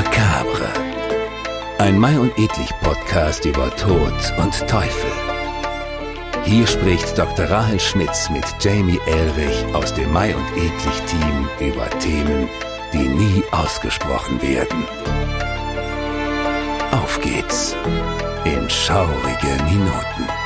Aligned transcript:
Macabre. 0.00 0.72
Ein 1.76 1.98
Mai 1.98 2.18
und 2.18 2.32
Edlich 2.38 2.70
Podcast 2.80 3.44
über 3.44 3.68
Tod 3.76 4.14
und 4.38 4.66
Teufel. 4.66 5.10
Hier 6.42 6.66
spricht 6.66 7.18
Dr. 7.18 7.50
Rahel 7.50 7.78
Schmitz 7.78 8.30
mit 8.30 8.44
Jamie 8.60 8.98
Elrich 9.06 9.62
aus 9.74 9.92
dem 9.92 10.10
Mai 10.10 10.34
und 10.34 10.46
Edlich 10.56 11.02
Team 11.02 11.68
über 11.68 11.90
Themen, 11.98 12.48
die 12.94 13.08
nie 13.08 13.42
ausgesprochen 13.50 14.40
werden. 14.40 14.86
Auf 16.92 17.20
geht's 17.20 17.76
in 18.46 18.70
schaurige 18.70 19.62
Minuten. 19.64 20.39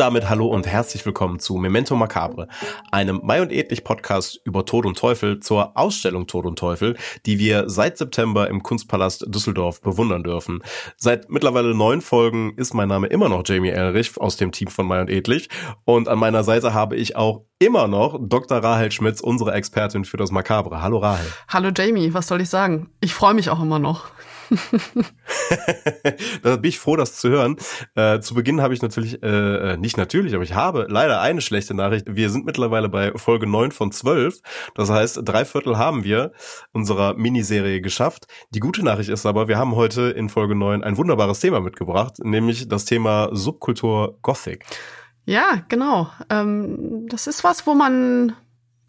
Und 0.00 0.06
damit 0.06 0.30
hallo 0.30 0.46
und 0.46 0.66
herzlich 0.66 1.04
willkommen 1.04 1.40
zu 1.40 1.56
Memento 1.56 1.94
Macabre, 1.94 2.48
einem 2.90 3.20
Mai 3.22 3.42
und 3.42 3.52
Edlich 3.52 3.84
Podcast 3.84 4.40
über 4.46 4.64
Tod 4.64 4.86
und 4.86 4.96
Teufel 4.96 5.40
zur 5.40 5.76
Ausstellung 5.76 6.26
Tod 6.26 6.46
und 6.46 6.58
Teufel, 6.58 6.96
die 7.26 7.38
wir 7.38 7.68
seit 7.68 7.98
September 7.98 8.48
im 8.48 8.62
Kunstpalast 8.62 9.26
Düsseldorf 9.28 9.82
bewundern 9.82 10.22
dürfen. 10.22 10.62
Seit 10.96 11.28
mittlerweile 11.28 11.74
neun 11.74 12.00
Folgen 12.00 12.54
ist 12.56 12.72
mein 12.72 12.88
Name 12.88 13.08
immer 13.08 13.28
noch 13.28 13.42
Jamie 13.44 13.68
Elrich 13.68 14.16
aus 14.16 14.38
dem 14.38 14.52
Team 14.52 14.68
von 14.68 14.86
Mai 14.86 15.02
und 15.02 15.10
Edlich 15.10 15.50
und 15.84 16.08
an 16.08 16.18
meiner 16.18 16.44
Seite 16.44 16.72
habe 16.72 16.96
ich 16.96 17.16
auch 17.16 17.44
immer 17.58 17.86
noch 17.86 18.18
Dr. 18.18 18.56
Rahel 18.56 18.90
Schmitz, 18.92 19.20
unsere 19.20 19.52
Expertin 19.52 20.06
für 20.06 20.16
das 20.16 20.30
Macabre. 20.30 20.80
Hallo 20.80 20.96
Rahel. 20.96 21.26
Hallo 21.46 21.72
Jamie, 21.76 22.14
was 22.14 22.26
soll 22.26 22.40
ich 22.40 22.48
sagen? 22.48 22.88
Ich 23.02 23.12
freue 23.12 23.34
mich 23.34 23.50
auch 23.50 23.60
immer 23.60 23.78
noch. 23.78 24.06
da 26.42 26.56
bin 26.56 26.68
ich 26.68 26.78
froh, 26.78 26.96
das 26.96 27.16
zu 27.16 27.28
hören. 27.28 27.56
Äh, 27.94 28.20
zu 28.20 28.34
Beginn 28.34 28.60
habe 28.60 28.74
ich 28.74 28.82
natürlich, 28.82 29.22
äh, 29.22 29.72
äh, 29.72 29.76
nicht 29.76 29.96
natürlich, 29.96 30.34
aber 30.34 30.42
ich 30.42 30.54
habe 30.54 30.86
leider 30.88 31.20
eine 31.20 31.40
schlechte 31.40 31.74
Nachricht. 31.74 32.06
Wir 32.08 32.30
sind 32.30 32.46
mittlerweile 32.46 32.88
bei 32.88 33.12
Folge 33.16 33.46
9 33.46 33.72
von 33.72 33.92
12. 33.92 34.40
Das 34.74 34.90
heißt, 34.90 35.20
drei 35.24 35.44
Viertel 35.44 35.78
haben 35.78 36.04
wir 36.04 36.32
unserer 36.72 37.14
Miniserie 37.14 37.80
geschafft. 37.80 38.26
Die 38.50 38.60
gute 38.60 38.82
Nachricht 38.84 39.10
ist 39.10 39.26
aber, 39.26 39.48
wir 39.48 39.58
haben 39.58 39.76
heute 39.76 40.10
in 40.10 40.28
Folge 40.28 40.54
9 40.54 40.82
ein 40.82 40.96
wunderbares 40.96 41.40
Thema 41.40 41.60
mitgebracht, 41.60 42.18
nämlich 42.22 42.68
das 42.68 42.84
Thema 42.84 43.28
Subkultur 43.32 44.18
Gothic. 44.22 44.64
Ja, 45.24 45.62
genau. 45.68 46.10
Ähm, 46.28 47.06
das 47.08 47.26
ist 47.26 47.44
was, 47.44 47.66
wo 47.66 47.74
man 47.74 48.34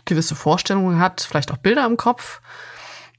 gewisse 0.06 0.36
Vorstellungen 0.36 1.00
hat, 1.00 1.22
vielleicht 1.22 1.52
auch 1.52 1.58
Bilder 1.58 1.86
im 1.86 1.98
Kopf. 1.98 2.42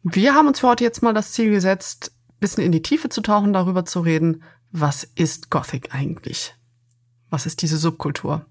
Wir 0.03 0.35
haben 0.35 0.48
uns 0.48 0.61
für 0.61 0.69
heute 0.69 0.85
jetzt 0.85 1.03
mal 1.03 1.15
das 1.15 1.33
Ziel 1.33 1.51
gesetzt, 1.51 2.13
bisschen 2.43 2.65
in 2.65 2.73
die 2.73 2.83
Tiefe 2.83 3.09
zu 3.09 3.23
tauchen, 3.23 3.55
darüber 3.55 3.87
zu 3.87 4.01
reden, 4.01 4.43
was 4.71 5.05
ist 5.15 5.51
Gothic 5.51 5.95
eigentlich? 5.95 6.55
Was 7.31 7.47
ist 7.47 7.62
diese 7.62 7.79
Subkultur? 7.79 8.45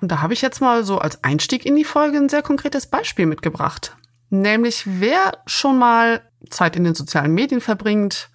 Und 0.00 0.12
da 0.12 0.20
habe 0.20 0.34
ich 0.34 0.42
jetzt 0.42 0.60
mal 0.60 0.84
so 0.84 0.98
als 0.98 1.24
Einstieg 1.24 1.64
in 1.64 1.76
die 1.76 1.84
Folge 1.84 2.18
ein 2.18 2.28
sehr 2.28 2.42
konkretes 2.42 2.86
Beispiel 2.86 3.26
mitgebracht. 3.26 3.96
Nämlich 4.30 4.84
wer 4.86 5.38
schon 5.46 5.78
mal 5.78 6.22
Zeit 6.50 6.76
in 6.76 6.84
den 6.84 6.94
sozialen 6.94 7.32
Medien 7.32 7.60
verbringt, 7.60 8.28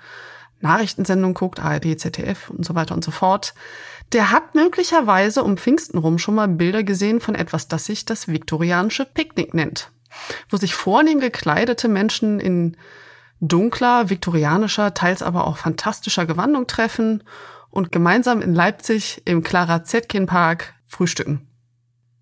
Nachrichtensendungen 0.59 1.35
guckt, 1.35 1.59
ARD, 1.59 1.99
ZDF 1.99 2.49
und 2.49 2.65
so 2.65 2.73
weiter 2.73 2.95
und 2.95 3.03
so 3.03 3.11
fort, 3.11 3.53
der 4.11 4.31
hat 4.31 4.55
möglicherweise 4.55 5.43
um 5.43 5.57
Pfingsten 5.57 5.97
rum 5.97 6.19
schon 6.19 6.35
mal 6.35 6.47
Bilder 6.47 6.83
gesehen 6.83 7.19
von 7.19 7.35
etwas, 7.35 7.67
das 7.67 7.85
sich 7.85 8.05
das 8.05 8.27
viktorianische 8.27 9.05
Picknick 9.05 9.53
nennt, 9.53 9.91
wo 10.49 10.57
sich 10.57 10.75
vornehm 10.75 11.19
gekleidete 11.19 11.87
Menschen 11.87 12.39
in 12.39 12.77
dunkler, 13.47 14.09
viktorianischer, 14.09 14.93
teils 14.93 15.21
aber 15.21 15.47
auch 15.47 15.57
fantastischer 15.57 16.25
Gewandung 16.25 16.67
treffen 16.67 17.23
und 17.69 17.91
gemeinsam 17.91 18.41
in 18.41 18.53
Leipzig 18.53 19.21
im 19.25 19.43
Clara 19.43 19.83
Zetkin 19.83 20.25
Park 20.25 20.73
frühstücken. 20.85 21.47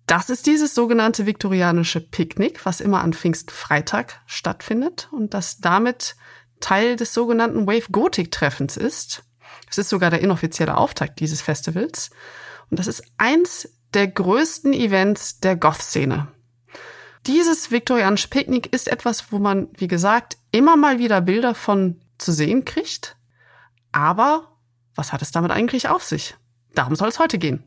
Das 0.06 0.30
ist 0.30 0.46
dieses 0.46 0.74
sogenannte 0.74 1.26
viktorianische 1.26 2.00
Picknick, 2.00 2.66
was 2.66 2.80
immer 2.80 3.02
an 3.02 3.12
Pfingstfreitag 3.12 4.20
stattfindet 4.26 5.08
und 5.12 5.32
das 5.32 5.58
damit 5.58 6.16
Teil 6.60 6.96
des 6.96 7.14
sogenannten 7.14 7.66
Wave 7.66 7.90
Gothic 7.92 8.30
Treffens 8.30 8.76
ist. 8.76 9.24
Es 9.70 9.78
ist 9.78 9.88
sogar 9.88 10.10
der 10.10 10.20
inoffizielle 10.20 10.76
Auftakt 10.76 11.20
dieses 11.20 11.40
Festivals 11.40 12.10
und 12.70 12.78
das 12.78 12.88
ist 12.88 13.04
eins 13.16 13.68
der 13.94 14.08
größten 14.08 14.72
Events 14.72 15.38
der 15.40 15.56
Goth-Szene. 15.56 16.28
Dieses 17.26 17.70
viktorianische 17.70 18.28
Picknick 18.28 18.72
ist 18.72 18.88
etwas, 18.88 19.30
wo 19.30 19.38
man, 19.38 19.68
wie 19.76 19.88
gesagt, 19.88 20.36
immer 20.50 20.76
mal 20.76 20.98
wieder 20.98 21.20
Bilder 21.20 21.54
von 21.54 22.00
zu 22.18 22.32
sehen 22.32 22.64
kriegt. 22.64 23.16
Aber 23.92 24.48
was 24.94 25.12
hat 25.12 25.22
es 25.22 25.30
damit 25.30 25.50
eigentlich 25.50 25.88
auf 25.88 26.02
sich? 26.02 26.34
Darum 26.74 26.96
soll 26.96 27.08
es 27.08 27.18
heute 27.18 27.38
gehen. 27.38 27.64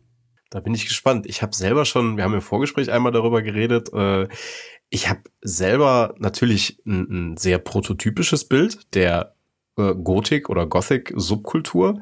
Da 0.50 0.60
bin 0.60 0.74
ich 0.74 0.88
gespannt. 0.88 1.26
Ich 1.26 1.42
habe 1.42 1.56
selber 1.56 1.86
schon, 1.86 2.18
wir 2.18 2.24
haben 2.24 2.34
im 2.34 2.42
Vorgespräch 2.42 2.92
einmal 2.92 3.12
darüber 3.12 3.42
geredet, 3.42 3.92
äh, 3.94 4.28
ich 4.90 5.10
habe 5.10 5.22
selber 5.42 6.16
natürlich 6.20 6.82
ein, 6.86 7.34
ein, 7.34 7.38
sehr 7.38 7.58
prototypisches 7.58 8.46
Bild 8.46 8.94
der 8.94 9.36
äh, 9.78 9.96
Gothic 9.96 10.50
oder 10.50 10.68
Gothic 10.68 11.12
Subkultur 11.16 12.02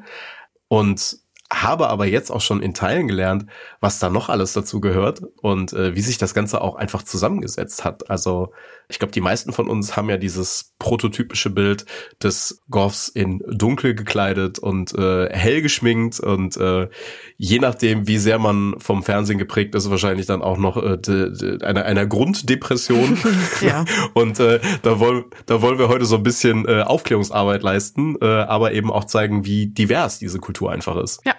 und 0.68 1.18
habe 1.62 1.88
aber 1.88 2.06
jetzt 2.06 2.30
auch 2.30 2.40
schon 2.40 2.62
in 2.62 2.74
Teilen 2.74 3.08
gelernt, 3.08 3.46
was 3.80 3.98
da 3.98 4.10
noch 4.10 4.28
alles 4.28 4.52
dazu 4.52 4.80
gehört 4.80 5.22
und 5.40 5.72
äh, 5.72 5.94
wie 5.94 6.00
sich 6.00 6.18
das 6.18 6.34
Ganze 6.34 6.60
auch 6.60 6.74
einfach 6.74 7.02
zusammengesetzt 7.02 7.84
hat. 7.84 8.10
Also 8.10 8.52
ich 8.88 8.98
glaube, 8.98 9.12
die 9.12 9.20
meisten 9.20 9.52
von 9.52 9.68
uns 9.68 9.96
haben 9.96 10.10
ja 10.10 10.16
dieses 10.16 10.74
prototypische 10.78 11.50
Bild 11.50 11.86
des 12.22 12.62
Goths 12.70 13.08
in 13.08 13.42
dunkel 13.48 13.94
gekleidet 13.94 14.58
und 14.58 14.94
äh, 14.94 15.30
hell 15.30 15.62
geschminkt 15.62 16.20
und 16.20 16.56
äh, 16.56 16.88
je 17.36 17.58
nachdem, 17.58 18.06
wie 18.06 18.18
sehr 18.18 18.38
man 18.38 18.74
vom 18.78 19.02
Fernsehen 19.02 19.38
geprägt 19.38 19.74
ist, 19.74 19.90
wahrscheinlich 19.90 20.26
dann 20.26 20.42
auch 20.42 20.58
noch 20.58 20.76
äh, 20.76 20.98
de, 20.98 21.32
de, 21.32 21.62
einer, 21.62 21.84
einer 21.84 22.06
Grunddepression. 22.06 23.16
ja. 23.60 23.84
und 24.12 24.38
äh, 24.40 24.60
da, 24.82 24.98
wollen, 25.00 25.24
da 25.46 25.62
wollen 25.62 25.78
wir 25.78 25.88
heute 25.88 26.04
so 26.04 26.16
ein 26.16 26.22
bisschen 26.22 26.66
äh, 26.68 26.82
Aufklärungsarbeit 26.82 27.62
leisten, 27.62 28.16
äh, 28.20 28.26
aber 28.26 28.72
eben 28.72 28.92
auch 28.92 29.04
zeigen, 29.04 29.46
wie 29.46 29.66
divers 29.66 30.18
diese 30.18 30.38
Kultur 30.38 30.70
einfach 30.70 30.96
ist. 30.96 31.20
Ja. 31.24 31.34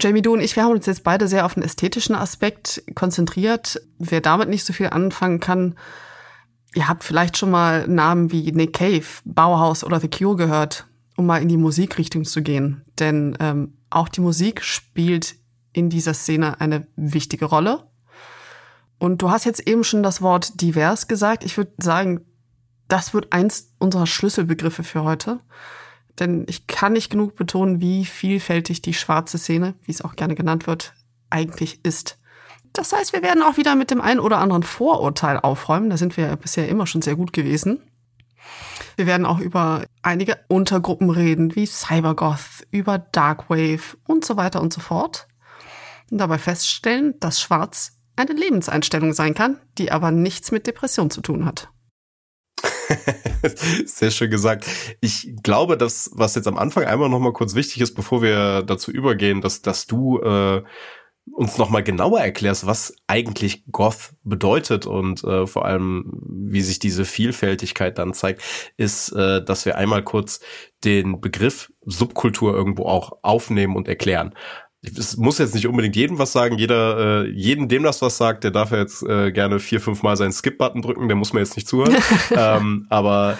Jamie, 0.00 0.22
du 0.22 0.32
und 0.32 0.40
ich, 0.40 0.56
wir 0.56 0.64
haben 0.64 0.72
uns 0.72 0.86
jetzt 0.86 1.04
beide 1.04 1.28
sehr 1.28 1.46
auf 1.46 1.54
den 1.54 1.62
ästhetischen 1.62 2.14
Aspekt 2.14 2.82
konzentriert. 2.94 3.80
Wer 3.98 4.20
damit 4.20 4.48
nicht 4.48 4.64
so 4.64 4.72
viel 4.72 4.88
anfangen 4.88 5.40
kann, 5.40 5.76
ihr 6.74 6.88
habt 6.88 7.04
vielleicht 7.04 7.36
schon 7.36 7.50
mal 7.50 7.86
Namen 7.88 8.30
wie 8.32 8.52
Nick 8.52 8.74
Cave, 8.74 9.06
Bauhaus 9.24 9.84
oder 9.84 10.00
The 10.00 10.08
Cure 10.08 10.36
gehört, 10.36 10.86
um 11.16 11.26
mal 11.26 11.40
in 11.40 11.48
die 11.48 11.56
Musikrichtung 11.56 12.24
zu 12.24 12.42
gehen. 12.42 12.84
Denn 12.98 13.36
ähm, 13.40 13.78
auch 13.90 14.08
die 14.08 14.20
Musik 14.20 14.62
spielt 14.62 15.36
in 15.72 15.90
dieser 15.90 16.14
Szene 16.14 16.60
eine 16.60 16.86
wichtige 16.96 17.46
Rolle. 17.46 17.86
Und 18.98 19.22
du 19.22 19.30
hast 19.30 19.44
jetzt 19.44 19.66
eben 19.66 19.84
schon 19.84 20.02
das 20.02 20.22
Wort 20.22 20.60
divers 20.60 21.06
gesagt. 21.06 21.44
Ich 21.44 21.56
würde 21.56 21.72
sagen, 21.78 22.22
das 22.88 23.14
wird 23.14 23.32
eins 23.32 23.72
unserer 23.78 24.06
Schlüsselbegriffe 24.06 24.84
für 24.84 25.02
heute. 25.02 25.40
Denn 26.18 26.46
ich 26.48 26.66
kann 26.66 26.94
nicht 26.94 27.10
genug 27.10 27.36
betonen, 27.36 27.80
wie 27.80 28.04
vielfältig 28.04 28.82
die 28.82 28.94
schwarze 28.94 29.38
Szene, 29.38 29.74
wie 29.84 29.92
es 29.92 30.02
auch 30.02 30.16
gerne 30.16 30.34
genannt 30.34 30.66
wird, 30.66 30.94
eigentlich 31.30 31.84
ist. 31.84 32.18
Das 32.72 32.92
heißt, 32.92 33.12
wir 33.12 33.22
werden 33.22 33.42
auch 33.42 33.56
wieder 33.56 33.74
mit 33.74 33.90
dem 33.90 34.00
einen 34.00 34.20
oder 34.20 34.38
anderen 34.38 34.62
Vorurteil 34.62 35.38
aufräumen. 35.38 35.90
Da 35.90 35.96
sind 35.96 36.16
wir 36.16 36.26
ja 36.26 36.36
bisher 36.36 36.68
immer 36.68 36.86
schon 36.86 37.02
sehr 37.02 37.16
gut 37.16 37.32
gewesen. 37.32 37.82
Wir 38.96 39.06
werden 39.06 39.26
auch 39.26 39.40
über 39.40 39.84
einige 40.02 40.38
Untergruppen 40.48 41.10
reden, 41.10 41.54
wie 41.54 41.66
Cybergoth, 41.66 42.66
über 42.70 42.98
Darkwave 42.98 43.96
und 44.06 44.24
so 44.24 44.36
weiter 44.36 44.60
und 44.60 44.72
so 44.72 44.80
fort. 44.80 45.26
Und 46.10 46.18
dabei 46.18 46.38
feststellen, 46.38 47.14
dass 47.20 47.40
Schwarz 47.40 47.98
eine 48.14 48.32
Lebenseinstellung 48.32 49.12
sein 49.12 49.34
kann, 49.34 49.58
die 49.78 49.92
aber 49.92 50.10
nichts 50.10 50.52
mit 50.52 50.66
Depression 50.66 51.10
zu 51.10 51.20
tun 51.20 51.44
hat. 51.44 51.68
Sehr 53.86 54.10
schön 54.10 54.30
gesagt. 54.30 54.66
Ich 55.00 55.34
glaube, 55.42 55.76
dass 55.76 56.10
was 56.14 56.34
jetzt 56.34 56.48
am 56.48 56.58
Anfang 56.58 56.84
einmal 56.84 57.08
noch 57.08 57.18
mal 57.18 57.32
kurz 57.32 57.54
wichtig 57.54 57.80
ist, 57.80 57.94
bevor 57.94 58.22
wir 58.22 58.62
dazu 58.62 58.90
übergehen, 58.90 59.40
dass 59.40 59.62
dass 59.62 59.86
du 59.86 60.18
äh, 60.20 60.62
uns 61.32 61.58
noch 61.58 61.70
mal 61.70 61.82
genauer 61.82 62.20
erklärst, 62.20 62.66
was 62.66 62.94
eigentlich 63.08 63.64
Goth 63.72 64.14
bedeutet 64.22 64.86
und 64.86 65.24
äh, 65.24 65.46
vor 65.46 65.64
allem 65.64 66.20
wie 66.22 66.62
sich 66.62 66.78
diese 66.78 67.04
Vielfältigkeit 67.04 67.98
dann 67.98 68.14
zeigt, 68.14 68.42
ist, 68.76 69.10
äh, 69.10 69.44
dass 69.44 69.66
wir 69.66 69.76
einmal 69.76 70.04
kurz 70.04 70.40
den 70.84 71.20
Begriff 71.20 71.72
Subkultur 71.84 72.54
irgendwo 72.54 72.84
auch 72.84 73.18
aufnehmen 73.22 73.76
und 73.76 73.88
erklären 73.88 74.34
es 74.82 75.16
muss 75.16 75.38
jetzt 75.38 75.54
nicht 75.54 75.66
unbedingt 75.66 75.96
jedem 75.96 76.18
was 76.18 76.32
sagen. 76.32 76.58
Jeder, 76.58 77.24
äh, 77.24 77.30
jeden, 77.30 77.68
dem 77.68 77.82
das 77.82 78.02
was 78.02 78.16
sagt, 78.16 78.44
der 78.44 78.50
darf 78.50 78.70
ja 78.70 78.78
jetzt 78.78 79.02
äh, 79.02 79.32
gerne 79.32 79.58
vier, 79.58 79.80
fünf 79.80 80.02
Mal 80.02 80.16
seinen 80.16 80.32
Skip-Button 80.32 80.82
drücken. 80.82 81.08
Der 81.08 81.16
muss 81.16 81.32
mir 81.32 81.40
jetzt 81.40 81.56
nicht 81.56 81.68
zuhören. 81.68 81.96
ähm, 82.30 82.86
aber 82.88 83.38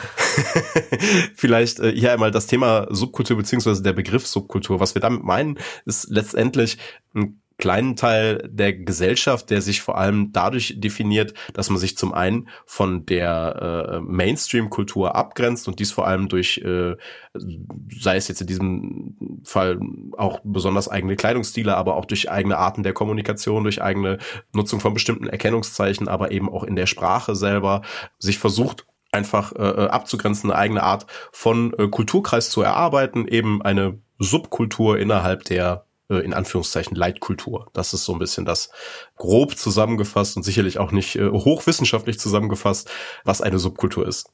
vielleicht 1.35 1.79
äh, 1.81 1.93
hier 1.93 2.13
einmal 2.13 2.31
das 2.31 2.47
Thema 2.47 2.87
Subkultur 2.91 3.37
beziehungsweise 3.37 3.83
der 3.83 3.93
Begriff 3.93 4.27
Subkultur. 4.27 4.81
Was 4.81 4.95
wir 4.95 5.03
damit 5.03 5.23
meinen, 5.23 5.59
ist 5.85 6.09
letztendlich 6.11 6.79
ein 7.15 7.41
kleinen 7.59 7.97
Teil 7.97 8.49
der 8.51 8.75
Gesellschaft, 8.75 9.51
der 9.51 9.63
sich 9.63 9.81
vor 9.81 9.97
allem 9.97 10.33
dadurch 10.33 10.75
definiert, 10.77 11.33
dass 11.55 11.71
man 11.71 11.79
sich 11.79 11.97
zum 11.97 12.13
einen 12.13 12.49
von 12.67 13.07
der 13.07 13.93
äh, 13.93 14.01
Mainstream-Kultur 14.01 15.15
abgrenzt 15.15 15.67
und 15.67 15.79
dies 15.79 15.91
vor 15.91 16.07
allem 16.07 16.29
durch, 16.29 16.59
äh, 16.59 16.97
sei 17.35 18.17
es 18.17 18.29
jetzt 18.29 18.43
in 18.43 18.47
diesem 18.47 19.41
Fall 19.45 19.81
auch 20.17 20.41
besonders 20.45 20.89
eigene 20.89 21.17
Kleidungsstile, 21.17 21.77
aber 21.77 21.97
auch 21.97 22.05
durch 22.05 22.31
eigene 22.31 22.59
Arten 22.59 22.83
der 22.83 22.93
Kommunikation, 22.93 23.63
durch 23.63 23.81
eigene 23.81 24.19
Nutzung 24.53 24.81
von 24.81 24.93
bestimmten 24.93 25.29
Erkennungszeichen, 25.29 26.09
aber 26.09 26.33
eben 26.33 26.51
auch 26.51 26.65
in 26.65 26.77
der 26.77 26.87
Sprache 26.87 27.35
selber 27.35 27.83
sich 28.19 28.39
versucht, 28.39 28.87
einfach 29.13 29.53
äh, 29.53 29.85
äh 29.85 29.89
abzugrenzen, 29.89 30.51
eine 30.51 30.59
eigene 30.59 30.83
Art 30.83 31.07
von 31.33 31.73
äh, 31.79 31.89
Kulturkreis 31.89 32.51
zu 32.51 32.61
erarbeiten, 32.61 33.27
eben 33.27 33.63
eine 33.63 33.99
Subkultur 34.19 34.99
innerhalb 34.99 35.45
der 35.45 35.86
äh, 36.09 36.17
in 36.19 36.35
Anführungszeichen 36.35 36.97
Leitkultur. 36.97 37.71
Das 37.73 37.95
ist 37.95 38.05
so 38.05 38.13
ein 38.13 38.19
bisschen 38.19 38.45
das 38.45 38.71
grob 39.17 39.57
zusammengefasst 39.57 40.37
und 40.37 40.43
sicherlich 40.43 40.79
auch 40.79 40.93
nicht 40.93 41.17
äh, 41.17 41.31
hochwissenschaftlich 41.31 42.19
zusammengefasst, 42.19 42.91
was 43.25 43.41
eine 43.41 43.59
Subkultur 43.59 44.07
ist. 44.07 44.31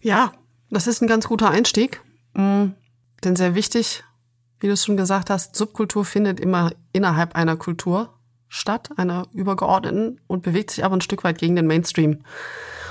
Ja, 0.00 0.32
das 0.70 0.86
ist 0.86 1.02
ein 1.02 1.08
ganz 1.08 1.28
guter 1.28 1.50
Einstieg. 1.50 2.02
Mhm. 2.34 2.74
Denn 3.24 3.36
sehr 3.36 3.54
wichtig, 3.54 4.04
wie 4.60 4.66
du 4.66 4.72
es 4.72 4.84
schon 4.84 4.96
gesagt 4.96 5.30
hast, 5.30 5.56
Subkultur 5.56 6.04
findet 6.04 6.40
immer 6.40 6.72
innerhalb 6.92 7.34
einer 7.34 7.56
Kultur 7.56 8.18
statt, 8.48 8.90
einer 8.96 9.26
übergeordneten 9.32 10.20
und 10.26 10.42
bewegt 10.42 10.70
sich 10.70 10.84
aber 10.84 10.96
ein 10.96 11.00
Stück 11.00 11.24
weit 11.24 11.38
gegen 11.38 11.56
den 11.56 11.66
Mainstream. 11.66 12.24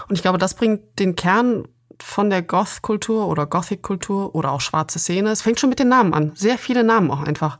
Und 0.07 0.15
ich 0.15 0.21
glaube, 0.21 0.37
das 0.37 0.55
bringt 0.55 0.99
den 0.99 1.15
Kern 1.15 1.67
von 2.01 2.29
der 2.29 2.41
Goth-Kultur 2.41 3.27
oder 3.27 3.45
Gothic-Kultur 3.45 4.35
oder 4.35 4.51
auch 4.51 4.61
schwarze 4.61 4.99
Szene. 4.99 5.29
Es 5.29 5.41
fängt 5.41 5.59
schon 5.59 5.69
mit 5.69 5.79
den 5.79 5.89
Namen 5.89 6.13
an. 6.13 6.31
Sehr 6.35 6.57
viele 6.57 6.83
Namen 6.83 7.11
auch 7.11 7.21
einfach. 7.21 7.59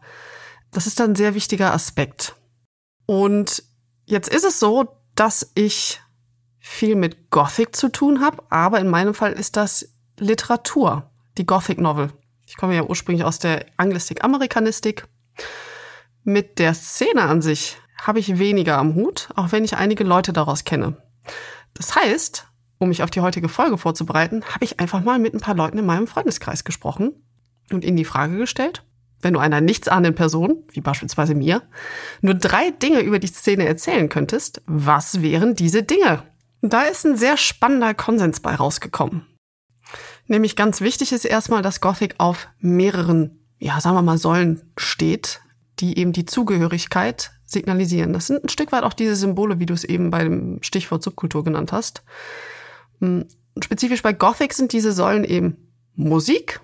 Das 0.72 0.88
ist 0.88 1.00
dann 1.00 1.12
ein 1.12 1.16
sehr 1.16 1.36
wichtiger 1.36 1.74
Aspekt. 1.74 2.36
Und 3.06 3.64
jetzt 4.06 4.30
ist 4.30 4.46
es 4.46 4.60
so, 4.60 5.00
dass 5.16 5.52
ich 5.56 6.02
viel 6.60 6.96
mit 6.96 7.30
Gothic 7.30 7.76
zu 7.76 7.90
tun 7.90 8.22
habe, 8.22 8.44
aber 8.50 8.80
in 8.80 8.90
meinem 8.90 9.14
Fall 9.14 9.34
ist 9.34 9.56
das 9.56 9.88
Literatur, 10.20 11.12
die 11.38 11.46
Gothic 11.46 11.80
Novel. 11.80 12.12
Ich 12.48 12.58
komme 12.58 12.76
ja 12.76 12.84
ursprünglich 12.84 13.24
aus 13.24 13.40
der 13.40 13.66
Anglistik, 13.78 14.24
Amerikanistik. 14.24 15.08
Mit 16.24 16.60
der 16.60 16.74
Szene 16.74 17.22
an 17.24 17.42
sich 17.42 17.78
habe 18.02 18.20
ich 18.20 18.40
weniger 18.40 18.78
am 18.78 18.96
Hut, 18.96 19.30
auch 19.36 19.52
wenn 19.52 19.64
ich 19.64 19.78
einige 19.78 20.04
Leute 20.04 20.34
daraus 20.34 20.64
kenne. 20.64 20.98
Das 21.74 21.96
heißt, 21.96 22.48
um 22.78 22.90
mich 22.90 23.04
auf 23.04 23.10
die 23.10 23.22
heutige 23.22 23.50
Folge 23.50 23.78
vorzubereiten, 23.78 24.44
habe 24.46 24.66
ich 24.66 24.80
einfach 24.80 25.04
mal 25.04 25.20
mit 25.20 25.34
ein 25.34 25.40
paar 25.40 25.56
Leuten 25.56 25.78
in 25.78 25.86
meinem 25.86 26.08
Freundeskreis 26.08 26.64
gesprochen 26.64 27.14
und 27.72 27.84
ihnen 27.84 27.98
die 27.98 28.06
Frage 28.06 28.38
gestellt, 28.38 28.84
wenn 29.22 29.34
du 29.34 29.40
einer 29.40 29.62
nichtsahnenden 29.62 30.16
Person, 30.16 30.64
wie 30.72 30.82
beispielsweise 30.82 31.36
mir, 31.36 31.64
nur 32.22 32.36
drei 32.36 32.72
Dinge 32.72 33.02
über 33.02 33.20
die 33.20 33.28
Szene 33.28 33.66
erzählen 33.66 34.10
könntest, 34.10 34.62
was 34.66 35.22
wären 35.22 35.56
diese 35.56 35.84
Dinge? 35.84 36.24
Da 36.62 36.84
ist 36.84 37.06
ein 37.06 37.18
sehr 37.18 37.38
spannender 37.38 37.94
Konsens 37.94 38.40
bei 38.40 38.56
rausgekommen. 38.56 39.26
Nämlich 40.28 40.56
ganz 40.56 40.82
wichtig 40.82 41.12
ist 41.12 41.26
erstmal, 41.26 41.62
dass 41.62 41.82
Gothic 41.82 42.16
auf 42.18 42.48
mehreren, 42.60 43.40
ja, 43.60 43.80
sagen 43.80 43.96
wir 43.96 44.02
mal, 44.02 44.18
Säulen 44.18 44.74
steht, 44.76 45.42
die 45.80 45.98
eben 45.98 46.14
die 46.14 46.26
Zugehörigkeit 46.26 47.32
signalisieren. 47.46 48.14
Das 48.14 48.28
sind 48.28 48.44
ein 48.44 48.50
Stück 48.50 48.72
weit 48.72 48.84
auch 48.84 48.94
diese 48.94 49.16
Symbole, 49.16 49.60
wie 49.60 49.66
du 49.66 49.74
es 49.74 49.84
eben 49.84 50.10
bei 50.10 50.24
dem 50.24 50.62
Stichwort 50.64 51.04
Subkultur 51.04 51.44
genannt 51.44 51.72
hast. 51.72 52.04
Hm, 53.00 53.26
spezifisch 53.62 54.02
bei 54.02 54.14
Gothic 54.14 54.54
sind 54.54 54.74
diese 54.74 54.92
Säulen 54.92 55.24
eben 55.24 55.58
Musik, 55.96 56.60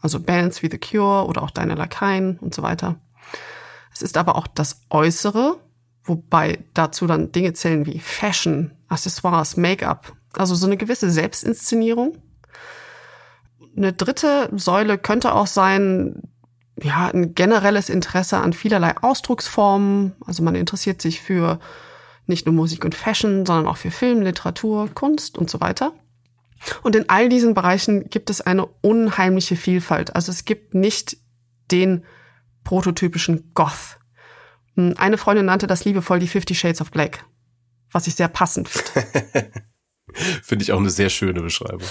also 0.00 0.20
Bands 0.20 0.62
wie 0.62 0.70
The 0.70 0.78
Cure 0.78 1.26
oder 1.26 1.42
auch 1.42 1.50
Deine 1.50 1.74
Lakaien 1.74 2.38
und 2.38 2.54
so 2.54 2.62
weiter. 2.62 2.96
Es 3.92 4.02
ist 4.02 4.16
aber 4.16 4.36
auch 4.36 4.46
das 4.46 4.82
Äußere, 4.90 5.58
wobei 6.04 6.64
dazu 6.74 7.06
dann 7.06 7.32
Dinge 7.32 7.54
zählen 7.54 7.86
wie 7.86 7.98
Fashion, 7.98 8.72
Accessoires, 8.88 9.56
Make-up, 9.56 10.12
also 10.34 10.54
so 10.54 10.66
eine 10.66 10.76
gewisse 10.76 11.10
Selbstinszenierung. 11.10 12.18
Eine 13.76 13.92
dritte 13.92 14.50
Säule 14.54 14.98
könnte 14.98 15.34
auch 15.34 15.46
sein, 15.46 16.22
ja, 16.82 17.10
ein 17.12 17.34
generelles 17.34 17.88
Interesse 17.88 18.38
an 18.38 18.52
vielerlei 18.52 18.96
Ausdrucksformen. 18.98 20.14
Also 20.26 20.42
man 20.42 20.54
interessiert 20.54 21.00
sich 21.00 21.22
für 21.22 21.58
nicht 22.26 22.46
nur 22.46 22.54
Musik 22.54 22.84
und 22.84 22.94
Fashion, 22.94 23.46
sondern 23.46 23.66
auch 23.66 23.76
für 23.76 23.90
Film, 23.90 24.22
Literatur, 24.22 24.88
Kunst 24.92 25.38
und 25.38 25.48
so 25.48 25.60
weiter. 25.60 25.92
Und 26.82 26.96
in 26.96 27.08
all 27.08 27.28
diesen 27.28 27.54
Bereichen 27.54 28.08
gibt 28.08 28.30
es 28.30 28.40
eine 28.40 28.66
unheimliche 28.66 29.56
Vielfalt. 29.56 30.14
Also 30.16 30.32
es 30.32 30.44
gibt 30.44 30.74
nicht 30.74 31.18
den 31.70 32.04
prototypischen 32.64 33.52
Goth. 33.54 33.98
Hm, 34.74 34.94
eine 34.96 35.18
Freundin 35.18 35.46
nannte 35.46 35.66
das 35.66 35.84
liebevoll 35.84 36.18
die 36.18 36.28
Fifty 36.28 36.54
Shades 36.54 36.80
of 36.80 36.90
Black, 36.90 37.24
was 37.90 38.06
ich 38.06 38.14
sehr 38.14 38.28
passend 38.28 38.68
finde. 38.68 39.52
finde 40.42 40.62
ich 40.62 40.72
auch 40.72 40.80
eine 40.80 40.90
sehr 40.90 41.10
schöne 41.10 41.42
Beschreibung. 41.42 41.86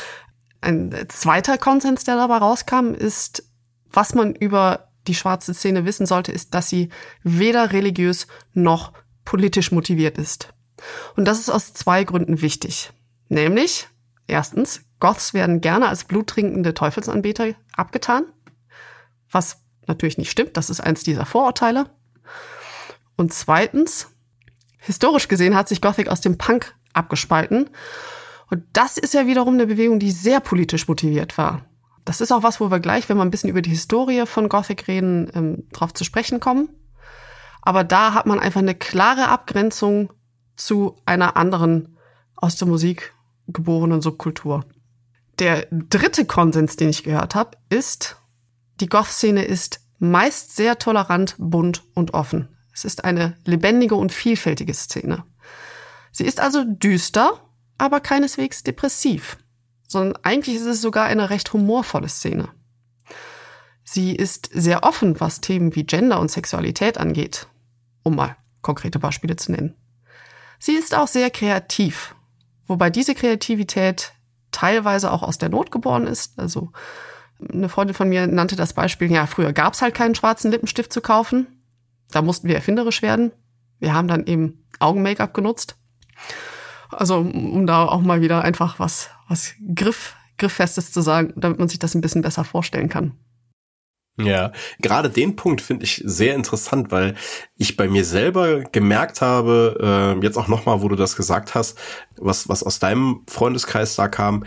Ein 0.61 1.05
zweiter 1.09 1.57
Konsens, 1.57 2.03
der 2.03 2.15
dabei 2.15 2.37
rauskam, 2.37 2.93
ist, 2.93 3.43
was 3.91 4.15
man 4.15 4.33
über 4.33 4.91
die 5.07 5.15
schwarze 5.15 5.53
Szene 5.53 5.85
wissen 5.85 6.05
sollte, 6.05 6.31
ist, 6.31 6.53
dass 6.53 6.69
sie 6.69 6.89
weder 7.23 7.71
religiös 7.71 8.27
noch 8.53 8.93
politisch 9.25 9.71
motiviert 9.71 10.17
ist. 10.17 10.53
Und 11.15 11.25
das 11.25 11.39
ist 11.39 11.49
aus 11.49 11.73
zwei 11.73 12.03
Gründen 12.03 12.41
wichtig. 12.41 12.91
Nämlich, 13.27 13.87
erstens, 14.27 14.81
Goths 14.99 15.33
werden 15.33 15.61
gerne 15.61 15.87
als 15.87 16.05
bluttrinkende 16.05 16.73
Teufelsanbeter 16.73 17.53
abgetan, 17.75 18.25
was 19.31 19.61
natürlich 19.87 20.17
nicht 20.17 20.31
stimmt, 20.31 20.57
das 20.57 20.69
ist 20.69 20.79
eins 20.79 21.03
dieser 21.03 21.25
Vorurteile. 21.25 21.89
Und 23.15 23.33
zweitens, 23.33 24.07
historisch 24.79 25.27
gesehen 25.27 25.55
hat 25.55 25.67
sich 25.67 25.81
Gothic 25.81 26.09
aus 26.09 26.21
dem 26.21 26.37
Punk 26.37 26.75
abgespalten. 26.93 27.69
Und 28.49 28.63
das 28.73 28.97
ist 28.97 29.13
ja 29.13 29.27
wiederum 29.27 29.55
eine 29.55 29.67
Bewegung, 29.67 29.99
die 29.99 30.11
sehr 30.11 30.39
politisch 30.39 30.87
motiviert 30.87 31.37
war. 31.37 31.65
Das 32.03 32.21
ist 32.21 32.31
auch 32.31 32.43
was, 32.43 32.59
wo 32.59 32.69
wir 32.69 32.79
gleich, 32.79 33.09
wenn 33.09 33.17
wir 33.17 33.23
ein 33.23 33.31
bisschen 33.31 33.49
über 33.49 33.61
die 33.61 33.71
Historie 33.71 34.25
von 34.27 34.47
Gothic 34.49 34.87
reden, 34.87 35.31
ähm, 35.33 35.63
drauf 35.71 35.93
zu 35.93 36.03
sprechen 36.03 36.39
kommen. 36.39 36.69
Aber 37.65 37.83
da 37.83 38.13
hat 38.13 38.27
man 38.27 38.39
einfach 38.39 38.61
eine 38.61 38.75
klare 38.75 39.27
Abgrenzung 39.27 40.13
zu 40.55 41.01
einer 41.05 41.35
anderen 41.35 41.97
aus 42.35 42.55
der 42.55 42.67
Musik 42.67 43.13
geborenen 43.47 44.01
Subkultur. 44.01 44.63
Der 45.39 45.67
dritte 45.71 46.25
Konsens, 46.25 46.77
den 46.77 46.89
ich 46.89 47.03
gehört 47.03 47.35
habe, 47.35 47.57
ist, 47.69 48.17
die 48.79 48.87
Goth-Szene 48.87 49.43
ist 49.43 49.81
meist 49.97 50.55
sehr 50.55 50.77
tolerant, 50.77 51.35
bunt 51.39 51.83
und 51.95 52.13
offen. 52.13 52.49
Es 52.71 52.85
ist 52.85 53.03
eine 53.03 53.35
lebendige 53.45 53.95
und 53.95 54.11
vielfältige 54.11 54.73
Szene. 54.73 55.23
Sie 56.11 56.25
ist 56.25 56.39
also 56.39 56.63
düster, 56.65 57.41
aber 57.77 57.99
keineswegs 57.99 58.63
depressiv, 58.63 59.37
sondern 59.87 60.17
eigentlich 60.23 60.55
ist 60.57 60.65
es 60.65 60.81
sogar 60.81 61.05
eine 61.05 61.29
recht 61.29 61.51
humorvolle 61.51 62.09
Szene. 62.09 62.49
Sie 63.83 64.15
ist 64.15 64.49
sehr 64.53 64.83
offen, 64.83 65.19
was 65.19 65.41
Themen 65.41 65.75
wie 65.75 65.83
Gender 65.83 66.19
und 66.19 66.31
Sexualität 66.31 66.97
angeht 66.97 67.47
um 68.05 68.15
mal 68.15 68.37
konkrete 68.61 68.99
Beispiele 68.99 69.35
zu 69.35 69.51
nennen. 69.51 69.75
Sie 70.59 70.73
ist 70.73 70.95
auch 70.95 71.07
sehr 71.07 71.29
kreativ, 71.29 72.15
wobei 72.65 72.89
diese 72.89 73.15
Kreativität 73.15 74.13
teilweise 74.51 75.11
auch 75.11 75.21
aus 75.21 75.37
der 75.37 75.49
Not 75.49 75.71
geboren 75.71 76.07
ist. 76.07 76.39
Also 76.39 76.71
eine 77.51 77.67
Freundin 77.67 77.93
von 77.93 78.07
mir 78.07 78.27
nannte 78.27 78.55
das 78.55 78.73
Beispiel, 78.73 79.11
ja, 79.11 79.25
früher 79.25 79.51
gab 79.51 79.73
es 79.73 79.81
halt 79.81 79.93
keinen 79.93 80.15
schwarzen 80.15 80.51
Lippenstift 80.51 80.93
zu 80.93 81.01
kaufen. 81.01 81.47
Da 82.11 82.21
mussten 82.21 82.47
wir 82.47 82.55
erfinderisch 82.55 83.01
werden. 83.01 83.31
Wir 83.79 83.93
haben 83.93 84.07
dann 84.07 84.25
eben 84.25 84.65
Augen-Make-up 84.79 85.33
genutzt. 85.33 85.75
Also 86.89 87.17
um 87.17 87.67
da 87.67 87.85
auch 87.85 88.01
mal 88.01 88.21
wieder 88.21 88.43
einfach 88.43 88.79
was, 88.79 89.09
was 89.27 89.53
Griff, 89.75 90.15
Grifffestes 90.37 90.91
zu 90.91 91.01
sagen, 91.01 91.33
damit 91.35 91.59
man 91.59 91.67
sich 91.67 91.79
das 91.79 91.95
ein 91.95 92.01
bisschen 92.01 92.21
besser 92.21 92.43
vorstellen 92.43 92.87
kann. 92.87 93.17
Ja, 94.17 94.53
gerade 94.79 95.09
den 95.09 95.35
Punkt 95.35 95.61
finde 95.61 95.83
ich 95.83 96.01
sehr 96.05 96.35
interessant, 96.35 96.89
weil 96.91 97.15
ich 97.57 97.75
bei 97.75 97.89
mir 97.89 98.05
selber 98.05 98.61
gemerkt 98.61 99.21
habe, 99.21 100.15
äh, 100.17 100.23
jetzt 100.23 100.37
auch 100.37 100.47
nochmal, 100.47 100.81
wo 100.81 100.87
du 100.87 100.95
das 100.95 101.17
gesagt 101.17 101.53
hast, 101.53 101.77
was, 102.17 102.47
was 102.47 102.63
aus 102.63 102.79
deinem 102.79 103.23
Freundeskreis 103.27 103.95
da 103.95 104.07
kam, 104.07 104.45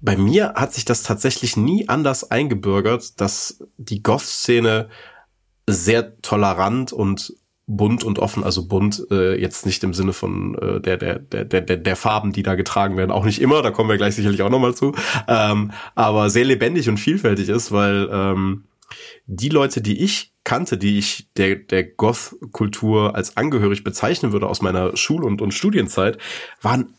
bei 0.00 0.16
mir 0.16 0.54
hat 0.54 0.72
sich 0.72 0.86
das 0.86 1.02
tatsächlich 1.02 1.58
nie 1.58 1.86
anders 1.88 2.30
eingebürgert, 2.30 3.20
dass 3.20 3.62
die 3.76 4.02
Goth-Szene 4.02 4.88
sehr 5.66 6.20
tolerant 6.22 6.92
und 6.92 7.34
bunt 7.66 8.02
und 8.02 8.18
offen, 8.18 8.42
also 8.42 8.66
bunt 8.66 9.06
äh, 9.10 9.38
jetzt 9.38 9.66
nicht 9.66 9.84
im 9.84 9.94
Sinne 9.94 10.12
von 10.12 10.56
äh, 10.56 10.80
der, 10.80 10.96
der, 10.96 11.18
der, 11.18 11.44
der, 11.44 11.76
der 11.76 11.96
Farben, 11.96 12.32
die 12.32 12.42
da 12.42 12.54
getragen 12.54 12.96
werden, 12.96 13.12
auch 13.12 13.24
nicht 13.24 13.40
immer, 13.40 13.62
da 13.62 13.70
kommen 13.70 13.88
wir 13.88 13.96
gleich 13.96 14.16
sicherlich 14.16 14.42
auch 14.42 14.50
nochmal 14.50 14.74
zu, 14.74 14.92
ähm, 15.28 15.70
aber 15.94 16.30
sehr 16.30 16.46
lebendig 16.46 16.88
und 16.88 16.98
vielfältig 16.98 17.48
ist, 17.48 17.70
weil 17.70 18.08
ähm, 18.10 18.64
die 19.26 19.48
Leute, 19.48 19.80
die 19.80 20.02
ich 20.02 20.32
kannte, 20.44 20.78
die 20.78 20.98
ich 20.98 21.28
der, 21.36 21.56
der 21.56 21.84
Goth-Kultur 21.84 23.14
als 23.14 23.36
angehörig 23.36 23.84
bezeichnen 23.84 24.32
würde 24.32 24.48
aus 24.48 24.62
meiner 24.62 24.96
Schul- 24.96 25.24
und, 25.24 25.42
und 25.42 25.52
Studienzeit, 25.52 26.18
waren 26.60 26.94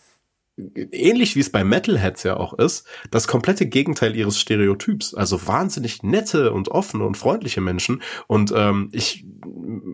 ähnlich 0.76 1.36
wie 1.36 1.40
es 1.40 1.52
bei 1.52 1.64
Metalheads 1.64 2.24
ja 2.24 2.38
auch 2.38 2.54
ist, 2.54 2.86
das 3.10 3.28
komplette 3.28 3.66
Gegenteil 3.66 4.16
ihres 4.16 4.40
Stereotyps. 4.40 5.14
Also 5.14 5.48
wahnsinnig 5.48 6.04
nette 6.04 6.52
und 6.52 6.70
offene 6.70 7.06
und 7.06 7.18
freundliche 7.18 7.62
Menschen. 7.62 8.02
Und 8.28 8.54
ähm, 8.56 8.90
ich 8.92 9.26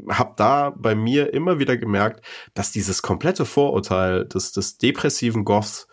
habe 0.10 0.34
da 0.36 0.72
bei 0.72 0.96
mir 0.96 1.34
immer 1.34 1.60
wieder 1.60 1.78
gemerkt, 1.78 2.26
dass 2.54 2.72
dieses 2.72 3.02
komplette 3.02 3.46
Vorurteil 3.46 4.26
des, 4.26 4.52
des 4.52 4.78
depressiven 4.78 5.46
Goths 5.46 5.88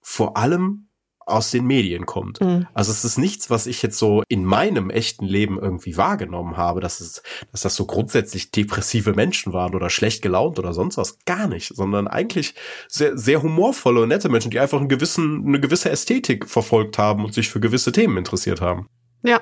vor 0.00 0.36
allem 0.36 0.89
aus 1.30 1.50
den 1.50 1.66
Medien 1.66 2.06
kommt. 2.06 2.40
Mhm. 2.40 2.66
Also 2.74 2.90
es 2.92 3.04
ist 3.04 3.18
nichts, 3.18 3.50
was 3.50 3.66
ich 3.66 3.82
jetzt 3.82 3.98
so 3.98 4.22
in 4.28 4.44
meinem 4.44 4.90
echten 4.90 5.24
Leben 5.24 5.58
irgendwie 5.58 5.96
wahrgenommen 5.96 6.56
habe, 6.56 6.80
dass 6.80 7.00
es, 7.00 7.22
dass 7.52 7.62
das 7.62 7.76
so 7.76 7.86
grundsätzlich 7.86 8.50
depressive 8.50 9.14
Menschen 9.14 9.52
waren 9.52 9.74
oder 9.74 9.90
schlecht 9.90 10.22
gelaunt 10.22 10.58
oder 10.58 10.72
sonst 10.72 10.96
was. 10.96 11.18
Gar 11.24 11.48
nicht, 11.48 11.74
sondern 11.74 12.08
eigentlich 12.08 12.54
sehr, 12.88 13.16
sehr 13.16 13.42
humorvolle 13.42 14.02
und 14.02 14.08
nette 14.08 14.28
Menschen, 14.28 14.50
die 14.50 14.60
einfach 14.60 14.78
einen 14.78 14.88
gewissen, 14.88 15.44
eine 15.46 15.60
gewisse 15.60 15.90
Ästhetik 15.90 16.48
verfolgt 16.48 16.98
haben 16.98 17.24
und 17.24 17.34
sich 17.34 17.48
für 17.48 17.60
gewisse 17.60 17.92
Themen 17.92 18.16
interessiert 18.16 18.60
haben. 18.60 18.86
Ja. 19.22 19.40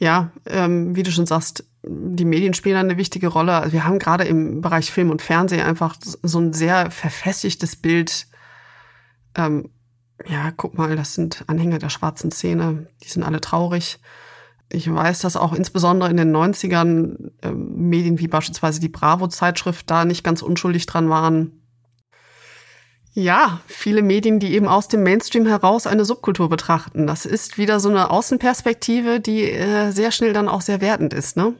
Ja, 0.00 0.30
ähm, 0.46 0.94
wie 0.94 1.02
du 1.02 1.10
schon 1.10 1.26
sagst, 1.26 1.64
die 1.82 2.24
Medien 2.24 2.54
spielen 2.54 2.76
eine 2.76 2.96
wichtige 2.96 3.28
Rolle. 3.28 3.54
Also 3.54 3.72
wir 3.72 3.84
haben 3.84 3.98
gerade 3.98 4.24
im 4.24 4.60
Bereich 4.60 4.92
Film 4.92 5.10
und 5.10 5.22
Fernsehen 5.22 5.62
einfach 5.62 5.96
so 6.00 6.38
ein 6.38 6.52
sehr 6.52 6.90
verfestigtes 6.90 7.76
Bild 7.76 8.26
ähm, 9.36 9.70
ja, 10.26 10.50
guck 10.56 10.76
mal, 10.76 10.96
das 10.96 11.14
sind 11.14 11.44
Anhänger 11.46 11.78
der 11.78 11.90
schwarzen 11.90 12.30
Szene, 12.30 12.88
die 13.02 13.08
sind 13.08 13.22
alle 13.22 13.40
traurig. 13.40 13.98
Ich 14.70 14.92
weiß, 14.92 15.20
dass 15.20 15.36
auch 15.36 15.54
insbesondere 15.54 16.10
in 16.10 16.16
den 16.16 16.34
90ern 16.34 17.30
äh, 17.42 17.52
Medien 17.52 18.18
wie 18.18 18.28
beispielsweise 18.28 18.80
die 18.80 18.90
Bravo-Zeitschrift 18.90 19.88
da 19.90 20.04
nicht 20.04 20.24
ganz 20.24 20.42
unschuldig 20.42 20.84
dran 20.86 21.08
waren. 21.08 21.62
Ja, 23.14 23.60
viele 23.66 24.02
Medien, 24.02 24.38
die 24.38 24.52
eben 24.54 24.68
aus 24.68 24.86
dem 24.88 25.02
Mainstream 25.02 25.46
heraus 25.46 25.86
eine 25.86 26.04
Subkultur 26.04 26.48
betrachten. 26.48 27.06
Das 27.06 27.24
ist 27.24 27.56
wieder 27.56 27.80
so 27.80 27.88
eine 27.88 28.10
Außenperspektive, 28.10 29.20
die 29.20 29.50
äh, 29.50 29.90
sehr 29.90 30.12
schnell 30.12 30.32
dann 30.32 30.48
auch 30.48 30.60
sehr 30.60 30.80
wertend 30.80 31.14
ist, 31.14 31.36
ne? 31.36 31.54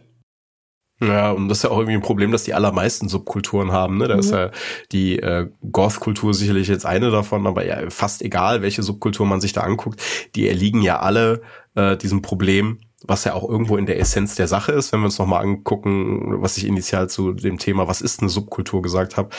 Ja, 1.00 1.30
und 1.30 1.48
das 1.48 1.58
ist 1.58 1.64
ja 1.64 1.70
auch 1.70 1.78
irgendwie 1.78 1.96
ein 1.96 2.02
Problem, 2.02 2.32
dass 2.32 2.42
die 2.42 2.54
allermeisten 2.54 3.08
Subkulturen 3.08 3.70
haben. 3.70 3.98
Ne? 3.98 4.08
Da 4.08 4.14
mhm. 4.14 4.20
ist 4.20 4.32
ja 4.32 4.50
die 4.90 5.18
äh, 5.18 5.48
Goth-Kultur 5.70 6.34
sicherlich 6.34 6.68
jetzt 6.68 6.86
eine 6.86 7.10
davon, 7.10 7.46
aber 7.46 7.64
ja, 7.64 7.88
fast 7.88 8.22
egal, 8.22 8.62
welche 8.62 8.82
Subkultur 8.82 9.24
man 9.24 9.40
sich 9.40 9.52
da 9.52 9.60
anguckt, 9.60 10.02
die 10.34 10.48
erliegen 10.48 10.82
ja 10.82 10.98
alle 10.98 11.42
äh, 11.76 11.96
diesem 11.96 12.22
Problem, 12.22 12.80
was 13.04 13.24
ja 13.24 13.34
auch 13.34 13.48
irgendwo 13.48 13.76
in 13.76 13.86
der 13.86 14.00
Essenz 14.00 14.34
der 14.34 14.48
Sache 14.48 14.72
ist, 14.72 14.92
wenn 14.92 15.00
wir 15.00 15.06
uns 15.06 15.18
nochmal 15.18 15.44
angucken, 15.44 16.42
was 16.42 16.56
ich 16.56 16.66
initial 16.66 17.08
zu 17.08 17.32
dem 17.32 17.58
Thema, 17.58 17.86
was 17.86 18.00
ist 18.00 18.20
eine 18.20 18.28
Subkultur 18.28 18.82
gesagt 18.82 19.16
habe. 19.16 19.30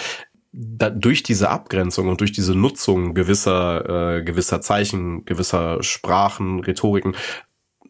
Da, 0.52 0.90
durch 0.90 1.22
diese 1.22 1.50
Abgrenzung 1.50 2.08
und 2.08 2.22
durch 2.22 2.32
diese 2.32 2.56
Nutzung 2.56 3.14
gewisser 3.14 4.18
äh, 4.18 4.24
gewisser 4.24 4.62
Zeichen, 4.62 5.24
gewisser 5.26 5.84
Sprachen, 5.84 6.62
Rhetoriken 6.62 7.16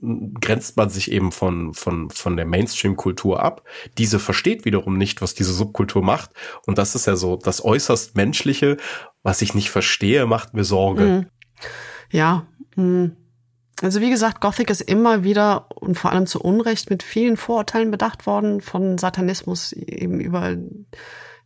grenzt 0.01 0.77
man 0.77 0.89
sich 0.89 1.11
eben 1.11 1.31
von, 1.31 1.73
von, 1.73 2.09
von 2.09 2.37
der 2.37 2.45
Mainstream-Kultur 2.45 3.43
ab. 3.43 3.63
Diese 3.97 4.19
versteht 4.19 4.65
wiederum 4.65 4.97
nicht, 4.97 5.21
was 5.21 5.33
diese 5.33 5.53
Subkultur 5.53 6.01
macht. 6.01 6.31
Und 6.65 6.77
das 6.77 6.95
ist 6.95 7.05
ja 7.05 7.15
so 7.15 7.35
das 7.35 7.63
äußerst 7.63 8.15
Menschliche. 8.15 8.77
Was 9.23 9.41
ich 9.41 9.53
nicht 9.53 9.69
verstehe, 9.69 10.25
macht 10.25 10.53
mir 10.53 10.63
Sorge. 10.63 11.03
Mhm. 11.03 11.25
Ja. 12.11 12.47
Mhm. 12.75 13.17
Also 13.81 14.01
wie 14.01 14.09
gesagt, 14.09 14.41
Gothic 14.41 14.69
ist 14.69 14.81
immer 14.81 15.23
wieder 15.23 15.67
und 15.75 15.97
vor 15.97 16.11
allem 16.11 16.27
zu 16.27 16.41
Unrecht 16.41 16.89
mit 16.89 17.03
vielen 17.03 17.37
Vorurteilen 17.37 17.91
bedacht 17.91 18.25
worden, 18.25 18.61
von 18.61 18.97
Satanismus 18.97 19.71
eben 19.71 20.19
über, 20.19 20.57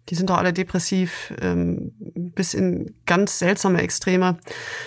die 0.09 0.15
sind 0.15 0.29
doch 0.29 0.37
alle 0.37 0.53
depressiv, 0.53 1.33
ähm, 1.41 1.93
bis 1.99 2.55
in 2.55 2.95
ganz 3.05 3.37
seltsame 3.37 3.81
Extreme. 3.81 4.39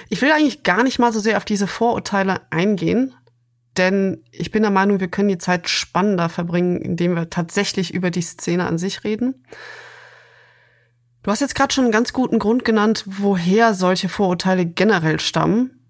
Ich 0.08 0.22
will 0.22 0.32
eigentlich 0.32 0.64
gar 0.64 0.82
nicht 0.82 0.98
mal 0.98 1.12
so 1.12 1.20
sehr 1.20 1.36
auf 1.36 1.44
diese 1.44 1.68
Vorurteile 1.68 2.40
eingehen, 2.50 3.14
denn 3.78 4.24
ich 4.30 4.50
bin 4.50 4.62
der 4.62 4.70
Meinung, 4.70 5.00
wir 5.00 5.08
können 5.08 5.28
die 5.28 5.38
Zeit 5.38 5.68
spannender 5.68 6.28
verbringen, 6.28 6.80
indem 6.80 7.14
wir 7.14 7.30
tatsächlich 7.30 7.94
über 7.94 8.10
die 8.10 8.22
Szene 8.22 8.66
an 8.66 8.78
sich 8.78 9.04
reden. 9.04 9.44
Du 11.22 11.30
hast 11.30 11.40
jetzt 11.40 11.54
gerade 11.54 11.74
schon 11.74 11.84
einen 11.84 11.92
ganz 11.92 12.12
guten 12.12 12.38
Grund 12.38 12.64
genannt, 12.64 13.04
woher 13.06 13.74
solche 13.74 14.08
Vorurteile 14.08 14.64
generell 14.64 15.18
stammen. 15.18 15.80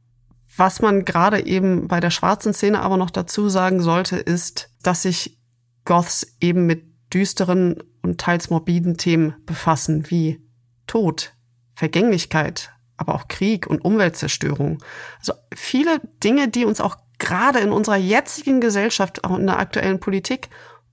Was 0.56 0.80
man 0.80 1.04
gerade 1.04 1.44
eben 1.44 1.88
bei 1.88 2.00
der 2.00 2.10
schwarzen 2.10 2.54
Szene 2.54 2.80
aber 2.80 2.96
noch 2.96 3.10
dazu 3.10 3.50
sagen 3.50 3.82
sollte, 3.82 4.16
ist, 4.16 4.70
dass 4.82 5.02
sich 5.02 5.38
Goths 5.84 6.36
eben 6.40 6.64
mit 6.64 6.84
düsteren 7.12 7.82
und 8.02 8.18
teils 8.18 8.48
morbiden 8.48 8.96
Themen 8.96 9.34
befassen, 9.44 10.10
wie 10.10 10.42
Tod, 10.86 11.34
Vergänglichkeit, 11.74 12.72
aber 12.96 13.14
auch 13.14 13.28
Krieg 13.28 13.66
und 13.66 13.84
Umweltzerstörung. 13.84 14.82
Also 15.18 15.34
viele 15.54 16.00
Dinge, 16.24 16.48
die 16.48 16.64
uns 16.64 16.80
auch 16.80 16.96
gerade 17.18 17.60
in 17.60 17.72
unserer 17.72 17.96
jetzigen 17.96 18.60
Gesellschaft, 18.60 19.24
auch 19.24 19.38
in 19.38 19.46
der 19.46 19.58
aktuellen 19.58 20.00
Politik, 20.00 20.48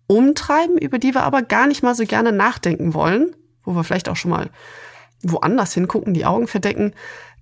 umtreiben, 0.07 0.77
über 0.77 0.99
die 0.99 1.13
wir 1.13 1.23
aber 1.23 1.41
gar 1.41 1.67
nicht 1.67 1.83
mal 1.83 1.95
so 1.95 2.05
gerne 2.05 2.31
nachdenken 2.31 2.93
wollen, 2.93 3.35
wo 3.63 3.75
wir 3.75 3.83
vielleicht 3.83 4.09
auch 4.09 4.15
schon 4.15 4.31
mal 4.31 4.49
woanders 5.21 5.73
hingucken, 5.73 6.13
die 6.13 6.25
Augen 6.25 6.47
verdecken. 6.47 6.93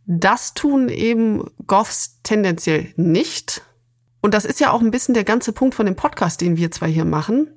Das 0.05 0.53
tun 0.53 0.89
eben 0.89 1.43
Goths 1.67 2.19
tendenziell 2.23 2.93
nicht. 2.95 3.63
Und 4.21 4.33
das 4.33 4.45
ist 4.45 4.59
ja 4.59 4.71
auch 4.71 4.81
ein 4.81 4.91
bisschen 4.91 5.15
der 5.15 5.23
ganze 5.23 5.51
Punkt 5.51 5.75
von 5.75 5.85
dem 5.85 5.95
Podcast, 5.95 6.41
den 6.41 6.57
wir 6.57 6.71
zwar 6.71 6.87
hier 6.87 7.05
machen. 7.05 7.49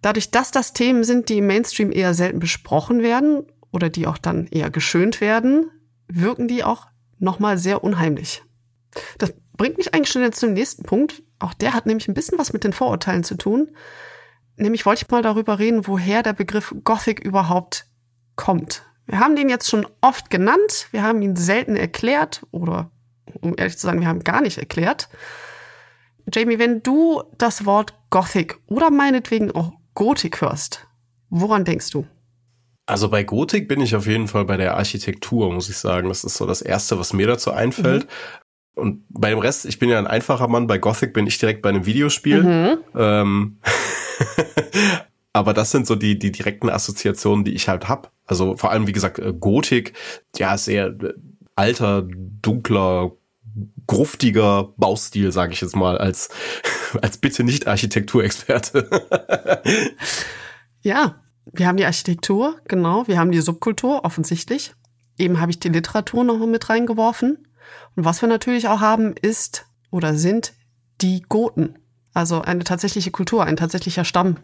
Dadurch, 0.00 0.32
dass 0.32 0.50
das 0.50 0.72
Themen 0.72 1.04
sind, 1.04 1.28
die 1.28 1.38
im 1.38 1.46
Mainstream 1.46 1.92
eher 1.92 2.12
selten 2.12 2.40
besprochen 2.40 3.02
werden 3.02 3.46
oder 3.70 3.88
die 3.88 4.08
auch 4.08 4.18
dann 4.18 4.48
eher 4.48 4.70
geschönt 4.70 5.20
werden, 5.20 5.70
wirken 6.08 6.48
die 6.48 6.64
auch 6.64 6.86
nochmal 7.18 7.56
sehr 7.56 7.84
unheimlich. 7.84 8.42
Das 9.18 9.32
bringt 9.56 9.78
mich 9.78 9.94
eigentlich 9.94 10.10
schon 10.10 10.22
jetzt 10.22 10.40
zum 10.40 10.52
nächsten 10.52 10.82
Punkt. 10.82 11.22
Auch 11.38 11.54
der 11.54 11.74
hat 11.74 11.86
nämlich 11.86 12.08
ein 12.08 12.14
bisschen 12.14 12.38
was 12.38 12.52
mit 12.52 12.64
den 12.64 12.72
Vorurteilen 12.72 13.24
zu 13.24 13.36
tun. 13.36 13.70
Nämlich 14.56 14.86
wollte 14.86 15.04
ich 15.04 15.10
mal 15.10 15.22
darüber 15.22 15.58
reden, 15.58 15.86
woher 15.86 16.22
der 16.22 16.32
Begriff 16.32 16.74
Gothic 16.84 17.20
überhaupt 17.20 17.86
kommt. 18.36 18.82
Wir 19.06 19.18
haben 19.18 19.36
den 19.36 19.48
jetzt 19.48 19.68
schon 19.68 19.86
oft 20.00 20.30
genannt, 20.30 20.88
wir 20.90 21.02
haben 21.02 21.22
ihn 21.22 21.36
selten 21.36 21.76
erklärt 21.76 22.46
oder 22.50 22.90
um 23.40 23.54
ehrlich 23.56 23.76
zu 23.76 23.86
sein, 23.86 24.00
wir 24.00 24.08
haben 24.08 24.24
gar 24.24 24.40
nicht 24.40 24.58
erklärt. 24.58 25.08
Jamie, 26.32 26.58
wenn 26.58 26.82
du 26.82 27.22
das 27.36 27.66
Wort 27.66 27.94
Gothic 28.10 28.58
oder 28.66 28.90
meinetwegen 28.90 29.50
auch 29.50 29.72
Gotik 29.94 30.40
hörst, 30.40 30.86
woran 31.30 31.64
denkst 31.64 31.90
du? 31.90 32.06
Also 32.86 33.08
bei 33.08 33.22
Gotik 33.22 33.68
bin 33.68 33.80
ich 33.80 33.94
auf 33.94 34.06
jeden 34.06 34.28
Fall 34.28 34.44
bei 34.44 34.56
der 34.56 34.76
Architektur, 34.76 35.52
muss 35.52 35.68
ich 35.68 35.78
sagen. 35.78 36.08
Das 36.08 36.24
ist 36.24 36.34
so 36.34 36.46
das 36.46 36.62
Erste, 36.62 36.98
was 36.98 37.12
mir 37.12 37.26
dazu 37.26 37.52
einfällt. 37.52 38.04
Mhm. 38.04 38.08
Und 38.74 39.04
bei 39.10 39.30
dem 39.30 39.38
Rest, 39.38 39.66
ich 39.66 39.78
bin 39.78 39.90
ja 39.90 39.98
ein 39.98 40.06
einfacher 40.06 40.48
Mann, 40.48 40.66
bei 40.66 40.78
Gothic 40.78 41.12
bin 41.12 41.26
ich 41.26 41.38
direkt 41.38 41.62
bei 41.62 41.68
einem 41.68 41.84
Videospiel. 41.84 42.42
Mhm. 42.42 42.78
Ähm, 42.94 43.58
aber 45.32 45.52
das 45.52 45.70
sind 45.70 45.86
so 45.86 45.94
die, 45.94 46.18
die 46.18 46.32
direkten 46.32 46.70
Assoziationen, 46.70 47.44
die 47.44 47.52
ich 47.52 47.68
halt 47.68 47.88
hab. 47.88 48.12
Also 48.26 48.56
vor 48.56 48.70
allem, 48.70 48.86
wie 48.86 48.92
gesagt, 48.92 49.18
äh, 49.18 49.34
Gotik, 49.38 49.92
ja, 50.36 50.56
sehr 50.56 50.86
äh, 50.86 51.12
alter, 51.54 52.02
dunkler, 52.06 53.12
gruftiger 53.86 54.72
Baustil, 54.76 55.32
sage 55.32 55.52
ich 55.52 55.60
jetzt 55.60 55.76
mal, 55.76 55.98
als, 55.98 56.30
als 57.02 57.18
bitte 57.18 57.44
nicht 57.44 57.66
Architekturexperte. 57.66 58.88
ja, 60.82 61.22
wir 61.52 61.66
haben 61.66 61.76
die 61.76 61.84
Architektur, 61.84 62.56
genau, 62.68 63.06
wir 63.06 63.18
haben 63.18 63.32
die 63.32 63.40
Subkultur, 63.40 64.04
offensichtlich. 64.04 64.72
Eben 65.18 65.40
habe 65.40 65.50
ich 65.50 65.60
die 65.60 65.68
Literatur 65.68 66.24
noch 66.24 66.38
mit 66.46 66.70
reingeworfen. 66.70 67.46
Und 67.96 68.04
was 68.04 68.22
wir 68.22 68.28
natürlich 68.28 68.68
auch 68.68 68.80
haben, 68.80 69.14
ist 69.20 69.66
oder 69.90 70.14
sind 70.14 70.54
die 71.00 71.22
Goten. 71.28 71.78
Also 72.14 72.42
eine 72.42 72.64
tatsächliche 72.64 73.10
Kultur, 73.10 73.44
ein 73.44 73.56
tatsächlicher 73.56 74.04
Stamm, 74.04 74.36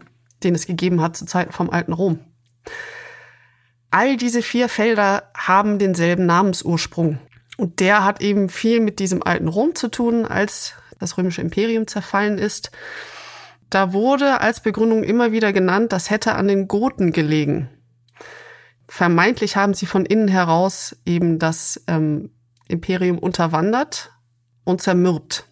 den 0.43 0.55
es 0.55 0.65
gegeben 0.65 1.01
hat 1.01 1.17
zu 1.17 1.25
Zeiten 1.25 1.51
vom 1.51 1.69
alten 1.69 1.93
Rom. 1.93 2.19
All 3.91 4.17
diese 4.17 4.41
vier 4.41 4.69
Felder 4.69 5.31
haben 5.35 5.79
denselben 5.79 6.25
Namensursprung. 6.25 7.19
Und 7.57 7.79
der 7.79 8.05
hat 8.05 8.21
eben 8.21 8.49
viel 8.49 8.79
mit 8.79 8.99
diesem 8.99 9.23
alten 9.23 9.47
Rom 9.47 9.75
zu 9.75 9.89
tun, 9.89 10.25
als 10.25 10.73
das 10.99 11.17
römische 11.17 11.41
Imperium 11.41 11.87
zerfallen 11.87 12.37
ist. 12.37 12.71
Da 13.69 13.93
wurde 13.93 14.41
als 14.41 14.61
Begründung 14.61 15.03
immer 15.03 15.31
wieder 15.31 15.53
genannt, 15.53 15.91
das 15.91 16.09
hätte 16.09 16.35
an 16.35 16.47
den 16.47 16.67
Goten 16.67 17.11
gelegen. 17.11 17.69
Vermeintlich 18.87 19.55
haben 19.55 19.73
sie 19.73 19.85
von 19.85 20.05
innen 20.05 20.27
heraus 20.27 20.95
eben 21.05 21.37
das 21.37 21.83
ähm, 21.87 22.31
Imperium 22.69 23.19
unterwandert 23.19 24.11
und 24.63 24.81
zermürbt. 24.81 25.45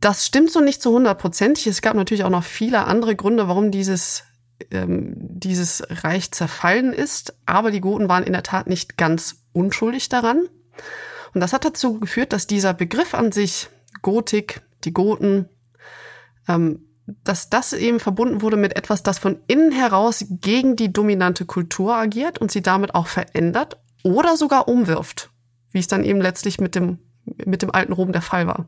Das 0.00 0.24
stimmt 0.24 0.50
so 0.50 0.60
nicht 0.60 0.80
zu 0.80 0.92
hundertprozentig. 0.92 1.66
Es 1.66 1.82
gab 1.82 1.94
natürlich 1.94 2.24
auch 2.24 2.30
noch 2.30 2.44
viele 2.44 2.86
andere 2.86 3.14
Gründe, 3.14 3.48
warum 3.48 3.70
dieses, 3.70 4.24
ähm, 4.70 5.12
dieses 5.16 5.82
Reich 5.90 6.30
zerfallen 6.30 6.94
ist. 6.94 7.36
Aber 7.44 7.70
die 7.70 7.82
Goten 7.82 8.08
waren 8.08 8.24
in 8.24 8.32
der 8.32 8.42
Tat 8.42 8.66
nicht 8.66 8.96
ganz 8.96 9.42
unschuldig 9.52 10.08
daran. 10.08 10.48
Und 11.34 11.40
das 11.40 11.52
hat 11.52 11.66
dazu 11.66 12.00
geführt, 12.00 12.32
dass 12.32 12.46
dieser 12.46 12.72
Begriff 12.72 13.12
an 13.12 13.30
sich, 13.30 13.68
Gotik, 14.00 14.62
die 14.84 14.94
Goten, 14.94 15.48
ähm, 16.48 16.86
dass 17.24 17.50
das 17.50 17.72
eben 17.72 18.00
verbunden 18.00 18.40
wurde 18.40 18.56
mit 18.56 18.76
etwas, 18.76 19.02
das 19.02 19.18
von 19.18 19.40
innen 19.48 19.72
heraus 19.72 20.24
gegen 20.30 20.76
die 20.76 20.92
dominante 20.92 21.44
Kultur 21.44 21.94
agiert 21.94 22.38
und 22.38 22.50
sie 22.50 22.62
damit 22.62 22.94
auch 22.94 23.08
verändert 23.08 23.78
oder 24.02 24.36
sogar 24.36 24.68
umwirft. 24.68 25.29
Wie 25.72 25.78
es 25.78 25.86
dann 25.86 26.04
eben 26.04 26.20
letztlich 26.20 26.60
mit 26.60 26.74
dem, 26.74 26.98
mit 27.24 27.62
dem 27.62 27.70
alten 27.70 27.92
Rom 27.92 28.12
der 28.12 28.22
Fall 28.22 28.46
war. 28.46 28.66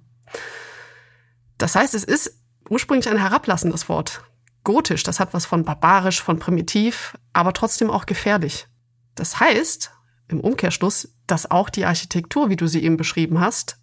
Das 1.58 1.74
heißt, 1.76 1.94
es 1.94 2.04
ist 2.04 2.38
ursprünglich 2.68 3.08
ein 3.08 3.18
herablassendes 3.18 3.88
Wort. 3.88 4.22
Gotisch, 4.64 5.02
das 5.02 5.20
hat 5.20 5.34
was 5.34 5.44
von 5.44 5.64
barbarisch, 5.64 6.22
von 6.22 6.38
primitiv, 6.38 7.16
aber 7.32 7.52
trotzdem 7.52 7.90
auch 7.90 8.06
gefährlich. 8.06 8.66
Das 9.14 9.40
heißt, 9.40 9.92
im 10.28 10.40
Umkehrschluss, 10.40 11.14
dass 11.26 11.50
auch 11.50 11.68
die 11.68 11.84
Architektur, 11.84 12.48
wie 12.48 12.56
du 12.56 12.66
sie 12.66 12.82
eben 12.82 12.96
beschrieben 12.96 13.40
hast, 13.40 13.78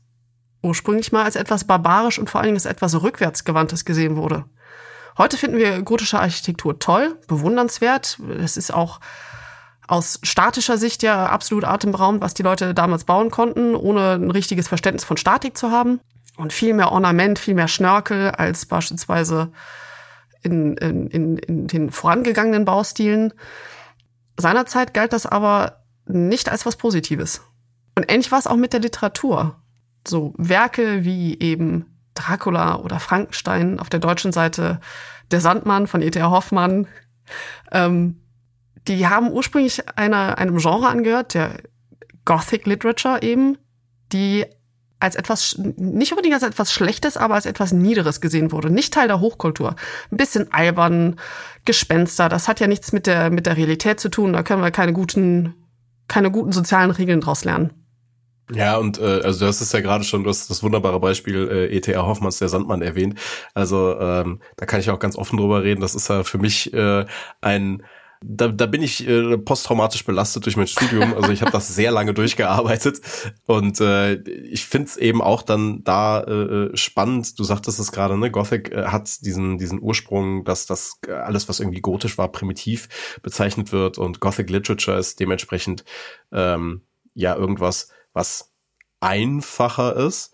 ursprünglich 0.61 1.11
mal 1.11 1.23
als 1.23 1.35
etwas 1.35 1.65
barbarisch 1.65 2.19
und 2.19 2.29
vor 2.29 2.39
allen 2.39 2.47
Dingen 2.47 2.57
als 2.57 2.65
etwas 2.65 3.01
rückwärtsgewandtes 3.01 3.85
gesehen 3.85 4.15
wurde. 4.15 4.45
Heute 5.17 5.38
finden 5.38 5.57
wir 5.57 5.81
gotische 5.81 6.19
Architektur 6.19 6.79
toll, 6.79 7.19
bewundernswert. 7.27 8.19
Es 8.39 8.57
ist 8.57 8.73
auch 8.73 8.99
aus 9.89 10.19
statischer 10.22 10.77
Sicht 10.77 11.01
ja 11.01 11.25
absolut 11.25 11.63
atemberaubend, 11.63 12.22
was 12.22 12.36
die 12.36 12.43
Leute 12.43 12.75
damals 12.75 13.05
bauen 13.05 13.31
konnten, 13.31 13.75
ohne 13.75 14.12
ein 14.12 14.29
richtiges 14.29 14.67
Verständnis 14.67 15.03
von 15.03 15.17
Statik 15.17 15.58
zu 15.58 15.72
haben. 15.72 16.00
Und 16.38 16.53
viel 16.53 16.75
mehr 16.75 16.91
Ornament, 16.91 17.39
viel 17.39 17.55
mehr 17.55 17.67
Schnörkel 17.67 18.29
als 18.29 18.67
beispielsweise 18.67 19.51
in, 20.43 20.77
in, 20.77 21.08
in, 21.08 21.38
in 21.38 21.67
den 21.67 21.89
vorangegangenen 21.89 22.65
Baustilen. 22.65 23.34
Seinerzeit 24.38 24.93
galt 24.93 25.12
das 25.12 25.25
aber 25.25 25.84
nicht 26.05 26.50
als 26.50 26.67
was 26.67 26.75
Positives. 26.75 27.41
Und 27.96 28.12
ähnlich 28.12 28.31
war 28.31 28.39
es 28.39 28.48
auch 28.48 28.55
mit 28.55 28.74
der 28.74 28.79
Literatur. 28.79 29.60
So 30.08 30.34
Werke 30.38 31.03
wie 31.03 31.38
eben 31.39 31.98
Dracula 32.13 32.75
oder 32.75 33.00
Frankenstein 33.00 33.79
auf 33.79 33.89
der 33.89 34.00
deutschen 34.00 34.31
Seite, 34.31 34.79
Der 35.31 35.41
Sandmann 35.41 35.88
von 35.88 36.01
E.T.A. 36.01 36.29
Hoffmann, 36.29 36.88
ähm, 37.72 38.22
die 38.88 39.07
haben 39.07 39.31
ursprünglich 39.31 39.81
einer, 39.98 40.38
einem 40.38 40.57
Genre 40.57 40.88
angehört, 40.88 41.33
der 41.33 41.62
Gothic 42.25 42.65
Literature 42.65 43.21
eben, 43.21 43.57
die 44.12 44.45
als 45.00 45.15
etwas, 45.15 45.55
nicht 45.57 46.12
unbedingt 46.12 46.33
als 46.33 46.43
etwas 46.43 46.74
Schlechtes, 46.74 47.15
aber 47.15 47.36
als 47.36 47.45
etwas 47.45 47.71
Niederes 47.71 48.19
gesehen 48.19 48.51
wurde. 48.51 48.69
Nicht 48.69 48.93
Teil 48.93 49.07
der 49.07 49.21
Hochkultur. 49.21 49.75
Ein 50.12 50.17
bisschen 50.17 50.51
albern, 50.51 51.15
Gespenster. 51.63 52.27
Das 52.27 52.48
hat 52.48 52.59
ja 52.59 52.67
nichts 52.67 52.91
mit 52.91 53.07
der, 53.07 53.29
mit 53.29 53.45
der 53.45 53.55
Realität 53.55 54.00
zu 54.00 54.09
tun. 54.09 54.33
Da 54.33 54.43
können 54.43 54.62
wir 54.62 54.71
keine 54.71 54.91
guten, 54.91 55.53
keine 56.07 56.31
guten 56.31 56.51
sozialen 56.51 56.91
Regeln 56.91 57.21
draus 57.21 57.45
lernen. 57.45 57.71
Ja, 58.51 58.77
und 58.77 59.00
äh, 59.00 59.21
also 59.21 59.45
hast 59.45 59.62
es 59.62 59.71
ja 59.71 59.79
gerade 59.79 60.03
schon, 60.03 60.24
du 60.24 60.29
hast 60.29 60.50
das 60.50 60.63
wunderbare 60.63 61.00
Beispiel 61.00 61.48
äh, 61.50 61.75
E.T.A. 61.77 62.01
Hoffmanns 62.01 62.39
Der 62.39 62.50
Sandmann 62.50 62.81
erwähnt. 62.81 63.19
Also 63.53 63.98
ähm, 64.00 64.41
da 64.57 64.65
kann 64.65 64.79
ich 64.79 64.89
auch 64.89 65.00
ganz 65.00 65.15
offen 65.15 65.38
drüber 65.38 65.63
reden. 65.63 65.81
Das 65.81 65.95
ist 65.95 66.09
ja 66.09 66.24
für 66.24 66.39
mich 66.39 66.74
äh, 66.74 67.05
ein 67.41 67.83
da, 68.21 68.49
da 68.49 68.65
bin 68.65 68.81
ich 68.81 69.07
äh, 69.07 69.38
posttraumatisch 69.38 70.03
belastet 70.05 70.45
durch 70.45 70.57
mein 70.57 70.67
Studium. 70.67 71.13
Also 71.13 71.31
ich 71.31 71.41
habe 71.41 71.51
das 71.51 71.73
sehr 71.73 71.91
lange 71.91 72.13
durchgearbeitet 72.13 73.01
und 73.45 73.79
äh, 73.79 74.15
ich 74.15 74.65
find's 74.65 74.97
eben 74.97 75.21
auch 75.21 75.41
dann 75.41 75.83
da 75.83 76.23
äh, 76.23 76.75
spannend. 76.75 77.39
Du 77.39 77.43
sagtest 77.43 77.79
es 77.79 77.91
gerade, 77.91 78.17
ne? 78.17 78.29
Gothic 78.29 78.71
äh, 78.71 78.85
hat 78.88 79.25
diesen 79.25 79.57
diesen 79.57 79.81
Ursprung, 79.81 80.43
dass 80.43 80.65
das 80.65 80.99
alles, 81.07 81.47
was 81.47 81.61
irgendwie 81.61 81.81
gotisch 81.81 82.17
war, 82.17 82.31
primitiv 82.31 83.19
bezeichnet 83.21 83.71
wird 83.71 83.97
und 83.97 84.19
Gothic 84.19 84.49
Literature 84.49 84.97
ist 84.97 85.19
dementsprechend 85.19 85.85
ähm, 86.33 86.81
ja 87.13 87.35
irgendwas, 87.35 87.89
was 88.11 88.51
einfacher 88.99 89.95
ist. 89.95 90.33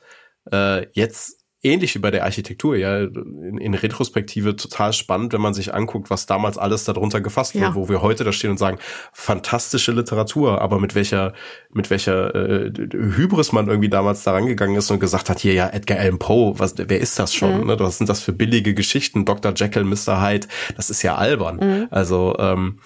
Äh, 0.52 0.88
jetzt 0.94 1.45
ähnlich 1.66 1.96
wie 1.96 2.00
bei 2.00 2.12
der 2.12 2.24
Architektur, 2.24 2.76
ja, 2.76 3.00
in, 3.00 3.58
in, 3.58 3.74
Retrospektive 3.74 4.56
total 4.56 4.94
spannend, 4.94 5.34
wenn 5.34 5.42
man 5.42 5.54
sich 5.54 5.74
anguckt, 5.74 6.10
was 6.10 6.28
damals 6.28 6.58
alles 6.58 6.86
darunter 6.86 7.22
gefasst 7.22 7.56
ja. 7.56 7.62
wurde, 7.62 7.76
wo 7.76 7.90
wir 7.90 8.02
heute 8.02 8.24
da 8.24 8.32
stehen 8.32 8.52
und 8.52 8.58
sagen, 8.58 8.78
fantastische 9.12 9.92
Literatur, 9.92 10.62
aber 10.62 10.80
mit 10.80 10.96
welcher, 10.96 11.34
mit 11.74 11.90
welcher 11.90 12.34
äh, 12.36 12.72
Hybris 12.94 13.52
man 13.52 13.68
irgendwie 13.68 13.90
damals 13.90 14.24
da 14.24 14.34
rangegangen 14.34 14.76
ist 14.76 14.92
und 14.92 15.00
gesagt 15.00 15.30
hat, 15.30 15.40
hier 15.40 15.54
ja, 15.54 15.68
Edgar 15.70 16.00
Allan 16.00 16.20
Poe, 16.20 16.58
was, 16.58 16.76
wer 16.78 17.00
ist 17.00 17.18
das 17.18 17.34
schon? 17.34 17.62
Mhm. 17.62 17.68
Ne? 17.68 17.80
Was 17.80 17.98
sind 17.98 18.10
das 18.10 18.22
für 18.22 18.32
billige 18.32 18.74
Geschichten? 18.74 19.26
Dr. 19.26 19.54
Jekyll, 19.56 19.84
Mr. 19.84 20.22
Hyde, 20.22 20.48
das 20.78 20.90
ist 20.90 21.02
ja 21.02 21.16
albern. 21.16 21.58
Mhm. 21.58 21.88
Also, 21.90 22.36
ähm, 22.38 22.80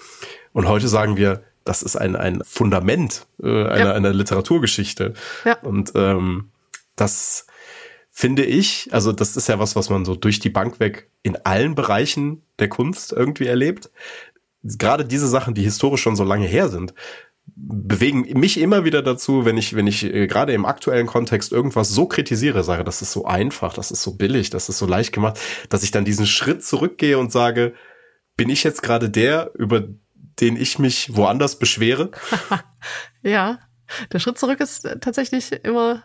und 0.54 0.68
heute 0.68 0.88
sagen 0.88 1.18
wir, 1.18 1.44
das 1.66 1.84
ist 1.84 1.98
ein, 1.98 2.16
ein 2.16 2.42
Fundament 2.46 3.28
äh, 3.44 3.48
einer, 3.48 3.78
ja. 3.78 3.92
einer 3.92 4.14
Literaturgeschichte. 4.14 5.14
Ja. 5.46 5.58
Und 5.60 5.92
ähm, 5.96 6.50
das 6.96 7.46
finde 8.20 8.44
ich, 8.44 8.90
also 8.92 9.14
das 9.14 9.38
ist 9.38 9.48
ja 9.48 9.60
was, 9.60 9.78
was 9.78 9.90
man 9.90 10.04
so 10.04 10.14
durch 10.14 10.42
die 10.42 10.50
Bank 10.50 10.82
weg 10.82 11.10
in 11.24 11.38
allen 11.46 11.74
Bereichen 11.74 12.44
der 12.60 12.68
Kunst 12.68 13.14
irgendwie 13.14 13.46
erlebt. 13.46 13.92
Gerade 14.62 15.06
diese 15.06 15.30
Sachen, 15.30 15.54
die 15.54 15.64
historisch 15.64 16.02
schon 16.02 16.18
so 16.18 16.26
lange 16.26 16.46
her 16.46 16.68
sind, 16.68 16.94
bewegen 17.56 18.28
mich 18.38 18.60
immer 18.60 18.84
wieder 18.84 19.02
dazu, 19.02 19.46
wenn 19.46 19.56
ich, 19.56 19.74
wenn 19.74 19.88
ich 19.88 20.04
äh, 20.04 20.28
gerade 20.28 20.52
im 20.52 20.66
aktuellen 20.66 21.08
Kontext 21.08 21.54
irgendwas 21.54 21.88
so 21.92 22.08
kritisiere, 22.08 22.66
sage, 22.66 22.84
das 22.84 23.02
ist 23.02 23.14
so 23.14 23.24
einfach, 23.24 23.74
das 23.74 23.90
ist 23.90 24.04
so 24.04 24.18
billig, 24.18 24.50
das 24.50 24.68
ist 24.68 24.80
so 24.80 24.86
leicht 24.86 25.14
gemacht, 25.14 25.40
dass 25.70 25.84
ich 25.84 25.92
dann 25.92 26.04
diesen 26.04 26.26
Schritt 26.26 26.62
zurückgehe 26.62 27.18
und 27.18 27.32
sage, 27.32 27.74
bin 28.36 28.50
ich 28.50 28.66
jetzt 28.66 28.84
gerade 28.84 29.10
der, 29.10 29.52
über 29.54 29.88
den 30.42 30.58
ich 30.58 30.78
mich 30.78 31.16
woanders 31.16 31.58
beschwere? 31.58 32.12
ja, 33.24 33.60
der 34.12 34.20
Schritt 34.20 34.38
zurück 34.38 34.60
ist 34.60 34.90
tatsächlich 35.00 35.54
immer 35.64 36.04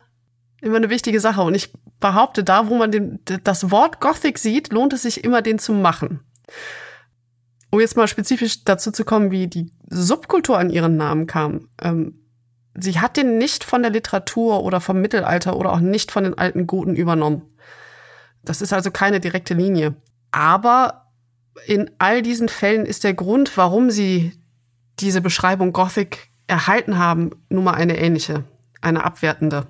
immer 0.64 0.76
eine 0.76 0.90
wichtige 0.90 1.20
Sache. 1.20 1.42
Und 1.42 1.54
ich 1.54 1.72
behaupte, 2.00 2.44
da, 2.44 2.68
wo 2.68 2.76
man 2.76 2.90
den, 2.90 3.20
das 3.44 3.70
Wort 3.70 4.00
Gothic 4.00 4.38
sieht, 4.38 4.72
lohnt 4.72 4.92
es 4.92 5.02
sich 5.02 5.24
immer, 5.24 5.42
den 5.42 5.58
zu 5.58 5.72
machen. 5.72 6.20
Um 7.70 7.80
jetzt 7.80 7.96
mal 7.96 8.08
spezifisch 8.08 8.64
dazu 8.64 8.92
zu 8.92 9.04
kommen, 9.04 9.30
wie 9.30 9.46
die 9.46 9.72
Subkultur 9.88 10.58
an 10.58 10.70
ihren 10.70 10.96
Namen 10.96 11.26
kam. 11.26 11.68
Ähm, 11.82 12.20
sie 12.74 13.00
hat 13.00 13.16
den 13.16 13.38
nicht 13.38 13.64
von 13.64 13.82
der 13.82 13.90
Literatur 13.90 14.62
oder 14.62 14.80
vom 14.80 15.00
Mittelalter 15.00 15.56
oder 15.56 15.72
auch 15.72 15.80
nicht 15.80 16.12
von 16.12 16.24
den 16.24 16.38
alten 16.38 16.66
Goten 16.66 16.94
übernommen. 16.94 17.42
Das 18.44 18.60
ist 18.60 18.72
also 18.72 18.90
keine 18.90 19.20
direkte 19.20 19.54
Linie. 19.54 19.94
Aber 20.30 21.08
in 21.66 21.90
all 21.98 22.22
diesen 22.22 22.48
Fällen 22.48 22.86
ist 22.86 23.04
der 23.04 23.14
Grund, 23.14 23.56
warum 23.56 23.90
sie 23.90 24.32
diese 25.00 25.20
Beschreibung 25.20 25.72
Gothic 25.72 26.30
erhalten 26.46 26.98
haben, 26.98 27.30
nun 27.48 27.64
mal 27.64 27.74
eine 27.74 27.98
ähnliche, 27.98 28.44
eine 28.80 29.04
abwertende. 29.04 29.66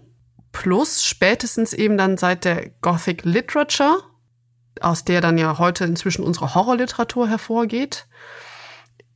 Plus 0.54 1.02
spätestens 1.02 1.72
eben 1.72 1.98
dann 1.98 2.16
seit 2.16 2.44
der 2.44 2.70
Gothic 2.80 3.24
Literature, 3.24 4.04
aus 4.80 5.04
der 5.04 5.20
dann 5.20 5.36
ja 5.36 5.58
heute 5.58 5.84
inzwischen 5.84 6.24
unsere 6.24 6.54
Horrorliteratur 6.54 7.28
hervorgeht, 7.28 8.06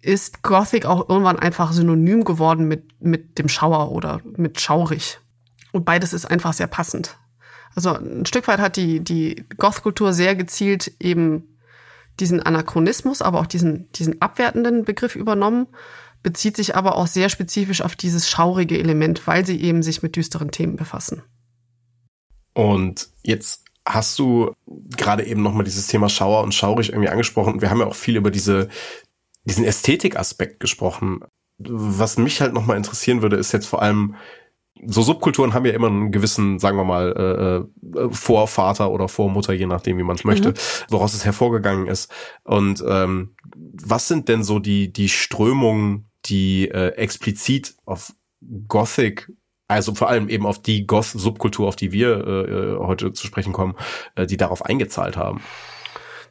ist 0.02 0.42
Gothic 0.42 0.84
auch 0.84 1.08
irgendwann 1.08 1.38
einfach 1.38 1.72
synonym 1.72 2.24
geworden 2.24 2.66
mit, 2.66 3.00
mit 3.00 3.38
dem 3.38 3.48
Schauer 3.48 3.92
oder 3.92 4.20
mit 4.24 4.60
schaurig. 4.60 5.20
Und 5.70 5.84
beides 5.84 6.12
ist 6.12 6.26
einfach 6.26 6.52
sehr 6.52 6.66
passend. 6.66 7.16
Also 7.74 7.94
ein 7.94 8.26
Stück 8.26 8.48
weit 8.48 8.58
hat 8.58 8.76
die, 8.76 8.98
die 8.98 9.46
Goth-Kultur 9.56 10.12
sehr 10.12 10.34
gezielt 10.34 10.92
eben 10.98 11.56
diesen 12.18 12.42
Anachronismus, 12.42 13.22
aber 13.22 13.38
auch 13.38 13.46
diesen, 13.46 13.92
diesen 13.92 14.20
abwertenden 14.20 14.84
Begriff 14.84 15.14
übernommen, 15.14 15.68
bezieht 16.22 16.56
sich 16.56 16.76
aber 16.76 16.96
auch 16.96 17.06
sehr 17.06 17.28
spezifisch 17.28 17.80
auf 17.80 17.96
dieses 17.96 18.28
schaurige 18.28 18.78
Element, 18.78 19.26
weil 19.26 19.46
sie 19.46 19.60
eben 19.60 19.82
sich 19.82 20.02
mit 20.02 20.16
düsteren 20.16 20.50
Themen 20.50 20.76
befassen. 20.76 21.22
Und 22.54 23.08
jetzt 23.22 23.64
hast 23.86 24.18
du 24.18 24.52
gerade 24.66 25.24
eben 25.24 25.42
nochmal 25.42 25.64
dieses 25.64 25.86
Thema 25.86 26.08
Schauer 26.08 26.42
und 26.42 26.54
Schaurig 26.54 26.90
irgendwie 26.90 27.08
angesprochen. 27.08 27.60
Wir 27.60 27.70
haben 27.70 27.80
ja 27.80 27.86
auch 27.86 27.94
viel 27.94 28.16
über 28.16 28.30
diese, 28.30 28.68
diesen 29.44 29.64
Ästhetikaspekt 29.64 30.60
gesprochen. 30.60 31.20
Was 31.58 32.18
mich 32.18 32.40
halt 32.40 32.52
nochmal 32.52 32.76
interessieren 32.76 33.22
würde, 33.22 33.36
ist 33.36 33.52
jetzt 33.52 33.66
vor 33.66 33.82
allem, 33.82 34.16
so 34.86 35.02
Subkulturen 35.02 35.54
haben 35.54 35.66
ja 35.66 35.72
immer 35.72 35.88
einen 35.88 36.12
gewissen, 36.12 36.58
sagen 36.58 36.76
wir 36.76 36.84
mal, 36.84 37.66
äh, 37.94 37.98
äh 37.98 38.08
Vorvater 38.10 38.90
oder 38.90 39.08
Vormutter, 39.08 39.52
je 39.52 39.66
nachdem, 39.66 39.98
wie 39.98 40.04
man 40.04 40.16
es 40.16 40.24
möchte, 40.24 40.50
mhm. 40.50 40.54
woraus 40.88 41.14
es 41.14 41.24
hervorgegangen 41.24 41.86
ist. 41.86 42.12
Und 42.44 42.84
ähm, 42.86 43.34
was 43.56 44.06
sind 44.06 44.28
denn 44.28 44.44
so 44.44 44.58
die, 44.58 44.92
die 44.92 45.08
Strömungen, 45.08 46.07
die 46.28 46.68
äh, 46.68 46.90
explizit 46.96 47.74
auf 47.84 48.12
Gothic 48.68 49.30
also 49.68 49.94
vor 49.94 50.08
allem 50.08 50.28
eben 50.30 50.46
auf 50.46 50.60
die 50.60 50.86
Goth-Subkultur, 50.86 51.68
auf 51.68 51.76
die 51.76 51.92
wir 51.92 52.26
äh, 52.26 52.50
äh, 52.50 52.78
heute 52.78 53.12
zu 53.12 53.26
sprechen 53.26 53.52
kommen, 53.52 53.74
äh, 54.14 54.26
die 54.26 54.38
darauf 54.38 54.64
eingezahlt 54.64 55.18
haben. 55.18 55.42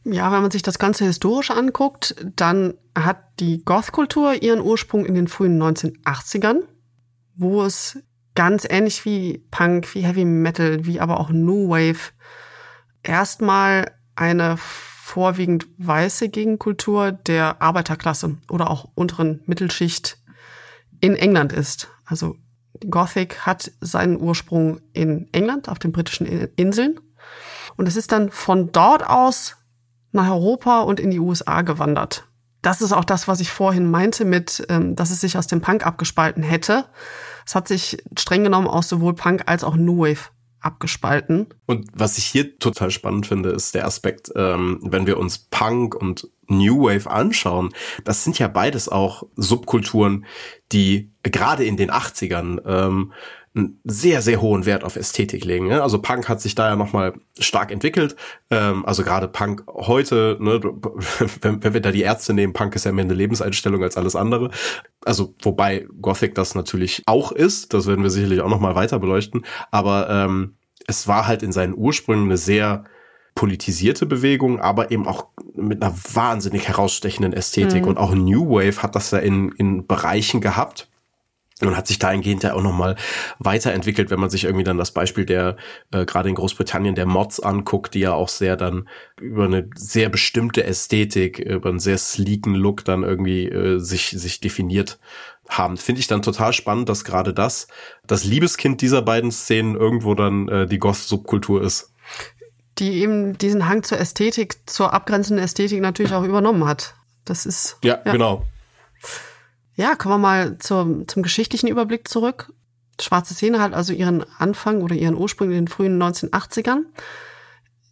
Ja, 0.04 0.32
wenn 0.32 0.42
man 0.42 0.52
sich 0.52 0.64
das 0.64 0.80
Ganze 0.80 1.06
historisch 1.06 1.52
anguckt, 1.52 2.16
dann 2.36 2.74
hat 2.98 3.20
die 3.40 3.64
Goth-Kultur 3.64 4.42
ihren 4.42 4.62
Ursprung 4.62 5.06
in 5.06 5.14
den 5.14 5.28
frühen 5.28 5.62
1980ern, 5.62 6.62
wo 7.36 7.64
es 7.64 8.00
ganz 8.34 8.66
ähnlich 8.68 9.06
wie 9.06 9.46
Punk, 9.52 9.94
wie 9.94 10.02
Heavy 10.02 10.26
Metal, 10.26 10.86
wie 10.86 11.00
aber 11.00 11.20
auch 11.20 11.30
New 11.30 11.70
Wave 11.70 12.12
erstmal 13.04 13.92
eine 14.16 14.58
vorwiegend 15.08 15.68
weiße 15.78 16.28
Gegenkultur 16.28 17.14
der 17.14 17.62
Arbeiterklasse 17.62 18.36
oder 18.50 18.70
auch 18.70 18.90
unteren 18.94 19.42
Mittelschicht 19.46 20.18
in 21.00 21.16
England 21.16 21.54
ist. 21.54 21.88
Also 22.06 22.36
Gothic 22.90 23.46
hat 23.46 23.72
seinen 23.80 24.20
Ursprung 24.20 24.82
in 24.92 25.30
England, 25.32 25.70
auf 25.70 25.80
den 25.80 25.94
britischen 25.94 26.28
Inseln. 26.58 27.00
Und 27.78 27.88
es 27.88 27.96
ist 27.96 28.12
dann 28.12 28.32
von 28.32 28.74
dort 28.74 29.08
aus 29.08 29.56
nach 30.12 30.30
Europa 30.30 30.82
und 30.82 31.00
in 31.00 31.10
die 31.10 31.20
USA 31.20 31.62
gewandert. 31.62 32.28
Das 32.62 32.82
ist 32.82 32.92
auch 32.92 33.06
das, 33.06 33.30
was 33.30 33.40
ich 33.40 33.50
vorhin 33.50 33.90
meinte 33.90 34.26
mit, 34.26 34.66
ähm, 34.68 34.98
dass 34.98 35.12
es 35.12 35.22
sich 35.22 35.38
aus 35.38 35.48
dem 35.48 35.62
Punk 35.62 35.86
abgespalten 35.86 36.44
hätte, 36.44 36.84
Es 37.46 37.56
hat 37.56 37.70
sich 37.70 38.04
streng 38.20 38.44
genommen 38.44 38.68
aus 38.68 38.90
sowohl 38.90 39.14
Punk 39.14 39.44
als 39.46 39.64
auch 39.64 39.78
New 39.78 40.00
Wave 40.00 40.32
abgespalten. 40.68 41.48
Und 41.66 41.88
was 41.94 42.18
ich 42.18 42.26
hier 42.26 42.60
total 42.60 42.92
spannend 42.92 43.26
finde, 43.26 43.50
ist 43.50 43.74
der 43.74 43.88
Aspekt, 43.88 44.32
ähm, 44.36 44.80
wenn 44.84 45.08
wir 45.08 45.18
uns 45.18 45.38
Punk 45.38 45.96
und 45.96 46.30
New 46.48 46.84
Wave 46.84 47.10
anschauen, 47.10 47.74
das 48.04 48.24
sind 48.24 48.38
ja 48.38 48.48
beides 48.48 48.90
auch 48.90 49.24
Subkulturen, 49.36 50.26
die 50.72 51.12
gerade 51.24 51.66
in 51.66 51.78
den 51.78 51.90
80ern 51.90 52.62
ähm, 52.66 53.14
einen 53.58 53.80
sehr, 53.84 54.22
sehr 54.22 54.42
hohen 54.42 54.66
Wert 54.66 54.84
auf 54.84 54.96
Ästhetik 54.96 55.44
legen. 55.44 55.68
Ne? 55.68 55.82
Also 55.82 56.00
Punk 56.00 56.30
hat 56.30 56.40
sich 56.42 56.56
da 56.56 56.70
ja 56.70 56.76
nochmal 56.76 57.14
stark 57.40 57.72
entwickelt. 57.72 58.16
Ähm, 58.50 58.86
also 58.86 59.04
gerade 59.04 59.28
Punk 59.28 59.64
heute, 59.68 60.38
ne, 60.40 60.62
wenn, 61.42 61.64
wenn 61.64 61.74
wir 61.74 61.82
da 61.82 61.92
die 61.92 62.02
Ärzte 62.02 62.34
nehmen, 62.34 62.54
Punk 62.54 62.76
ist 62.76 62.86
ja 62.86 62.92
mehr 62.92 63.06
eine 63.06 63.14
Lebenseinstellung 63.14 63.84
als 63.84 63.98
alles 63.98 64.16
andere. 64.16 64.52
Also 65.04 65.34
wobei 65.42 65.88
Gothic 66.02 66.36
das 66.36 66.56
natürlich 66.56 67.04
auch 67.06 67.32
ist, 67.32 67.74
das 67.74 67.88
werden 67.88 68.04
wir 68.04 68.10
sicherlich 68.10 68.42
auch 68.42 68.50
nochmal 68.50 68.76
weiter 68.76 69.00
beleuchten. 69.00 69.46
Aber 69.72 70.10
ähm, 70.10 70.56
es 70.86 71.08
war 71.08 71.28
halt 71.28 71.44
in 71.44 71.52
seinen 71.52 71.76
Ursprüngen 71.76 72.26
eine 72.26 72.38
sehr 72.38 72.86
politisierte 73.36 74.08
Bewegung, 74.08 74.60
aber 74.60 74.90
eben 74.90 75.08
auch 75.08 75.28
mit 75.54 75.84
einer 75.84 75.94
wahnsinnig 76.14 76.68
herausstechenden 76.68 77.34
Ästhetik. 77.34 77.84
Mhm. 77.84 77.90
Und 77.90 77.98
auch 77.98 78.16
New 78.16 78.50
Wave 78.50 78.82
hat 78.82 78.96
das 78.96 79.12
ja 79.12 79.20
in, 79.20 79.50
in 79.50 79.86
Bereichen 79.86 80.42
gehabt, 80.42 80.90
und 81.62 81.76
hat 81.76 81.88
sich 81.88 81.98
dahingehend 81.98 82.44
ja 82.44 82.54
auch 82.54 82.62
nochmal 82.62 82.96
weiterentwickelt, 83.40 84.12
wenn 84.12 84.20
man 84.20 84.30
sich 84.30 84.44
irgendwie 84.44 84.64
dann 84.64 84.78
das 84.78 84.92
Beispiel 84.92 85.26
der, 85.26 85.58
äh, 85.92 86.06
gerade 86.06 86.30
in 86.30 86.36
Großbritannien, 86.36 86.94
der 86.96 87.08
Mods 87.08 87.40
anguckt, 87.40 87.96
die 87.96 88.02
ja 88.02 88.14
auch 88.14 88.30
sehr 88.30 88.56
dann 88.56 88.88
über 89.20 89.46
eine 89.46 89.70
sehr 89.76 90.10
bestimmte 90.10 90.64
Ästhetik, 90.64 91.40
über 91.40 91.70
einen 91.70 91.80
sehr 91.80 91.98
sleeken 91.98 92.54
Look 92.54 92.86
dann 92.86 93.04
irgendwie 93.04 93.48
äh, 93.48 93.80
sich, 93.80 94.10
sich 94.10 94.40
definiert 94.40 95.00
haben. 95.50 95.78
Finde 95.78 96.00
ich 96.00 96.08
dann 96.08 96.22
total 96.22 96.54
spannend, 96.54 96.90
dass 96.90 97.04
gerade 97.04 97.34
das, 97.34 97.68
das 98.06 98.24
Liebeskind 98.24 98.82
dieser 98.82 99.02
beiden 99.02 99.32
Szenen 99.32 99.76
irgendwo 99.76 100.14
dann 100.14 100.48
äh, 100.50 100.68
die 100.68 100.78
Goth-Subkultur 100.78 101.64
ist. 101.64 101.92
Die 102.78 103.02
eben 103.02 103.38
diesen 103.38 103.68
Hang 103.68 103.82
zur 103.82 104.00
Ästhetik, 104.00 104.58
zur 104.70 104.94
abgrenzenden 104.94 105.44
Ästhetik 105.44 105.82
natürlich 105.82 106.14
auch 106.14 106.24
übernommen 106.24 106.68
hat. 106.68 106.94
Das 107.26 107.48
ist. 107.48 107.78
Ja, 107.84 108.00
ja. 108.06 108.12
genau. 108.12 108.46
Ja, 109.78 109.94
kommen 109.94 110.16
wir 110.16 110.18
mal 110.18 110.58
zum, 110.58 111.08
zum 111.08 111.22
geschichtlichen 111.22 111.68
Überblick 111.68 112.08
zurück. 112.08 112.52
Schwarze 113.00 113.36
Szene 113.36 113.62
hat 113.62 113.76
also 113.76 113.94
ihren 113.94 114.26
Anfang 114.40 114.82
oder 114.82 114.96
ihren 114.96 115.16
Ursprung 115.16 115.50
in 115.50 115.56
den 115.56 115.68
frühen 115.68 116.02
1980ern. 116.02 116.86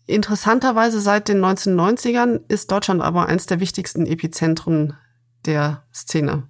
Interessanterweise 0.07 0.99
seit 0.99 1.27
den 1.27 1.45
1990ern 1.45 2.41
ist 2.47 2.71
Deutschland 2.71 3.03
aber 3.03 3.27
eins 3.27 3.45
der 3.45 3.59
wichtigsten 3.59 4.07
Epizentren 4.07 4.97
der 5.45 5.83
Szene. 5.93 6.47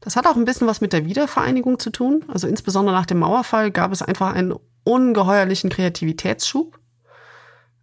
Das 0.00 0.16
hat 0.16 0.26
auch 0.26 0.36
ein 0.36 0.46
bisschen 0.46 0.66
was 0.66 0.80
mit 0.80 0.94
der 0.94 1.04
Wiedervereinigung 1.04 1.78
zu 1.78 1.90
tun. 1.90 2.24
Also 2.28 2.48
insbesondere 2.48 2.96
nach 2.96 3.04
dem 3.04 3.18
Mauerfall 3.18 3.70
gab 3.70 3.92
es 3.92 4.00
einfach 4.00 4.32
einen 4.32 4.54
ungeheuerlichen 4.84 5.68
Kreativitätsschub. 5.68 6.78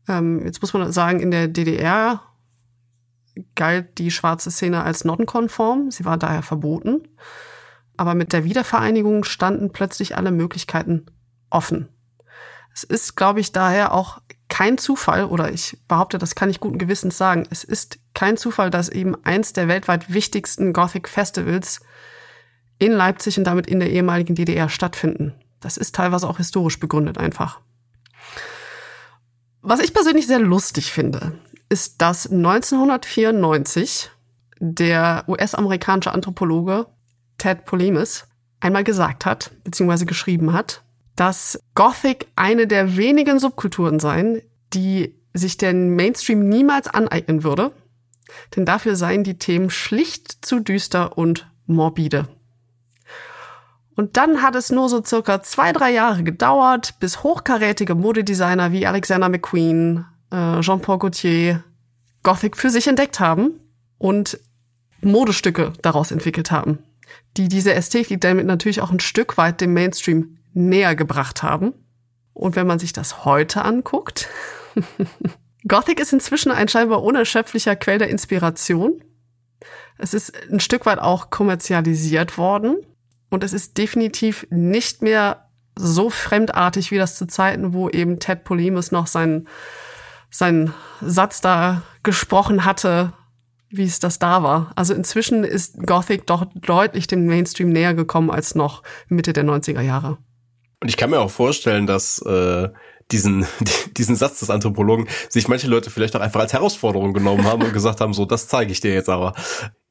Ähm, 0.08 0.44
jetzt 0.44 0.62
muss 0.62 0.74
man 0.74 0.92
sagen, 0.92 1.20
in 1.20 1.30
der 1.30 1.50
DDR 1.50 2.22
galt 3.56 3.98
die 3.98 4.12
schwarze 4.12 4.52
Szene 4.52 4.84
als 4.84 5.06
nonkonform, 5.06 5.92
sie 5.92 6.06
war 6.06 6.18
daher 6.18 6.42
verboten. 6.42 7.08
Aber 7.98 8.14
mit 8.14 8.34
der 8.34 8.44
Wiedervereinigung 8.44 9.24
standen 9.24 9.72
plötzlich 9.72 10.18
alle 10.18 10.32
Möglichkeiten 10.32 11.06
offen. 11.50 11.88
Es 12.74 12.84
ist, 12.84 13.16
glaube 13.16 13.40
ich, 13.40 13.54
daher 13.54 13.94
auch 13.94 14.20
kein 14.50 14.78
Zufall, 14.78 15.26
oder 15.26 15.52
ich 15.52 15.78
behaupte, 15.88 16.18
das 16.18 16.36
kann 16.36 16.50
ich 16.50 16.60
guten 16.60 16.78
Gewissens 16.78 17.18
sagen, 17.18 17.48
es 17.50 17.64
ist 17.64 18.00
kein 18.14 18.38
Zufall, 18.38 18.70
dass 18.70 18.90
eben 18.90 19.16
eins 19.24 19.54
der 19.54 19.68
weltweit 19.68 20.14
wichtigsten 20.14 20.74
Gothic 20.74 21.08
Festivals 21.08 21.82
in 22.78 22.92
Leipzig 22.92 23.38
und 23.38 23.46
damit 23.46 23.68
in 23.68 23.80
der 23.80 23.90
ehemaligen 23.92 24.36
DDR 24.36 24.70
stattfinden. 24.70 25.34
Das 25.62 25.78
ist 25.78 25.96
teilweise 25.96 26.30
auch 26.30 26.38
historisch 26.38 26.80
begründet 26.80 27.18
einfach. 27.18 27.62
Was 29.62 29.80
ich 29.80 29.94
persönlich 29.94 30.28
sehr 30.28 30.40
lustig 30.40 30.92
finde, 30.92 31.40
ist, 31.70 32.02
dass 32.02 32.32
1994 32.32 34.12
der 34.60 35.26
US-amerikanische 35.28 36.12
Anthropologe 36.12 36.88
Ted 37.38 37.66
Polemis 37.66 38.28
einmal 38.60 38.84
gesagt 38.84 39.26
hat, 39.26 39.52
beziehungsweise 39.64 40.06
geschrieben 40.06 40.54
hat, 40.54 40.84
dass 41.16 41.60
Gothic 41.76 42.28
eine 42.36 42.68
der 42.68 42.98
wenigen 42.98 43.40
Subkulturen 43.40 44.00
seien, 44.00 44.42
die 44.74 45.16
sich 45.34 45.58
den 45.58 45.96
Mainstream 45.96 46.48
niemals 46.48 46.88
aneignen 46.88 47.44
würde, 47.44 47.72
denn 48.56 48.66
dafür 48.66 48.96
seien 48.96 49.24
die 49.24 49.38
Themen 49.38 49.70
schlicht 49.70 50.46
zu 50.46 50.60
düster 50.60 51.18
und 51.18 51.50
morbide. 51.68 52.28
Und 53.96 54.18
dann 54.18 54.42
hat 54.42 54.56
es 54.56 54.72
nur 54.72 54.90
so 54.90 55.04
circa 55.04 55.42
zwei, 55.42 55.72
drei 55.72 55.92
Jahre 55.92 56.24
gedauert, 56.24 56.96
bis 57.00 57.24
hochkarätige 57.24 57.96
Modedesigner 57.96 58.72
wie 58.72 58.86
Alexander 58.86 59.30
McQueen, 59.30 60.06
äh, 60.32 60.60
Jean-Paul 60.62 61.00
Gaultier 61.00 61.64
Gothic 62.24 62.58
für 62.58 62.70
sich 62.70 62.88
entdeckt 62.88 63.20
haben 63.20 63.60
und 63.98 64.40
Modestücke 65.02 65.74
daraus 65.82 66.12
entwickelt 66.12 66.52
haben, 66.52 66.80
die 67.38 67.48
diese 67.48 67.74
Ästhetik 67.74 68.22
damit 68.22 68.46
natürlich 68.46 68.82
auch 68.82 68.92
ein 68.92 69.00
Stück 69.00 69.38
weit 69.38 69.62
dem 69.62 69.74
Mainstream 69.74 70.38
näher 70.54 70.96
gebracht 70.96 71.44
haben. 71.44 71.74
Und 72.34 72.56
wenn 72.56 72.68
man 72.68 72.80
sich 72.80 72.94
das 72.94 73.26
heute 73.26 73.64
anguckt, 73.64 74.28
Gothic 75.68 76.00
ist 76.00 76.14
inzwischen 76.14 76.52
ein 76.52 76.68
scheinbar 76.68 77.04
unerschöpflicher 77.04 77.76
Quell 77.76 77.98
der 77.98 78.10
Inspiration. 78.10 79.04
Es 79.98 80.14
ist 80.14 80.34
ein 80.52 80.60
Stück 80.60 80.86
weit 80.86 81.00
auch 81.00 81.30
kommerzialisiert 81.30 82.38
worden 82.38 82.78
und 83.30 83.44
es 83.44 83.54
ist 83.54 83.78
definitiv 83.78 84.46
nicht 84.50 85.02
mehr 85.02 85.50
so 85.78 86.10
fremdartig 86.10 86.92
wie 86.92 86.98
das 86.98 87.18
zu 87.18 87.28
Zeiten, 87.28 87.74
wo 87.74 87.90
eben 87.90 88.20
Ted 88.20 88.44
Polemus 88.44 88.92
noch 88.92 89.08
seinen, 89.08 89.48
seinen 90.30 90.74
Satz 91.02 91.42
da 91.42 91.84
gesprochen 92.04 92.66
hatte, 92.66 93.14
wie 93.70 93.84
es 93.84 94.00
das 94.00 94.20
da 94.20 94.44
war. 94.44 94.72
Also 94.76 94.94
inzwischen 94.94 95.44
ist 95.44 95.78
Gothic 95.86 96.28
doch 96.28 96.46
deutlich 96.56 97.08
dem 97.08 97.26
Mainstream 97.26 97.70
näher 97.70 97.94
gekommen 97.94 98.32
als 98.32 98.56
noch 98.56 98.84
Mitte 99.08 99.34
der 99.34 99.44
90er 99.44 99.82
Jahre. 99.82 100.18
Und 100.82 100.90
ich 100.90 100.98
kann 100.98 101.10
mir 101.10 101.20
auch 101.20 101.32
vorstellen, 101.32 101.88
dass 101.88 102.20
äh, 102.22 102.70
diesen, 103.12 103.46
diesen 103.98 104.16
Satz 104.16 104.40
des 104.40 104.50
Anthropologen 104.50 105.08
sich 105.30 105.48
manche 105.48 105.68
Leute 105.68 105.90
vielleicht 105.90 106.16
auch 106.16 106.22
einfach 106.22 106.42
als 106.42 106.54
Herausforderung 106.54 107.14
genommen 107.14 107.46
haben 107.46 107.64
und 107.64 107.74
gesagt 107.74 108.02
haben, 108.02 108.14
so, 108.14 108.26
das 108.26 108.48
zeige 108.48 108.72
ich 108.72 108.82
dir 108.82 108.94
jetzt 108.94 109.10
aber. 109.10 109.34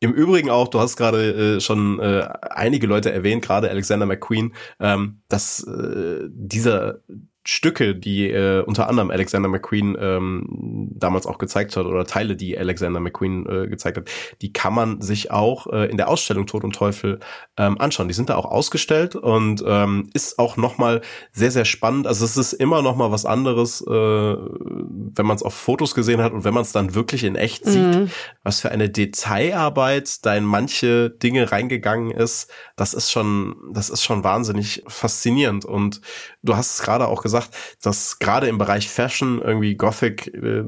Im 0.01 0.13
Übrigen 0.13 0.51
auch, 0.51 0.69
du 0.69 0.81
hast 0.81 0.97
gerade 0.97 1.57
äh, 1.57 1.61
schon 1.61 1.99
äh, 2.01 2.29
einige 2.43 2.87
Leute 2.87 3.13
erwähnt, 3.13 3.45
gerade 3.45 3.71
Alexander 3.71 4.07
McQueen, 4.07 4.55
ähm, 4.81 5.23
dass 5.29 5.65
äh, 5.65 6.29
dieser 6.29 6.99
Stücke, 7.47 7.95
die 7.95 8.31
äh, 8.31 8.63
unter 8.63 8.89
anderem 8.89 9.11
Alexander 9.11 9.49
McQueen 9.49 9.97
ähm, 10.01 10.89
damals 10.93 11.27
auch 11.27 11.37
gezeigt 11.37 11.77
hat 11.77 11.85
oder 11.85 12.07
Teile, 12.07 12.37
die 12.37 12.57
Alexander 12.57 13.01
McQueen 13.01 13.47
äh, 13.47 13.69
gezeigt 13.69 13.99
hat, 13.99 14.11
die 14.41 14.53
kann 14.53 14.73
man 14.73 15.03
sich 15.03 15.31
auch 15.31 15.67
äh, 15.67 15.91
in 15.91 15.99
der 15.99 16.09
Ausstellung 16.09 16.47
Tod 16.47 16.65
und 16.65 16.75
Teufel 16.75 17.21
ähm, 17.59 17.79
anschauen. 17.79 18.09
Die 18.09 18.15
sind 18.15 18.31
da 18.31 18.37
auch 18.37 18.47
ausgestellt 18.47 19.15
und 19.15 19.63
ähm, 19.67 20.09
ist 20.15 20.39
auch 20.39 20.57
nochmal 20.57 21.03
sehr, 21.33 21.51
sehr 21.51 21.67
spannend. 21.67 22.07
Also 22.07 22.25
es 22.25 22.39
ist 22.39 22.55
immer 22.55 22.81
nochmal 22.81 23.13
was 23.13 23.27
anderes, 23.27 23.83
äh, 23.83 23.91
wenn 23.91 25.27
man 25.27 25.37
es 25.37 25.43
auf 25.43 25.55
Fotos 25.55 25.95
gesehen 25.95 26.23
hat 26.23 26.33
und 26.33 26.45
wenn 26.45 26.55
man 26.55 26.63
es 26.63 26.73
dann 26.73 26.95
wirklich 26.95 27.25
in 27.25 27.37
echt 27.37 27.67
sieht, 27.67 27.95
mhm. 27.95 28.11
was 28.43 28.61
für 28.61 28.71
eine 28.71 28.89
Detailarbeit 28.89 30.25
da 30.25 30.35
in 30.35 30.45
manche 30.45 31.11
Dinge 31.11 31.53
reingegangen 31.53 32.11
ist. 32.11 32.51
Das 32.77 32.95
ist 32.95 33.11
schon, 33.11 33.57
das 33.73 33.91
ist 33.91 34.03
schon 34.03 34.25
wahnsinnig 34.25 34.83
faszinierend. 34.87 35.65
Und 35.65 36.01
du 36.45 36.57
hast 36.57 36.75
es 36.75 36.83
gerade 36.83 37.09
auch 37.09 37.23
gesagt, 37.23 37.51
dass 37.83 38.19
gerade 38.19 38.47
im 38.47 38.59
Bereich 38.59 38.89
Fashion 38.89 39.41
irgendwie 39.43 39.75
Gothic 39.75 40.29
äh, 40.29 40.65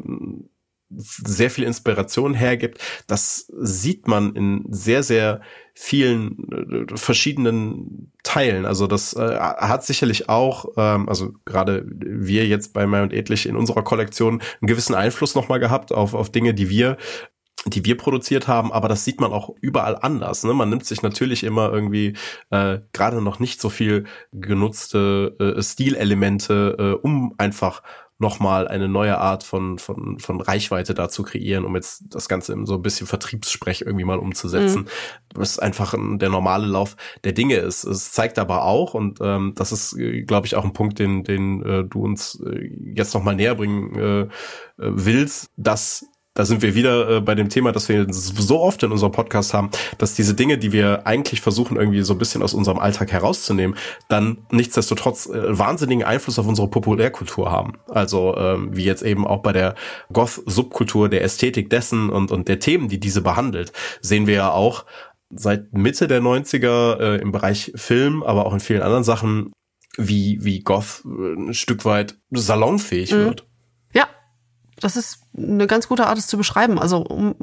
sehr 0.88 1.50
viel 1.50 1.64
Inspiration 1.64 2.34
hergibt. 2.34 2.80
Das 3.06 3.50
sieht 3.58 4.06
man 4.06 4.34
in 4.34 4.64
sehr, 4.70 5.02
sehr 5.02 5.40
vielen 5.74 6.88
äh, 6.90 6.96
verschiedenen 6.96 8.12
Teilen. 8.22 8.64
Also 8.64 8.86
das 8.86 9.12
äh, 9.12 9.36
hat 9.38 9.84
sicherlich 9.84 10.28
auch, 10.28 10.66
ähm, 10.76 11.08
also 11.08 11.32
gerade 11.44 11.84
wir 11.88 12.46
jetzt 12.46 12.72
bei 12.72 12.86
Mai 12.86 13.02
und 13.02 13.12
Edlich 13.12 13.46
in 13.46 13.56
unserer 13.56 13.82
Kollektion 13.82 14.40
einen 14.60 14.68
gewissen 14.68 14.94
Einfluss 14.94 15.34
nochmal 15.34 15.60
gehabt 15.60 15.92
auf, 15.92 16.14
auf 16.14 16.30
Dinge, 16.30 16.54
die 16.54 16.70
wir 16.70 16.96
die 17.66 17.84
wir 17.84 17.96
produziert 17.96 18.48
haben, 18.48 18.72
aber 18.72 18.88
das 18.88 19.04
sieht 19.04 19.20
man 19.20 19.32
auch 19.32 19.50
überall 19.60 19.98
anders. 20.00 20.44
Ne? 20.44 20.54
Man 20.54 20.68
nimmt 20.68 20.84
sich 20.84 21.02
natürlich 21.02 21.44
immer 21.44 21.72
irgendwie 21.72 22.14
äh, 22.50 22.78
gerade 22.92 23.20
noch 23.20 23.38
nicht 23.38 23.60
so 23.60 23.68
viel 23.68 24.04
genutzte 24.32 25.36
äh, 25.38 25.62
Stilelemente, 25.62 26.76
äh, 26.78 27.06
um 27.06 27.34
einfach 27.38 27.82
nochmal 28.18 28.66
eine 28.66 28.88
neue 28.88 29.18
Art 29.18 29.44
von, 29.44 29.78
von, 29.78 30.18
von 30.18 30.40
Reichweite 30.40 30.94
da 30.94 31.08
zu 31.08 31.22
kreieren, 31.22 31.66
um 31.66 31.74
jetzt 31.74 32.04
das 32.08 32.28
Ganze 32.28 32.54
in 32.54 32.64
so 32.64 32.74
ein 32.74 32.82
bisschen 32.82 33.06
Vertriebssprech 33.06 33.82
irgendwie 33.82 34.06
mal 34.06 34.18
umzusetzen. 34.18 34.82
Mhm. 34.82 35.38
Das 35.38 35.50
ist 35.50 35.58
einfach 35.58 35.94
der 35.94 36.30
normale 36.30 36.66
Lauf 36.66 36.96
der 37.24 37.32
Dinge 37.32 37.56
ist. 37.56 37.84
Es 37.84 38.12
zeigt 38.12 38.38
aber 38.38 38.64
auch, 38.64 38.94
und 38.94 39.18
ähm, 39.20 39.52
das 39.54 39.70
ist, 39.70 39.98
äh, 39.98 40.22
glaube 40.22 40.46
ich, 40.46 40.56
auch 40.56 40.64
ein 40.64 40.72
Punkt, 40.72 40.98
den, 40.98 41.24
den 41.24 41.62
äh, 41.62 41.84
du 41.84 42.04
uns 42.04 42.40
äh, 42.40 42.70
jetzt 42.94 43.12
nochmal 43.12 43.36
näher 43.36 43.54
bringen 43.54 43.94
äh, 43.96 44.20
äh 44.20 44.28
willst, 44.78 45.50
dass 45.56 46.06
da 46.36 46.44
sind 46.44 46.62
wir 46.62 46.74
wieder 46.74 47.16
äh, 47.16 47.20
bei 47.20 47.34
dem 47.34 47.48
Thema, 47.48 47.72
dass 47.72 47.88
wir 47.88 48.06
so 48.10 48.60
oft 48.60 48.82
in 48.82 48.92
unserem 48.92 49.10
Podcast 49.10 49.54
haben, 49.54 49.70
dass 49.98 50.14
diese 50.14 50.34
Dinge, 50.34 50.58
die 50.58 50.70
wir 50.70 51.06
eigentlich 51.06 51.40
versuchen, 51.40 51.76
irgendwie 51.76 52.02
so 52.02 52.12
ein 52.14 52.18
bisschen 52.18 52.42
aus 52.42 52.54
unserem 52.54 52.78
Alltag 52.78 53.10
herauszunehmen, 53.10 53.76
dann 54.08 54.38
nichtsdestotrotz 54.52 55.26
äh, 55.26 55.58
wahnsinnigen 55.58 56.04
Einfluss 56.04 56.38
auf 56.38 56.46
unsere 56.46 56.68
Populärkultur 56.68 57.50
haben. 57.50 57.78
Also 57.88 58.36
ähm, 58.36 58.76
wie 58.76 58.84
jetzt 58.84 59.02
eben 59.02 59.26
auch 59.26 59.42
bei 59.42 59.52
der 59.52 59.74
Goth-Subkultur, 60.12 61.08
der 61.08 61.22
Ästhetik 61.22 61.70
dessen 61.70 62.10
und, 62.10 62.30
und 62.30 62.48
der 62.48 62.60
Themen, 62.60 62.88
die 62.88 63.00
diese 63.00 63.22
behandelt, 63.22 63.72
sehen 64.00 64.26
wir 64.26 64.34
ja 64.34 64.50
auch 64.52 64.84
seit 65.30 65.72
Mitte 65.72 66.06
der 66.06 66.20
90er 66.20 67.00
äh, 67.00 67.16
im 67.20 67.32
Bereich 67.32 67.72
Film, 67.74 68.22
aber 68.22 68.46
auch 68.46 68.52
in 68.52 68.60
vielen 68.60 68.82
anderen 68.82 69.04
Sachen, 69.04 69.52
wie, 69.96 70.38
wie 70.42 70.60
Goth 70.60 71.02
äh, 71.06 71.48
ein 71.48 71.54
Stück 71.54 71.84
weit 71.86 72.18
salonfähig 72.30 73.12
mhm. 73.12 73.24
wird. 73.24 73.46
Das 74.80 74.96
ist 74.96 75.20
eine 75.36 75.66
ganz 75.66 75.88
gute 75.88 76.06
Art, 76.06 76.18
es 76.18 76.26
zu 76.26 76.36
beschreiben. 76.36 76.78
Also 76.78 76.98
um, 76.98 77.34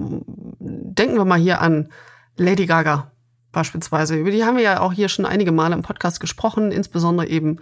denken 0.59 1.15
wir 1.15 1.25
mal 1.25 1.39
hier 1.39 1.61
an 1.61 1.89
Lady 2.37 2.65
Gaga 2.65 3.11
beispielsweise. 3.51 4.15
Über 4.15 4.31
die 4.31 4.43
haben 4.43 4.57
wir 4.57 4.63
ja 4.63 4.79
auch 4.81 4.93
hier 4.93 5.09
schon 5.09 5.25
einige 5.25 5.51
Male 5.51 5.75
im 5.75 5.81
Podcast 5.81 6.19
gesprochen, 6.19 6.71
insbesondere 6.71 7.27
eben 7.27 7.59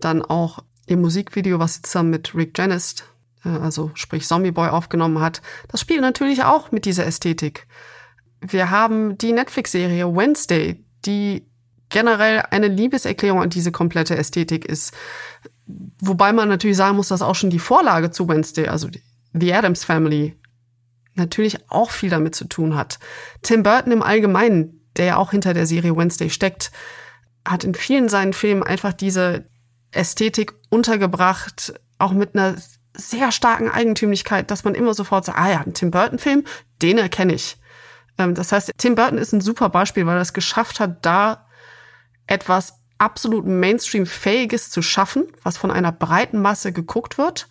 dann 0.00 0.22
auch 0.22 0.60
im 0.86 1.00
Musikvideo, 1.00 1.58
was 1.58 1.74
sie 1.74 1.82
zusammen 1.82 2.10
mit 2.10 2.34
Rick 2.34 2.56
Janis, 2.56 2.96
äh, 3.44 3.48
also 3.48 3.90
sprich 3.94 4.26
Zombie 4.26 4.50
Boy, 4.50 4.68
aufgenommen 4.68 5.20
hat. 5.20 5.42
Das 5.68 5.80
spielt 5.80 6.00
natürlich 6.00 6.44
auch 6.44 6.70
mit 6.70 6.84
dieser 6.84 7.06
Ästhetik. 7.06 7.66
Wir 8.40 8.70
haben 8.70 9.16
die 9.18 9.32
Netflix-Serie 9.32 10.14
Wednesday, 10.14 10.84
die 11.06 11.46
generell 11.88 12.44
eine 12.50 12.68
Liebeserklärung 12.68 13.42
an 13.42 13.50
diese 13.50 13.72
komplette 13.72 14.16
Ästhetik 14.16 14.64
ist. 14.64 14.92
Wobei 15.66 16.32
man 16.32 16.48
natürlich 16.48 16.76
sagen 16.76 16.96
muss, 16.96 17.08
dass 17.08 17.22
auch 17.22 17.34
schon 17.34 17.50
die 17.50 17.58
Vorlage 17.58 18.10
zu 18.10 18.28
Wednesday, 18.28 18.68
also 18.68 18.88
The 19.32 19.54
Adams 19.54 19.84
Family, 19.84 20.36
natürlich 21.14 21.70
auch 21.70 21.90
viel 21.90 22.10
damit 22.10 22.34
zu 22.34 22.44
tun 22.44 22.76
hat. 22.76 22.98
Tim 23.42 23.62
Burton 23.62 23.92
im 23.92 24.02
Allgemeinen, 24.02 24.86
der 24.96 25.06
ja 25.06 25.16
auch 25.16 25.30
hinter 25.32 25.54
der 25.54 25.66
Serie 25.66 25.96
Wednesday 25.96 26.30
steckt, 26.30 26.70
hat 27.44 27.64
in 27.64 27.74
vielen 27.74 28.08
seinen 28.08 28.32
Filmen 28.32 28.62
einfach 28.62 28.92
diese 28.92 29.46
Ästhetik 29.92 30.52
untergebracht, 30.68 31.74
auch 31.98 32.12
mit 32.12 32.34
einer 32.34 32.56
sehr 32.94 33.32
starken 33.32 33.70
Eigentümlichkeit, 33.70 34.50
dass 34.50 34.64
man 34.64 34.74
immer 34.74 34.94
sofort 34.94 35.24
sagt, 35.24 35.38
ah 35.38 35.50
ja, 35.50 35.60
ein 35.60 35.74
Tim 35.74 35.90
Burton-Film, 35.90 36.44
den 36.82 36.98
erkenne 36.98 37.34
ich. 37.34 37.58
Ähm, 38.18 38.34
das 38.34 38.52
heißt, 38.52 38.72
Tim 38.78 38.94
Burton 38.94 39.18
ist 39.18 39.32
ein 39.32 39.40
super 39.40 39.68
Beispiel, 39.68 40.06
weil 40.06 40.16
er 40.16 40.22
es 40.22 40.32
geschafft 40.32 40.80
hat, 40.80 41.04
da 41.04 41.46
etwas 42.26 42.75
absolut 42.98 43.46
Mainstream-fähiges 43.46 44.70
zu 44.70 44.82
schaffen, 44.82 45.26
was 45.42 45.56
von 45.56 45.70
einer 45.70 45.92
breiten 45.92 46.40
Masse 46.40 46.72
geguckt 46.72 47.18
wird 47.18 47.48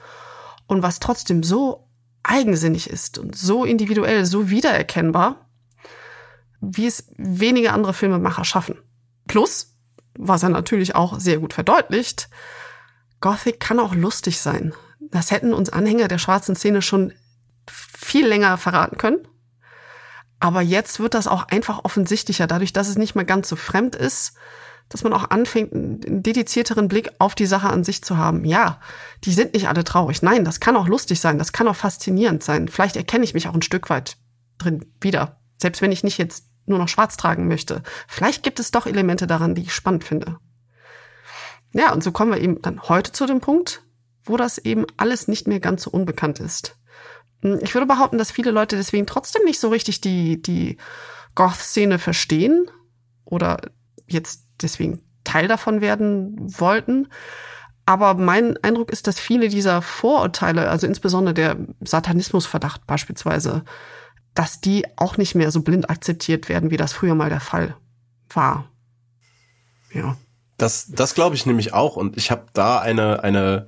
und 0.67 0.84
was 0.84 0.99
trotzdem 0.99 1.43
so 1.43 1.88
eigensinnig 2.23 2.89
ist 2.89 3.17
und 3.17 3.36
so 3.36 3.65
individuell, 3.65 4.25
so 4.25 4.49
wiedererkennbar, 4.49 5.47
wie 6.60 6.88
es 6.88 7.12
wenige 7.17 7.71
andere 7.71 7.93
Filmemacher 7.93 8.45
schaffen. 8.45 8.79
Plus, 9.27 9.75
was 10.17 10.43
er 10.43 10.49
natürlich 10.49 10.95
auch 10.95 11.19
sehr 11.19 11.38
gut 11.38 11.53
verdeutlicht, 11.53 12.29
Gothic 13.21 13.60
kann 13.60 13.79
auch 13.79 13.93
lustig 13.93 14.39
sein. 14.39 14.73
Das 14.99 15.31
hätten 15.31 15.53
uns 15.53 15.69
Anhänger 15.69 16.08
der 16.08 16.17
schwarzen 16.17 16.55
Szene 16.55 16.81
schon 16.81 17.13
viel 17.67 18.25
länger 18.27 18.58
verraten 18.58 18.97
können. 18.97 19.27
Aber 20.39 20.62
jetzt 20.62 20.99
wird 20.99 21.13
das 21.13 21.27
auch 21.27 21.47
einfach 21.47 21.86
offensichtlicher, 21.86 22.47
dadurch, 22.47 22.73
dass 22.73 22.88
es 22.88 22.97
nicht 22.97 23.15
mehr 23.15 23.25
ganz 23.25 23.49
so 23.49 23.55
fremd 23.55 23.95
ist, 23.95 24.34
dass 24.89 25.03
man 25.03 25.13
auch 25.13 25.29
anfängt, 25.29 25.73
einen 25.73 26.21
dedizierteren 26.21 26.87
Blick 26.87 27.09
auf 27.19 27.35
die 27.35 27.47
Sache 27.47 27.69
an 27.69 27.83
sich 27.83 28.03
zu 28.03 28.17
haben. 28.17 28.45
Ja, 28.45 28.79
die 29.23 29.33
sind 29.33 29.53
nicht 29.53 29.67
alle 29.67 29.83
traurig. 29.83 30.21
Nein, 30.21 30.45
das 30.45 30.59
kann 30.59 30.75
auch 30.75 30.87
lustig 30.87 31.19
sein, 31.19 31.37
das 31.37 31.53
kann 31.53 31.67
auch 31.67 31.75
faszinierend 31.75 32.43
sein. 32.43 32.67
Vielleicht 32.67 32.95
erkenne 32.95 33.23
ich 33.23 33.33
mich 33.33 33.47
auch 33.47 33.55
ein 33.55 33.61
Stück 33.61 33.89
weit 33.89 34.17
drin 34.57 34.85
wieder, 35.01 35.39
selbst 35.57 35.81
wenn 35.81 35.91
ich 35.91 36.03
nicht 36.03 36.17
jetzt 36.17 36.45
nur 36.65 36.79
noch 36.79 36.87
schwarz 36.87 37.17
tragen 37.17 37.47
möchte. 37.47 37.83
Vielleicht 38.07 38.43
gibt 38.43 38.59
es 38.59 38.71
doch 38.71 38.85
Elemente 38.85 39.27
daran, 39.27 39.55
die 39.55 39.63
ich 39.63 39.73
spannend 39.73 40.03
finde. 40.03 40.37
Ja, 41.73 41.91
und 41.91 42.03
so 42.03 42.11
kommen 42.11 42.31
wir 42.31 42.39
eben 42.39 42.61
dann 42.61 42.81
heute 42.83 43.11
zu 43.11 43.25
dem 43.25 43.41
Punkt, 43.41 43.83
wo 44.23 44.37
das 44.37 44.57
eben 44.57 44.85
alles 44.97 45.27
nicht 45.27 45.47
mehr 45.47 45.59
ganz 45.59 45.83
so 45.83 45.91
unbekannt 45.91 46.39
ist. 46.39 46.77
Hm, 47.41 47.59
ich 47.61 47.73
würde 47.73 47.87
behaupten, 47.87 48.17
dass 48.17 48.31
viele 48.31 48.51
Leute 48.51 48.75
deswegen 48.75 49.05
trotzdem 49.05 49.43
nicht 49.43 49.59
so 49.59 49.69
richtig 49.69 50.01
die, 50.01 50.41
die 50.41 50.77
Goth-Szene 51.35 51.99
verstehen 51.99 52.71
oder 53.25 53.59
jetzt 54.07 54.44
deswegen 54.61 55.01
Teil 55.23 55.47
davon 55.47 55.81
werden 55.81 56.35
wollten. 56.59 57.07
Aber 57.85 58.15
mein 58.15 58.57
Eindruck 58.63 58.91
ist, 58.91 59.07
dass 59.07 59.19
viele 59.19 59.47
dieser 59.47 59.81
Vorurteile, 59.81 60.69
also 60.69 60.87
insbesondere 60.87 61.33
der 61.33 61.57
Satanismusverdacht 61.81 62.87
beispielsweise, 62.87 63.63
dass 64.33 64.59
die 64.59 64.85
auch 64.97 65.17
nicht 65.17 65.35
mehr 65.35 65.51
so 65.51 65.61
blind 65.61 65.89
akzeptiert 65.89 66.49
werden, 66.49 66.71
wie 66.71 66.77
das 66.77 66.93
früher 66.93 67.15
mal 67.15 67.29
der 67.29 67.39
Fall 67.39 67.75
war. 68.29 68.69
Ja. 69.93 70.17
Das, 70.57 70.87
das 70.87 71.15
glaube 71.15 71.35
ich 71.35 71.45
nämlich 71.45 71.73
auch. 71.73 71.95
Und 71.97 72.17
ich 72.17 72.31
habe 72.31 72.45
da 72.53 72.79
eine, 72.79 73.23
eine 73.23 73.67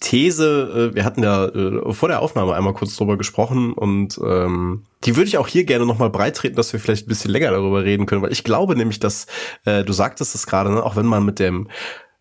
These, 0.00 0.90
äh, 0.92 0.94
wir 0.94 1.04
hatten 1.04 1.22
ja 1.22 1.46
äh, 1.46 1.92
vor 1.92 2.08
der 2.08 2.20
Aufnahme 2.20 2.54
einmal 2.54 2.74
kurz 2.74 2.96
drüber 2.96 3.16
gesprochen 3.16 3.72
und 3.72 4.18
ähm, 4.22 4.84
die 5.04 5.16
würde 5.16 5.28
ich 5.28 5.38
auch 5.38 5.48
hier 5.48 5.64
gerne 5.64 5.86
nochmal 5.86 6.10
breitreten, 6.10 6.56
dass 6.56 6.72
wir 6.72 6.80
vielleicht 6.80 7.06
ein 7.06 7.08
bisschen 7.08 7.30
länger 7.30 7.52
darüber 7.52 7.84
reden 7.84 8.04
können, 8.04 8.20
weil 8.20 8.32
ich 8.32 8.44
glaube 8.44 8.76
nämlich, 8.76 9.00
dass, 9.00 9.26
äh, 9.64 9.84
du 9.84 9.92
sagtest 9.92 10.34
es 10.34 10.46
gerade, 10.46 10.70
ne, 10.70 10.82
auch 10.82 10.96
wenn 10.96 11.06
man 11.06 11.24
mit 11.24 11.38
dem 11.38 11.68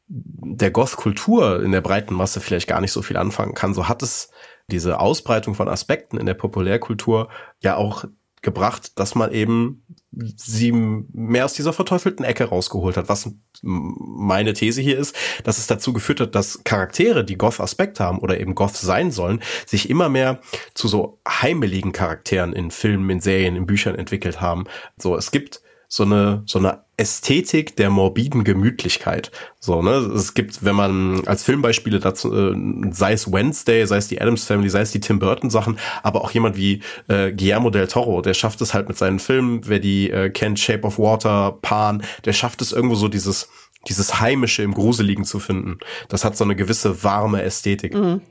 der 0.10 0.71
Goth-Kultur 0.71 1.62
in 1.62 1.73
der 1.73 1.82
breiten 1.82 2.13
Masse 2.13 2.39
vielleicht 2.39 2.67
gar 2.69 2.80
nicht 2.80 2.93
so 2.93 3.01
viel 3.01 3.17
anfangen 3.17 3.53
kann, 3.53 3.73
so 3.73 3.89
hat 3.89 4.01
es 4.01 4.32
diese 4.71 4.99
Ausbreitung 5.01 5.53
von 5.53 5.67
Aspekten 5.67 6.17
in 6.17 6.25
der 6.25 6.34
Populärkultur 6.34 7.27
ja 7.62 7.75
auch 7.75 8.06
gebracht, 8.41 9.00
dass 9.00 9.15
man 9.15 9.32
eben 9.32 9.84
sie 10.12 10.71
mehr 10.71 11.45
aus 11.45 11.54
dieser 11.54 11.73
verteufelten 11.73 12.26
Ecke 12.26 12.45
rausgeholt 12.45 12.97
hat. 12.97 13.10
Was 13.10 13.32
meine 13.62 14.54
These 14.54 14.82
hier 14.82 14.97
ist, 14.97 15.15
dass 15.43 15.58
es 15.58 15.67
dazu 15.67 15.93
geführt 15.93 16.19
hat, 16.19 16.36
dass 16.36 16.63
Charaktere, 16.63 17.23
die 17.23 17.38
Goth-Aspekt 17.38 18.00
haben 18.00 18.19
oder 18.19 18.39
eben 18.39 18.56
Goth 18.56 18.76
sein 18.76 19.12
sollen, 19.12 19.41
sich 19.65 19.89
immer 19.89 20.10
mehr 20.10 20.39
zu 20.73 20.88
so 20.88 21.19
heimeligen 21.28 21.91
Charakteren 21.91 22.54
in 22.54 22.71
Filmen, 22.71 23.10
in 23.10 23.21
Serien, 23.21 23.56
in 23.56 23.65
Büchern 23.65 23.95
entwickelt 23.95 24.41
haben. 24.41 24.65
So, 24.97 25.15
es 25.15 25.32
gibt 25.32 25.62
so 25.88 26.04
eine, 26.04 26.43
so 26.45 26.60
eine 26.60 26.87
Ästhetik 26.98 27.76
der 27.76 27.92
morbiden 27.92 28.44
Gemütlichkeit. 28.44 29.32
So, 29.60 29.84
ne? 29.84 29.92
Es 29.92 30.34
gibt, 30.34 30.66
wenn 30.66 30.76
man 30.76 31.28
als 31.28 31.44
Filmbeispiele 31.44 32.00
dazu, 32.00 32.34
äh, 32.34 32.56
sei 32.92 33.14
es 33.14 33.32
Wednesday, 33.32 33.86
sei 33.86 33.98
es 33.98 34.08
die 34.08 34.20
Adams 34.20 34.46
Family, 34.46 34.70
sei 34.70 34.82
es 34.82 34.92
die 34.92 35.00
Tim 35.00 35.20
Burton 35.20 35.52
Sachen, 35.52 35.78
aber 36.02 36.22
auch 36.22 36.32
jemand 36.32 36.58
wie 36.58 36.82
äh, 37.08 37.32
Guillermo 37.32 37.70
del 37.70 37.88
Toro, 37.88 38.22
der 38.24 38.34
schafft 38.34 38.62
es 38.62 38.74
halt 38.74 38.88
mit 38.88 38.98
seinen 38.98 39.20
Filmen, 39.20 39.62
wer 39.68 39.78
die 39.80 40.10
äh, 40.10 40.32
kennt, 40.32 40.60
Shape 40.60 40.88
of 40.88 40.98
Water, 40.98 41.60
Pan, 41.62 42.04
der 42.26 42.34
schafft 42.34 42.64
es 42.64 42.72
irgendwo 42.72 42.96
so 42.96 43.08
dieses, 43.08 43.50
dieses 43.88 44.20
Heimische 44.20 44.64
im 44.64 44.74
Gruseligen 44.74 45.24
zu 45.24 45.40
finden. 45.40 45.78
Das 46.10 46.26
hat 46.26 46.36
so 46.36 46.44
eine 46.44 46.56
gewisse 46.56 47.04
warme 47.04 47.44
Ästhetik. 47.44 47.94
Mhm. 47.94 48.22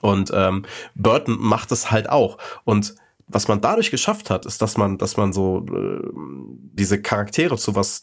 Und 0.00 0.32
ähm, 0.34 0.64
Burton 0.96 1.38
macht 1.38 1.70
es 1.70 1.92
halt 1.92 2.08
auch. 2.08 2.38
Und 2.64 2.96
was 3.28 3.48
man 3.48 3.60
dadurch 3.60 3.90
geschafft 3.90 4.30
hat, 4.30 4.46
ist, 4.46 4.62
dass 4.62 4.76
man, 4.76 4.98
dass 4.98 5.16
man 5.16 5.32
so 5.32 5.66
äh, 5.66 6.08
diese 6.14 7.00
Charaktere 7.00 7.56
zu 7.56 7.74
was 7.74 8.02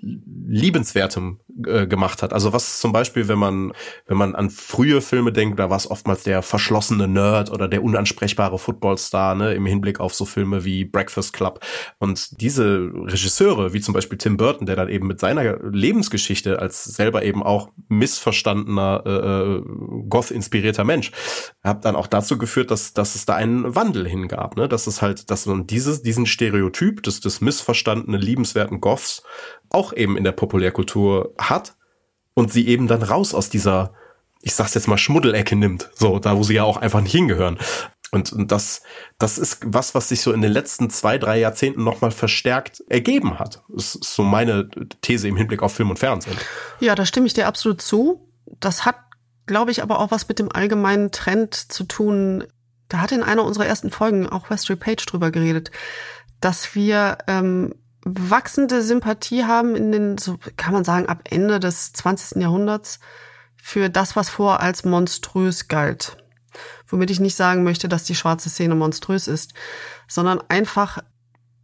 liebenswertem 0.00 1.40
äh, 1.66 1.86
gemacht 1.86 2.22
hat. 2.22 2.32
Also 2.32 2.52
was 2.52 2.80
zum 2.80 2.92
Beispiel, 2.92 3.28
wenn 3.28 3.38
man, 3.38 3.72
wenn 4.06 4.16
man 4.16 4.34
an 4.34 4.48
frühe 4.48 5.00
Filme 5.00 5.32
denkt, 5.32 5.58
da 5.58 5.70
war 5.70 5.76
es 5.76 5.90
oftmals 5.90 6.22
der 6.22 6.42
verschlossene 6.42 7.08
Nerd 7.08 7.50
oder 7.50 7.68
der 7.68 7.82
unansprechbare 7.82 8.58
Footballstar, 8.58 9.34
ne, 9.34 9.54
im 9.54 9.66
Hinblick 9.66 10.00
auf 10.00 10.14
so 10.14 10.24
Filme 10.24 10.64
wie 10.64 10.84
Breakfast 10.84 11.32
Club. 11.34 11.60
Und 11.98 12.40
diese 12.40 12.90
Regisseure, 12.94 13.74
wie 13.74 13.80
zum 13.80 13.92
Beispiel 13.92 14.18
Tim 14.18 14.36
Burton, 14.36 14.66
der 14.66 14.76
dann 14.76 14.88
eben 14.88 15.06
mit 15.06 15.20
seiner 15.20 15.58
Lebensgeschichte 15.62 16.58
als 16.58 16.84
selber 16.84 17.22
eben 17.22 17.42
auch 17.42 17.70
missverstandener, 17.88 19.02
äh, 19.04 19.10
äh 19.10 19.62
Goth-inspirierter 20.08 20.84
Mensch, 20.84 21.12
hat 21.62 21.84
dann 21.84 21.96
auch 21.96 22.06
dazu 22.06 22.38
geführt, 22.38 22.70
dass, 22.70 22.94
dass 22.94 23.14
es 23.14 23.26
da 23.26 23.34
einen 23.34 23.74
Wandel 23.74 24.08
hingab, 24.08 24.56
ne, 24.56 24.68
dass 24.68 24.86
es 24.86 25.02
halt, 25.02 25.30
dass 25.30 25.46
man 25.46 25.66
dieses, 25.66 26.02
diesen 26.02 26.26
Stereotyp 26.26 27.02
des, 27.02 27.20
des 27.20 27.40
missverstandenen, 27.40 28.20
liebenswerten 28.20 28.80
Goths 28.80 29.22
auch 29.72 29.92
eben 29.92 30.16
in 30.16 30.24
der 30.24 30.32
Populärkultur 30.32 31.34
hat 31.38 31.74
und 32.34 32.52
sie 32.52 32.68
eben 32.68 32.86
dann 32.86 33.02
raus 33.02 33.34
aus 33.34 33.50
dieser, 33.50 33.94
ich 34.40 34.54
sag's 34.54 34.74
jetzt 34.74 34.88
mal, 34.88 34.98
Schmuddelecke 34.98 35.56
nimmt. 35.56 35.90
So, 35.94 36.18
da 36.18 36.36
wo 36.36 36.42
sie 36.42 36.54
ja 36.54 36.64
auch 36.64 36.76
einfach 36.76 37.00
nicht 37.00 37.12
hingehören. 37.12 37.58
Und, 38.10 38.30
und 38.30 38.52
das, 38.52 38.82
das 39.18 39.38
ist 39.38 39.60
was, 39.64 39.94
was 39.94 40.10
sich 40.10 40.20
so 40.20 40.32
in 40.32 40.42
den 40.42 40.52
letzten 40.52 40.90
zwei, 40.90 41.16
drei 41.16 41.38
Jahrzehnten 41.38 41.82
nochmal 41.82 42.10
verstärkt 42.10 42.84
ergeben 42.88 43.38
hat. 43.38 43.62
Das 43.68 43.94
ist 43.94 44.14
so 44.14 44.22
meine 44.22 44.68
These 45.00 45.28
im 45.28 45.36
Hinblick 45.36 45.62
auf 45.62 45.72
Film 45.72 45.88
und 45.88 45.98
Fernsehen. 45.98 46.36
Ja, 46.80 46.94
da 46.94 47.06
stimme 47.06 47.26
ich 47.26 47.32
dir 47.32 47.46
absolut 47.46 47.80
zu. 47.80 48.28
Das 48.60 48.84
hat, 48.84 48.96
glaube 49.46 49.70
ich, 49.70 49.82
aber 49.82 49.98
auch 49.98 50.10
was 50.10 50.28
mit 50.28 50.38
dem 50.38 50.52
allgemeinen 50.52 51.10
Trend 51.10 51.54
zu 51.54 51.84
tun. 51.84 52.44
Da 52.88 52.98
hat 52.98 53.12
in 53.12 53.22
einer 53.22 53.44
unserer 53.44 53.64
ersten 53.64 53.90
Folgen 53.90 54.28
auch 54.28 54.50
Westry 54.50 54.76
Page 54.76 55.06
drüber 55.06 55.30
geredet, 55.30 55.70
dass 56.40 56.74
wir 56.74 57.16
ähm, 57.28 57.74
wachsende 58.04 58.82
Sympathie 58.82 59.44
haben 59.44 59.76
in 59.76 59.92
den, 59.92 60.18
so 60.18 60.38
kann 60.56 60.72
man 60.72 60.84
sagen, 60.84 61.06
ab 61.06 61.22
Ende 61.30 61.60
des 61.60 61.92
20. 61.92 62.42
Jahrhunderts 62.42 62.98
für 63.56 63.88
das, 63.88 64.16
was 64.16 64.28
vor 64.28 64.60
als 64.60 64.84
monströs 64.84 65.68
galt. 65.68 66.16
Womit 66.88 67.10
ich 67.10 67.20
nicht 67.20 67.36
sagen 67.36 67.64
möchte, 67.64 67.88
dass 67.88 68.04
die 68.04 68.14
schwarze 68.14 68.50
Szene 68.50 68.74
monströs 68.74 69.28
ist, 69.28 69.54
sondern 70.08 70.40
einfach 70.48 70.98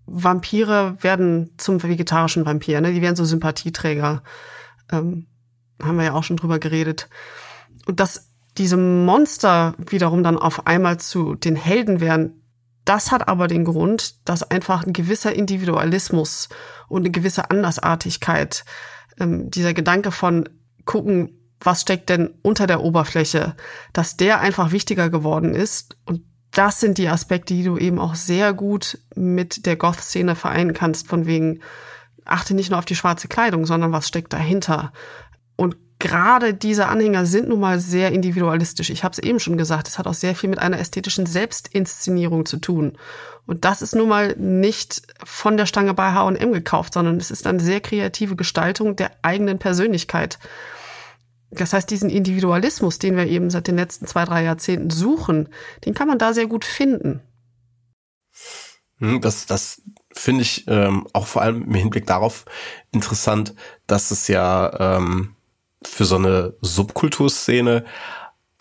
Vampire 0.07 0.97
werden 1.03 1.53
zum 1.59 1.83
vegetarischen 1.83 2.47
Vampir, 2.47 2.81
ne? 2.81 2.93
Die 2.93 3.03
werden 3.03 3.17
so 3.17 3.27
Sympathieträger. 3.27 4.23
Ähm, 4.91 5.27
haben 5.83 5.97
wir 5.97 6.05
ja 6.05 6.13
auch 6.15 6.25
schon 6.25 6.39
drüber 6.39 6.59
geredet. 6.59 7.09
Und 7.87 8.01
dass 8.01 8.31
diese 8.57 8.77
Monster 8.77 9.75
wiederum 9.79 10.23
dann 10.23 10.39
auf 10.39 10.67
einmal 10.67 10.99
zu 10.99 11.35
den 11.35 11.57
Helden 11.57 12.01
werden, 12.01 12.38
das 12.89 13.13
hat 13.13 13.29
aber 13.29 13.49
den 13.49 13.65
Grund, 13.65 14.27
dass 14.27 14.51
einfach 14.51 14.87
ein 14.87 14.95
gewisser 14.95 15.35
Individualismus 15.35 16.49
und 16.89 17.03
eine 17.03 17.11
gewisse 17.11 17.51
Andersartigkeit, 17.51 18.65
ähm, 19.21 19.51
dieser 19.51 19.75
Gedanke 19.75 20.11
von 20.11 20.49
gucken, 20.87 21.39
was 21.61 21.83
steckt 21.83 22.09
denn 22.09 22.31
unter 22.43 22.67
der 22.67 22.83
Oberfläche, 22.83 23.57
dass 23.93 24.17
der 24.17 24.41
einfach 24.41 24.73
wichtiger 24.73 25.11
geworden 25.11 25.55
ist. 25.55 25.97
Und 26.07 26.23
das 26.53 26.81
sind 26.81 26.97
die 26.97 27.09
Aspekte, 27.09 27.53
die 27.53 27.65
du 27.65 27.77
eben 27.77 27.99
auch 27.99 28.15
sehr 28.15 28.55
gut 28.55 28.99
mit 29.15 29.67
der 29.67 29.77
Goth-Szene 29.77 30.35
vereinen 30.35 30.73
kannst, 30.73 31.09
von 31.09 31.27
wegen, 31.27 31.61
achte 32.25 32.55
nicht 32.55 32.71
nur 32.71 32.79
auf 32.79 32.85
die 32.87 32.97
schwarze 32.97 33.29
Kleidung, 33.29 33.67
sondern 33.67 33.93
was 33.93 34.09
steckt 34.09 34.33
dahinter. 34.33 34.93
Und 35.57 35.77
gerade 35.99 36.55
diese 36.55 36.87
Anhänger 36.87 37.27
sind 37.27 37.49
nun 37.49 37.61
mal 37.61 37.81
sehr 37.81 38.13
individualistisch. 38.13 38.91
Ich 38.91 39.05
habe 39.05 39.13
es 39.13 39.19
eben 39.19 39.41
schon 39.41 39.59
gesagt, 39.59 39.89
es 39.89 39.99
hat 39.99 40.07
auch 40.07 40.15
sehr 40.15 40.35
viel 40.35 40.51
mit 40.51 40.59
einer 40.59 40.79
ästhetischen 40.79 41.27
Selbstinszenierung 41.27 42.47
zu 42.47 42.59
tun. 42.59 42.97
Und 43.47 43.65
das 43.65 43.83
ist 43.83 43.95
nun 43.95 44.09
mal 44.09 44.37
nicht 44.37 45.03
von 45.25 45.57
der 45.57 45.67
Stange 45.67 45.95
bei 45.95 46.13
H&M 46.13 46.53
gekauft, 46.53 46.95
sondern 46.95 47.17
es 47.17 47.31
ist 47.31 47.47
eine 47.47 47.61
sehr 47.61 47.81
kreative 47.81 48.37
Gestaltung 48.37 48.95
der 48.95 49.11
eigenen 49.23 49.59
Persönlichkeit. 49.59 50.39
Das 51.51 51.73
heißt, 51.73 51.91
diesen 51.91 52.11
Individualismus, 52.11 52.99
den 52.99 53.17
wir 53.17 53.27
eben 53.27 53.51
seit 53.51 53.67
den 53.67 53.77
letzten 53.77 54.07
zwei, 54.07 54.25
drei 54.25 54.45
Jahrzehnten 54.45 54.91
suchen, 54.91 55.49
den 55.85 55.95
kann 55.95 56.09
man 56.09 56.19
da 56.19 56.35
sehr 56.35 56.47
gut 56.47 56.65
finden. 56.65 57.23
Hm, 58.99 59.21
das, 59.21 59.47
das 59.47 59.81
finde 60.13 60.43
ich 60.43 60.67
ähm, 60.69 61.07
auch 61.13 61.27
vor 61.27 61.43
allem 61.43 61.63
im 61.63 61.75
Hinblick 61.75 62.07
darauf 62.07 62.45
interessant, 62.93 63.55
dass 63.87 64.11
es 64.11 64.29
ja 64.29 64.99
ähm, 64.99 65.37
für 65.83 66.05
so 66.05 66.17
eine 66.17 66.55
Subkulturszene 66.61 67.85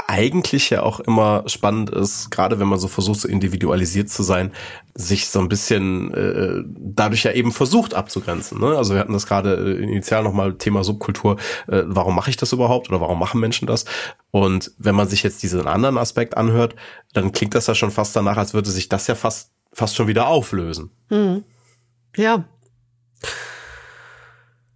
eigentlich 0.09 0.69
ja 0.69 0.83
auch 0.83 1.01
immer 1.01 1.43
spannend 1.47 1.89
ist, 1.89 2.31
gerade 2.31 2.59
wenn 2.59 2.67
man 2.67 2.79
so 2.79 2.87
versucht, 2.87 3.19
so 3.19 3.27
individualisiert 3.27 4.09
zu 4.09 4.23
sein, 4.23 4.53
sich 4.93 5.27
so 5.27 5.39
ein 5.39 5.49
bisschen 5.49 6.13
äh, 6.13 6.63
dadurch 6.65 7.23
ja 7.23 7.33
eben 7.33 7.51
versucht 7.51 7.93
abzugrenzen. 7.93 8.59
Ne? 8.59 8.77
Also 8.77 8.93
wir 8.93 9.01
hatten 9.01 9.11
das 9.11 9.25
gerade 9.25 9.55
äh, 9.55 9.83
initial 9.83 10.23
nochmal 10.23 10.53
Thema 10.53 10.85
Subkultur, 10.85 11.37
äh, 11.67 11.83
warum 11.85 12.15
mache 12.15 12.29
ich 12.29 12.37
das 12.37 12.53
überhaupt 12.53 12.89
oder 12.89 13.01
warum 13.01 13.19
machen 13.19 13.41
Menschen 13.41 13.67
das? 13.67 13.83
Und 14.31 14.71
wenn 14.77 14.95
man 14.95 15.09
sich 15.09 15.23
jetzt 15.23 15.43
diesen 15.43 15.67
anderen 15.67 15.97
Aspekt 15.97 16.37
anhört, 16.37 16.75
dann 17.13 17.33
klingt 17.33 17.53
das 17.53 17.67
ja 17.67 17.75
schon 17.75 17.91
fast 17.91 18.15
danach, 18.15 18.37
als 18.37 18.53
würde 18.53 18.69
sich 18.69 18.87
das 18.87 19.07
ja 19.07 19.15
fast, 19.15 19.51
fast 19.73 19.95
schon 19.95 20.07
wieder 20.07 20.27
auflösen. 20.27 20.91
Hm. 21.09 21.43
Ja. 22.15 22.45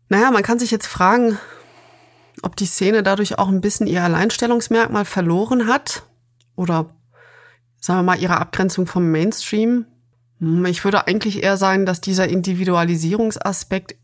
Naja, 0.09 0.29
man 0.31 0.43
kann 0.43 0.59
sich 0.59 0.71
jetzt 0.71 0.87
fragen, 0.87 1.37
ob 2.43 2.55
die 2.55 2.65
Szene 2.65 3.03
dadurch 3.03 3.37
auch 3.37 3.47
ein 3.47 3.61
bisschen 3.61 3.87
ihr 3.87 4.03
Alleinstellungsmerkmal 4.03 5.05
verloren 5.05 5.67
hat 5.67 6.03
oder 6.55 6.89
sagen 7.79 7.99
wir 7.99 8.03
mal 8.03 8.19
ihre 8.19 8.37
Abgrenzung 8.37 8.87
vom 8.87 9.11
Mainstream. 9.11 9.85
Hm, 10.39 10.65
ich 10.65 10.83
würde 10.83 11.07
eigentlich 11.07 11.43
eher 11.43 11.57
sagen, 11.57 11.85
dass 11.85 12.01
dieser 12.01 12.27
Individualisierungsaspekt 12.27 13.95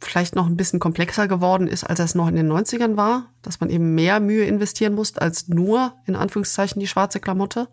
vielleicht 0.00 0.34
noch 0.34 0.46
ein 0.46 0.56
bisschen 0.56 0.80
komplexer 0.80 1.28
geworden 1.28 1.66
ist, 1.66 1.84
als 1.84 2.00
es 2.00 2.14
noch 2.14 2.28
in 2.28 2.36
den 2.36 2.50
90ern 2.50 2.96
war, 2.96 3.30
dass 3.42 3.60
man 3.60 3.70
eben 3.70 3.94
mehr 3.94 4.20
Mühe 4.20 4.44
investieren 4.44 4.94
muss 4.94 5.16
als 5.16 5.48
nur 5.48 5.94
in 6.06 6.16
Anführungszeichen 6.16 6.80
die 6.80 6.86
schwarze 6.86 7.20
Klamotte. 7.20 7.68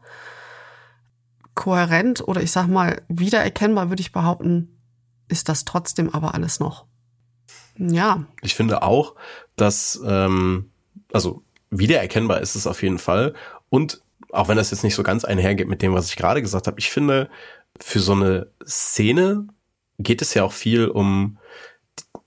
Kohärent 1.55 2.27
oder 2.27 2.41
ich 2.41 2.51
sag 2.51 2.67
mal 2.67 3.01
wiedererkennbar 3.09 3.89
würde 3.89 4.01
ich 4.01 4.11
behaupten, 4.11 4.79
ist 5.27 5.49
das 5.49 5.65
trotzdem 5.65 6.13
aber 6.13 6.33
alles 6.33 6.59
noch. 6.59 6.85
Ja. 7.77 8.25
Ich 8.41 8.55
finde 8.55 8.83
auch, 8.83 9.15
dass, 9.55 10.01
ähm, 10.05 10.69
also 11.11 11.43
wiedererkennbar 11.69 12.41
ist 12.41 12.55
es 12.55 12.67
auf 12.67 12.83
jeden 12.83 12.99
Fall. 12.99 13.33
Und 13.69 14.01
auch 14.31 14.47
wenn 14.47 14.57
das 14.57 14.71
jetzt 14.71 14.83
nicht 14.83 14.95
so 14.95 15.03
ganz 15.03 15.25
einhergeht 15.25 15.67
mit 15.67 15.81
dem, 15.81 15.93
was 15.93 16.09
ich 16.09 16.15
gerade 16.15 16.41
gesagt 16.41 16.67
habe, 16.67 16.79
ich 16.79 16.89
finde, 16.89 17.29
für 17.79 17.99
so 17.99 18.13
eine 18.13 18.47
Szene 18.65 19.47
geht 19.99 20.21
es 20.21 20.33
ja 20.33 20.43
auch 20.43 20.53
viel 20.53 20.87
um 20.87 21.37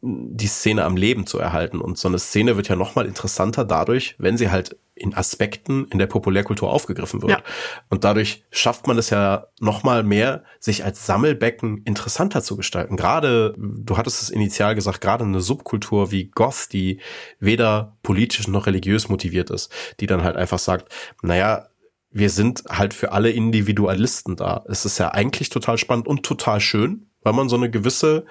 die 0.01 0.47
Szene 0.47 0.85
am 0.85 0.97
Leben 0.97 1.27
zu 1.27 1.39
erhalten. 1.39 1.81
Und 1.81 1.99
so 1.99 2.09
eine 2.09 2.19
Szene 2.19 2.57
wird 2.57 2.69
ja 2.69 2.77
nochmal 2.77 3.07
interessanter 3.07 3.65
dadurch, 3.65 4.17
wenn 4.19 4.37
sie 4.37 4.51
halt 4.51 4.77
in 4.95 5.15
Aspekten 5.15 5.87
in 5.91 5.99
der 5.99 6.07
Populärkultur 6.07 6.71
aufgegriffen 6.71 7.23
wird. 7.23 7.33
Ja. 7.33 7.43
Und 7.89 8.05
dadurch 8.05 8.45
schafft 8.51 8.87
man 8.87 8.97
es 8.97 9.11
ja 9.11 9.49
nochmal 9.59 10.05
mehr, 10.05 10.45
sich 10.61 10.85
als 10.85 11.05
Sammelbecken 11.05 11.83
interessanter 11.85 12.43
zu 12.43 12.57
gestalten. 12.57 12.97
Gerade, 12.97 13.55
du 13.59 13.97
hattest 13.97 14.23
es 14.23 14.31
initial 14.31 14.75
gesagt, 14.75 15.01
gerade 15.01 15.25
eine 15.25 15.41
Subkultur 15.41 16.13
wie 16.13 16.31
Goth, 16.31 16.73
die 16.73 17.01
weder 17.41 17.97
politisch 18.03 18.47
noch 18.47 18.67
religiös 18.67 19.09
motiviert 19.09 19.51
ist, 19.51 19.73
die 19.99 20.07
dann 20.07 20.23
halt 20.23 20.37
einfach 20.37 20.61
sagt, 20.61 20.93
naja, 21.23 21.69
wir 22.11 22.31
sind 22.31 22.63
halt 22.69 22.95
für 22.95 23.11
alle 23.11 23.31
Individualisten 23.31 24.37
da. 24.37 24.65
Es 24.69 24.85
ist 24.85 24.99
ja 24.99 25.09
eigentlich 25.09 25.49
total 25.49 25.79
spannend 25.79 26.07
und 26.07 26.25
total 26.25 26.61
schön, 26.61 27.11
weil 27.23 27.33
man 27.33 27.49
so 27.49 27.57
eine 27.57 27.71
gewisse, 27.71 28.27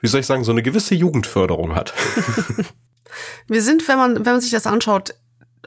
wie 0.00 0.08
soll 0.08 0.20
ich 0.20 0.26
sagen, 0.26 0.44
so 0.44 0.52
eine 0.52 0.62
gewisse 0.62 0.94
Jugendförderung 0.94 1.74
hat. 1.74 1.94
Wir 3.48 3.62
sind, 3.62 3.86
wenn 3.88 3.98
man, 3.98 4.16
wenn 4.16 4.32
man 4.32 4.40
sich 4.40 4.50
das 4.50 4.66
anschaut, 4.66 5.14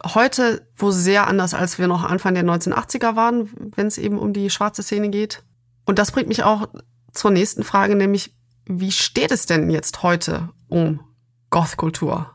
heute 0.06 0.68
wo 0.76 0.92
sehr 0.92 1.28
anders, 1.28 1.54
als 1.54 1.78
wir 1.78 1.88
noch 1.88 2.04
Anfang 2.04 2.34
der 2.34 2.44
1980er 2.44 3.16
waren, 3.16 3.50
wenn 3.76 3.88
es 3.88 3.98
eben 3.98 4.18
um 4.18 4.34
die 4.34 4.50
schwarze 4.50 4.84
Szene 4.84 5.10
geht. 5.10 5.44
Und 5.86 6.00
das 6.00 6.12
bringt 6.12 6.28
mich 6.28 6.44
auch 6.44 6.68
zur 7.12 7.32
nächsten 7.32 7.64
Frage, 7.64 7.96
nämlich 7.96 8.36
wie 8.66 8.92
steht 8.92 9.32
es 9.32 9.46
denn 9.46 9.70
jetzt 9.70 10.04
heute 10.04 10.50
um 10.68 11.02
Goth-Kultur? 11.50 12.32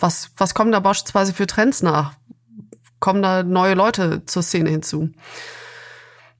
Was, 0.00 0.30
was 0.36 0.54
kommen 0.54 0.72
da 0.72 0.80
beispielsweise 0.80 1.32
für 1.32 1.46
Trends 1.46 1.82
nach? 1.82 2.14
Kommen 2.98 3.22
da 3.22 3.42
neue 3.42 3.74
Leute 3.74 4.24
zur 4.26 4.42
Szene 4.42 4.70
hinzu? 4.70 5.10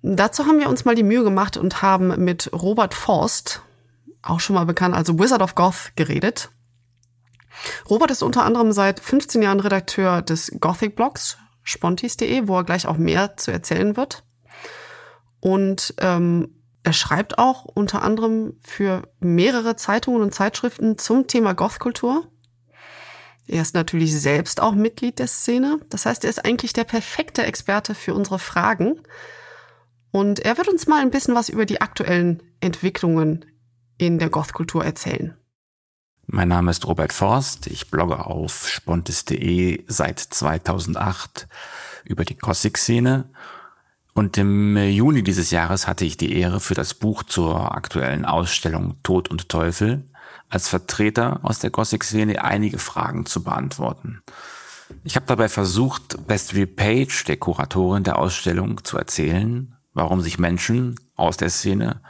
Dazu 0.02 0.46
haben 0.46 0.58
wir 0.58 0.68
uns 0.68 0.84
mal 0.84 0.94
die 0.94 1.02
Mühe 1.02 1.24
gemacht 1.24 1.56
und 1.56 1.82
haben 1.82 2.24
mit 2.24 2.50
Robert 2.52 2.94
Forst, 2.94 3.62
auch 4.28 4.40
schon 4.40 4.54
mal 4.54 4.66
bekannt 4.66 4.94
als 4.94 5.08
Wizard 5.08 5.42
of 5.42 5.54
Goth, 5.54 5.92
geredet. 5.96 6.50
Robert 7.88 8.10
ist 8.10 8.22
unter 8.22 8.44
anderem 8.44 8.72
seit 8.72 9.00
15 9.00 9.42
Jahren 9.42 9.60
Redakteur 9.60 10.22
des 10.22 10.52
Gothic-Blogs 10.60 11.38
spontis.de, 11.62 12.48
wo 12.48 12.56
er 12.56 12.64
gleich 12.64 12.86
auch 12.86 12.96
mehr 12.96 13.36
zu 13.36 13.50
erzählen 13.50 13.96
wird. 13.96 14.24
Und 15.40 15.94
ähm, 15.98 16.54
er 16.82 16.92
schreibt 16.92 17.38
auch 17.38 17.64
unter 17.64 18.02
anderem 18.02 18.54
für 18.60 19.02
mehrere 19.20 19.76
Zeitungen 19.76 20.22
und 20.22 20.34
Zeitschriften 20.34 20.96
zum 20.96 21.26
Thema 21.26 21.52
Goth-Kultur. 21.52 22.26
Er 23.46 23.62
ist 23.62 23.74
natürlich 23.74 24.18
selbst 24.18 24.60
auch 24.60 24.74
Mitglied 24.74 25.18
der 25.18 25.26
Szene. 25.26 25.80
Das 25.90 26.06
heißt, 26.06 26.24
er 26.24 26.30
ist 26.30 26.44
eigentlich 26.44 26.72
der 26.72 26.84
perfekte 26.84 27.44
Experte 27.44 27.94
für 27.94 28.14
unsere 28.14 28.38
Fragen. 28.38 29.02
Und 30.10 30.40
er 30.40 30.56
wird 30.56 30.68
uns 30.68 30.86
mal 30.86 31.02
ein 31.02 31.10
bisschen 31.10 31.34
was 31.34 31.48
über 31.48 31.66
die 31.66 31.80
aktuellen 31.80 32.42
Entwicklungen 32.60 33.44
in 33.98 34.18
der 34.18 34.30
Goth-Kultur 34.30 34.84
erzählen. 34.84 35.36
Mein 36.26 36.48
Name 36.48 36.70
ist 36.70 36.86
Robert 36.86 37.12
Forst. 37.12 37.66
Ich 37.66 37.90
blogge 37.90 38.26
auf 38.26 38.68
spontis.de 38.68 39.84
seit 39.88 40.20
2008 40.20 41.48
über 42.04 42.24
die 42.24 42.36
Gothic-Szene. 42.36 43.30
Und 44.14 44.36
im 44.36 44.76
Juni 44.76 45.22
dieses 45.22 45.50
Jahres 45.50 45.86
hatte 45.86 46.04
ich 46.04 46.16
die 46.16 46.36
Ehre, 46.36 46.60
für 46.60 46.74
das 46.74 46.94
Buch 46.94 47.22
zur 47.22 47.74
aktuellen 47.74 48.24
Ausstellung 48.24 48.96
Tod 49.02 49.30
und 49.30 49.48
Teufel 49.48 50.04
als 50.48 50.68
Vertreter 50.68 51.40
aus 51.42 51.58
der 51.58 51.70
Gothic-Szene 51.70 52.42
einige 52.42 52.78
Fragen 52.78 53.26
zu 53.26 53.42
beantworten. 53.42 54.22
Ich 55.04 55.16
habe 55.16 55.26
dabei 55.26 55.48
versucht, 55.48 56.18
Valerie 56.26 56.66
Page, 56.66 57.24
der 57.24 57.36
Kuratorin 57.36 58.04
der 58.04 58.18
Ausstellung, 58.18 58.84
zu 58.84 58.96
erzählen, 58.96 59.76
warum 59.92 60.20
sich 60.20 60.38
Menschen 60.38 60.96
aus 61.16 61.36
der 61.36 61.50
Szene 61.50 62.00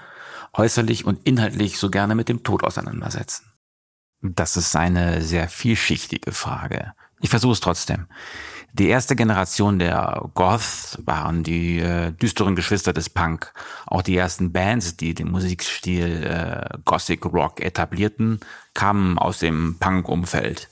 äußerlich 0.59 1.05
und 1.05 1.27
inhaltlich 1.27 1.79
so 1.79 1.91
gerne 1.91 2.15
mit 2.15 2.29
dem 2.29 2.43
Tod 2.43 2.65
auseinandersetzen. 2.65 3.53
Das 4.21 4.57
ist 4.57 4.75
eine 4.75 5.23
sehr 5.23 5.49
vielschichtige 5.49 6.33
Frage. 6.33 6.93
Ich 7.21 7.31
versuche 7.31 7.53
es 7.53 7.61
trotzdem. 7.61 8.07
Die 8.75 8.89
erste 8.89 9.17
Generation 9.17 9.79
der 9.79 10.29
Goth 10.35 10.99
waren 11.05 11.43
die 11.43 11.79
äh, 11.79 12.13
düsteren 12.13 12.55
Geschwister 12.55 12.93
des 12.93 13.09
Punk. 13.09 13.53
Auch 13.87 14.03
die 14.03 14.17
ersten 14.17 14.53
Bands, 14.53 14.97
die 14.97 15.15
den 15.15 15.31
Musikstil 15.31 16.25
äh, 16.25 16.79
Gothic 16.85 17.25
Rock 17.25 17.61
etablierten, 17.61 18.41
kamen 18.75 19.19
aus 19.19 19.39
dem 19.39 19.77
Punk-Umfeld. 19.81 20.69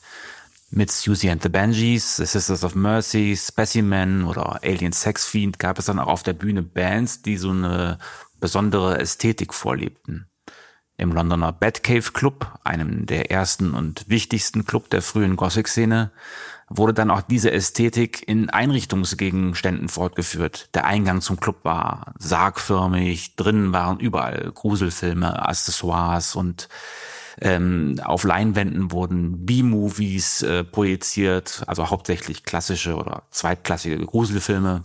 Mit 0.71 0.91
Susie 0.91 1.31
and 1.31 1.43
the 1.43 1.49
Banshees, 1.49 2.17
The 2.17 2.27
Sisters 2.27 2.65
of 2.65 2.75
Mercy, 2.75 3.37
Specimen 3.37 4.25
oder 4.25 4.61
Alien 4.63 4.93
Sex 4.93 5.27
Fiend 5.27 5.59
gab 5.59 5.79
es 5.79 5.87
dann 5.87 5.99
auch 5.99 6.09
auf 6.09 6.23
der 6.23 6.33
Bühne 6.33 6.63
Bands, 6.63 7.23
die 7.23 7.37
so 7.39 7.51
eine 7.51 7.99
besondere 8.41 8.99
Ästhetik 8.99 9.55
vorlebten 9.55 10.29
im 10.99 11.13
Londoner 11.13 11.53
Batcave 11.53 12.13
Club, 12.13 12.59
einem 12.65 13.07
der 13.07 13.31
ersten 13.31 13.75
und 13.75 14.09
wichtigsten 14.09 14.65
Club 14.65 14.89
der 14.91 15.03
frühen 15.03 15.37
Gothic-Szene, 15.37 16.11
wurde 16.69 16.95
dann 16.95 17.11
auch 17.11 17.23
diese 17.23 17.53
Ästhetik 17.53 18.27
in 18.27 18.51
Einrichtungsgegenständen 18.51 19.89
fortgeführt. 19.89 20.71
Der 20.75 20.87
Eingang 20.87 21.21
zum 21.21 21.39
Club 21.39 21.65
war 21.65 22.15
sargförmig, 22.19 23.37
drinnen 23.37 23.73
waren 23.73 24.01
überall 24.01 24.51
Gruselfilme, 24.53 25.47
Accessoires 25.47 26.35
und 26.35 26.69
ähm, 27.39 28.01
auf 28.03 28.25
Leinwänden 28.25 28.91
wurden 28.91 29.45
B-Movies 29.45 30.43
äh, 30.43 30.65
projiziert, 30.65 31.63
also 31.67 31.91
hauptsächlich 31.91 32.45
klassische 32.45 32.97
oder 32.97 33.25
zweitklassige 33.31 33.99
Gruselfilme. 33.99 34.85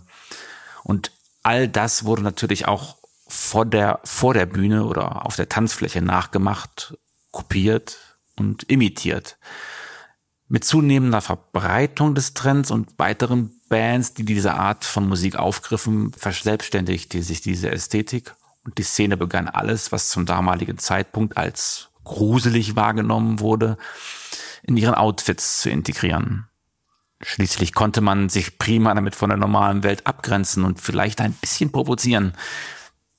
Und 0.84 1.12
all 1.42 1.66
das 1.66 2.04
wurde 2.04 2.22
natürlich 2.22 2.68
auch 2.68 3.01
vor 3.32 3.64
der, 3.64 4.00
vor 4.04 4.34
der 4.34 4.44
Bühne 4.44 4.84
oder 4.84 5.24
auf 5.24 5.36
der 5.36 5.48
Tanzfläche 5.48 6.02
nachgemacht, 6.02 6.98
kopiert 7.30 8.18
und 8.36 8.64
imitiert. 8.64 9.38
Mit 10.48 10.64
zunehmender 10.64 11.22
Verbreitung 11.22 12.14
des 12.14 12.34
Trends 12.34 12.70
und 12.70 12.98
weiteren 12.98 13.58
Bands, 13.70 14.12
die 14.12 14.26
diese 14.26 14.52
Art 14.52 14.84
von 14.84 15.08
Musik 15.08 15.36
aufgriffen, 15.36 16.12
verselbstständigte 16.12 17.22
sich 17.22 17.40
diese 17.40 17.70
Ästhetik 17.70 18.34
und 18.64 18.76
die 18.76 18.82
Szene 18.82 19.16
begann 19.16 19.48
alles, 19.48 19.92
was 19.92 20.10
zum 20.10 20.26
damaligen 20.26 20.76
Zeitpunkt 20.76 21.38
als 21.38 21.88
gruselig 22.04 22.76
wahrgenommen 22.76 23.40
wurde, 23.40 23.78
in 24.62 24.76
ihren 24.76 24.94
Outfits 24.94 25.62
zu 25.62 25.70
integrieren. 25.70 26.48
Schließlich 27.22 27.72
konnte 27.72 28.02
man 28.02 28.28
sich 28.28 28.58
prima 28.58 28.92
damit 28.92 29.14
von 29.14 29.30
der 29.30 29.38
normalen 29.38 29.84
Welt 29.84 30.06
abgrenzen 30.06 30.64
und 30.64 30.82
vielleicht 30.82 31.22
ein 31.22 31.32
bisschen 31.32 31.72
provozieren. 31.72 32.34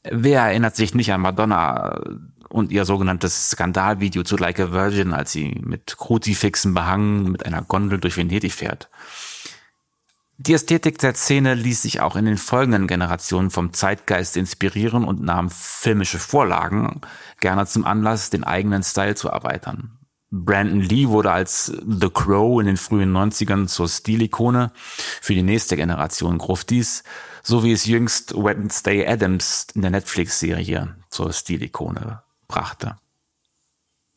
Wer 0.10 0.42
erinnert 0.42 0.76
sich 0.76 0.94
nicht 0.94 1.14
an 1.14 1.22
Madonna 1.22 2.02
und 2.50 2.72
ihr 2.72 2.86
sogenanntes 2.86 3.52
Skandalvideo 3.52 4.24
zu 4.24 4.38
Like 4.38 4.60
a 4.60 4.72
Virgin, 4.72 5.14
als 5.14 5.32
sie 5.32 5.60
mit 5.62 5.98
Kruzifixen 5.98 6.74
behangen 6.74 7.32
mit 7.32 7.46
einer 7.46 7.62
Gondel 7.62 8.00
durch 8.00 8.18
Venedig 8.18 8.54
fährt? 8.54 8.90
Die 10.38 10.54
Ästhetik 10.54 10.98
der 10.98 11.14
Szene 11.14 11.54
ließ 11.54 11.84
sich 11.84 12.02
auch 12.02 12.16
in 12.16 12.26
den 12.26 12.38
folgenden 12.38 12.88
Generationen 12.88 13.50
vom 13.50 13.72
Zeitgeist 13.72 14.36
inspirieren 14.36 15.06
und 15.06 15.22
nahm 15.22 15.50
filmische 15.50 16.20
Vorlagen 16.20 17.02
gerne 17.40 17.66
zum 17.66 17.86
Anlass, 17.86 18.30
den 18.30 18.44
eigenen 18.44 18.84
Style 18.84 19.16
zu 19.16 19.30
erweitern. 19.30 20.00
Brandon 20.32 20.82
Lee 20.82 21.08
wurde 21.10 21.32
als 21.32 21.72
The 21.88 22.10
Crow 22.10 22.60
in 22.60 22.66
den 22.66 22.78
frühen 22.78 23.16
90ern 23.16 23.68
zur 23.68 23.88
Stilikone 23.88 24.72
für 25.22 25.36
die 25.36 25.44
nächste 25.44 25.76
Generation 25.76 26.40
Gruftis, 26.40 27.04
so 27.44 27.64
wie 27.64 27.74
es 27.74 27.86
jüngst 27.86 28.34
Wednesday 28.36 29.06
Adams 29.06 29.68
in 29.76 29.82
der 29.82 29.92
Netflix-Serie 29.92 30.96
zur 31.10 31.32
Stilikone 31.34 32.24
brachte. 32.48 32.98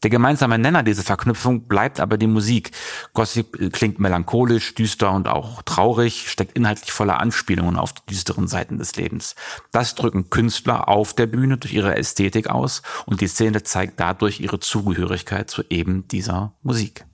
Der 0.03 0.11
gemeinsame 0.11 0.59
Nenner 0.59 0.83
dieser 0.83 1.03
Verknüpfung 1.03 1.67
bleibt 1.67 2.01
aber 2.01 2.19
die 2.19 2.27
Musik. 2.27 2.71
Gossip 3.15 3.73
klingt 3.73 3.99
melancholisch, 3.99 4.75
düster 4.75 5.11
und 5.11 5.27
auch 5.27 5.63
traurig, 5.63 6.31
steckt 6.31 6.57
inhaltlich 6.57 6.93
voller 6.93 7.19
Anspielungen 7.19 7.77
auf 7.77 7.95
die 7.95 8.07
düsteren 8.11 8.47
Seiten 8.47 8.79
des 8.79 8.95
Lebens. 8.95 9.35
Das 9.73 9.95
drücken 9.95 10.31
Künstler 10.31 10.89
auf 10.89 11.15
der 11.15 11.27
Bühne 11.27 11.57
durch 11.57 11.73
ihre 11.73 11.97
Ästhetik 11.97 12.49
aus 12.49 12.83
und 13.07 13.21
die 13.21 13.27
Szene 13.27 13.63
zeigt 13.63 13.99
dadurch 13.99 14.39
ihre 14.39 14.61
Zugehörigkeit 14.61 15.51
zu 15.51 15.65
eben 15.71 16.07
dieser 16.09 16.53
Musik. 16.63 17.07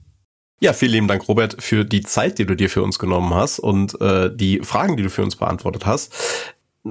Ja, 0.63 0.71
vielen 0.71 0.93
lieben 0.93 1.07
Dank, 1.09 1.27
Robert, 1.27 1.61
für 1.61 1.83
die 1.83 2.03
Zeit, 2.03 2.39
die 2.39 2.45
du 2.45 2.55
dir 2.55 2.69
für 2.69 2.83
uns 2.83 2.97
genommen 2.97 3.33
hast 3.33 3.59
und 3.59 3.99
äh, 3.99 4.33
die 4.33 4.59
Fragen, 4.59 4.95
die 4.95 5.03
du 5.03 5.09
für 5.09 5.21
uns 5.21 5.35
beantwortet 5.35 5.85
hast. 5.85 6.13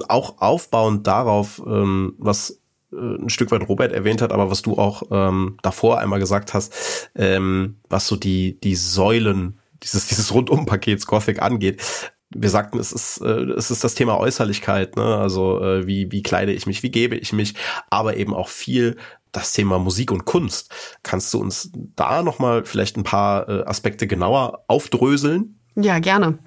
Auch 0.09 0.43
aufbauend 0.43 1.07
darauf, 1.07 1.63
ähm, 1.67 2.15
was 2.19 2.61
äh, 2.93 2.97
ein 2.97 3.31
Stück 3.31 3.51
weit 3.51 3.67
Robert 3.71 3.91
erwähnt 3.91 4.21
hat, 4.21 4.31
aber 4.31 4.51
was 4.51 4.61
du 4.61 4.77
auch 4.77 5.05
ähm, 5.11 5.57
davor 5.63 6.01
einmal 6.01 6.21
gesagt 6.21 6.53
hast, 6.53 7.09
ähm, 7.15 7.77
was 7.89 8.07
so 8.09 8.17
die, 8.17 8.61
die 8.61 8.75
Säulen 8.75 9.59
dieses, 9.83 10.07
dieses 10.09 10.35
Rundumpakets 10.35 11.07
Gothic 11.07 11.41
angeht. 11.41 12.11
Wir 12.29 12.51
sagten, 12.51 12.79
es 12.79 12.93
ist, 12.93 13.23
äh, 13.23 13.53
es 13.57 13.71
ist 13.71 13.85
das 13.85 13.95
Thema 13.95 14.19
Äußerlichkeit, 14.19 14.97
ne? 14.97 15.17
also 15.17 15.63
äh, 15.63 15.87
wie, 15.87 16.13
wie 16.13 16.23
kleide 16.23 16.53
ich 16.53 16.67
mich, 16.67 16.83
wie 16.83 16.91
gebe 16.91 17.17
ich 17.17 17.33
mich, 17.33 17.55
aber 17.89 18.19
eben 18.19 18.35
auch 18.35 18.49
viel 18.49 18.99
das 19.33 19.53
Thema 19.53 19.79
Musik 19.79 20.13
und 20.13 20.25
Kunst. 20.25 20.73
Kannst 21.03 21.33
du 21.35 21.41
uns 21.41 21.71
da 21.73 22.23
nochmal 22.23 22.65
vielleicht 22.65 22.97
ein 22.97 23.05
paar 23.05 23.49
äh, 23.49 23.65
Aspekte 23.65 24.07
genauer 24.07 24.65
aufdröseln? 24.69 25.59
Ja, 25.75 25.99
gerne. 25.99 26.39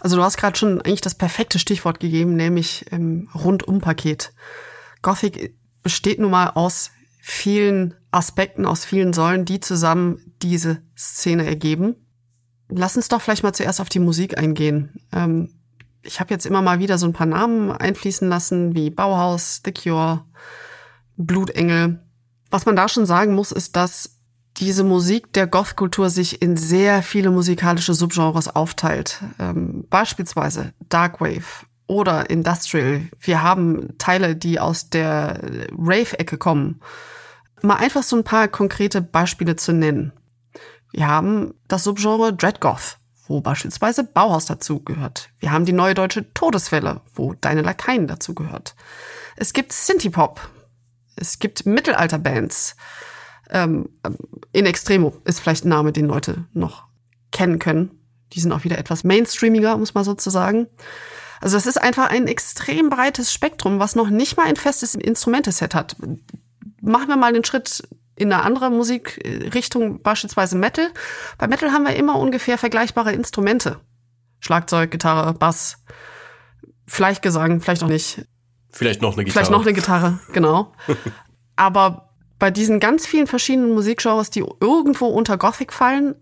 Also 0.00 0.16
du 0.16 0.22
hast 0.22 0.36
gerade 0.36 0.58
schon 0.58 0.80
eigentlich 0.80 1.00
das 1.00 1.14
perfekte 1.14 1.58
Stichwort 1.58 2.00
gegeben, 2.00 2.34
nämlich 2.34 2.86
ähm, 2.90 3.28
Rundumpaket. 3.34 4.32
Gothic 5.02 5.56
besteht 5.82 6.18
nun 6.18 6.32
mal 6.32 6.50
aus 6.50 6.90
vielen 7.20 7.94
Aspekten, 8.10 8.66
aus 8.66 8.84
vielen 8.84 9.12
Säulen, 9.12 9.44
die 9.44 9.60
zusammen 9.60 10.20
diese 10.42 10.82
Szene 10.96 11.46
ergeben. 11.46 11.94
Lass 12.68 12.96
uns 12.96 13.08
doch 13.08 13.20
vielleicht 13.20 13.44
mal 13.44 13.52
zuerst 13.52 13.80
auf 13.80 13.88
die 13.88 14.00
Musik 14.00 14.36
eingehen. 14.36 15.00
Ähm, 15.12 15.54
ich 16.02 16.18
habe 16.18 16.34
jetzt 16.34 16.46
immer 16.46 16.62
mal 16.62 16.80
wieder 16.80 16.98
so 16.98 17.06
ein 17.06 17.12
paar 17.12 17.26
Namen 17.26 17.70
einfließen 17.70 18.28
lassen, 18.28 18.74
wie 18.74 18.90
Bauhaus, 18.90 19.62
The 19.64 19.72
Cure, 19.72 20.24
Blutengel. 21.16 22.00
Was 22.52 22.66
man 22.66 22.76
da 22.76 22.88
schon 22.88 23.06
sagen 23.06 23.34
muss, 23.34 23.50
ist, 23.50 23.74
dass 23.74 24.18
diese 24.58 24.84
Musik 24.84 25.32
der 25.32 25.48
Goth-Kultur 25.48 26.10
sich 26.10 26.40
in 26.40 26.56
sehr 26.56 27.02
viele 27.02 27.30
musikalische 27.30 27.94
Subgenres 27.94 28.54
aufteilt. 28.54 29.22
Ähm, 29.40 29.86
beispielsweise 29.88 30.72
Darkwave, 30.88 31.64
oder 31.92 32.30
Industrial. 32.30 33.02
Wir 33.20 33.42
haben 33.42 33.98
Teile, 33.98 34.34
die 34.34 34.58
aus 34.58 34.88
der 34.88 35.40
Rave-Ecke 35.76 36.38
kommen. 36.38 36.80
Mal 37.60 37.76
einfach 37.76 38.02
so 38.02 38.16
ein 38.16 38.24
paar 38.24 38.48
konkrete 38.48 39.02
Beispiele 39.02 39.56
zu 39.56 39.72
nennen. 39.72 40.12
Wir 40.90 41.06
haben 41.06 41.54
das 41.68 41.84
Subgenre 41.84 42.34
Dreadgoth, 42.34 42.98
wo 43.26 43.40
beispielsweise 43.40 44.04
Bauhaus 44.04 44.46
dazu 44.46 44.82
gehört. 44.82 45.30
Wir 45.38 45.52
haben 45.52 45.64
die 45.64 45.72
neue 45.72 45.94
deutsche 45.94 46.32
Todeswelle, 46.32 47.02
wo 47.14 47.34
Deine 47.34 47.62
Lakaien 47.62 48.06
dazu. 48.06 48.34
Es 49.36 49.52
gibt 49.52 49.72
Synthie-Pop. 49.72 50.40
Es 51.16 51.38
gibt 51.38 51.66
Mittelalterbands. 51.66 52.76
Ähm, 53.50 53.88
In 54.52 54.66
Extremo 54.66 55.16
ist 55.24 55.40
vielleicht 55.40 55.64
ein 55.64 55.68
Name, 55.70 55.92
den 55.92 56.06
Leute 56.06 56.46
noch 56.52 56.84
kennen 57.30 57.58
können. 57.58 57.90
Die 58.32 58.40
sind 58.40 58.52
auch 58.52 58.64
wieder 58.64 58.78
etwas 58.78 59.04
mainstreamiger, 59.04 59.76
muss 59.76 59.94
man 59.94 60.04
sozusagen. 60.04 60.68
Also 61.40 61.56
es 61.56 61.66
ist 61.66 61.80
einfach 61.80 62.08
ein 62.08 62.28
extrem 62.28 62.88
breites 62.88 63.32
Spektrum, 63.32 63.78
was 63.78 63.96
noch 63.96 64.08
nicht 64.10 64.36
mal 64.36 64.46
ein 64.46 64.56
festes 64.56 64.94
Instrumenteset 64.94 65.74
hat. 65.74 65.96
Machen 66.80 67.08
wir 67.08 67.16
mal 67.16 67.32
den 67.32 67.44
Schritt 67.44 67.82
in 68.14 68.32
eine 68.32 68.42
andere 68.44 68.70
Musikrichtung, 68.70 70.02
beispielsweise 70.02 70.56
Metal. 70.56 70.90
Bei 71.38 71.48
Metal 71.48 71.72
haben 71.72 71.84
wir 71.84 71.96
immer 71.96 72.18
ungefähr 72.18 72.58
vergleichbare 72.58 73.12
Instrumente. 73.12 73.80
Schlagzeug, 74.40 74.90
Gitarre, 74.90 75.34
Bass, 75.34 75.78
vielleicht 76.86 77.22
Gesang, 77.22 77.60
vielleicht 77.60 77.82
auch 77.82 77.88
nicht. 77.88 78.24
Vielleicht 78.72 79.02
noch 79.02 79.14
eine 79.14 79.24
Gitarre. 79.24 79.44
Vielleicht 79.44 79.50
noch 79.52 79.66
eine 79.66 79.74
Gitarre, 79.74 80.18
genau. 80.32 80.72
Aber 81.56 82.08
bei 82.38 82.50
diesen 82.50 82.80
ganz 82.80 83.06
vielen 83.06 83.26
verschiedenen 83.26 83.72
Musikgenres, 83.72 84.30
die 84.30 84.44
irgendwo 84.60 85.06
unter 85.06 85.38
Gothic 85.38 85.72
fallen, 85.72 86.14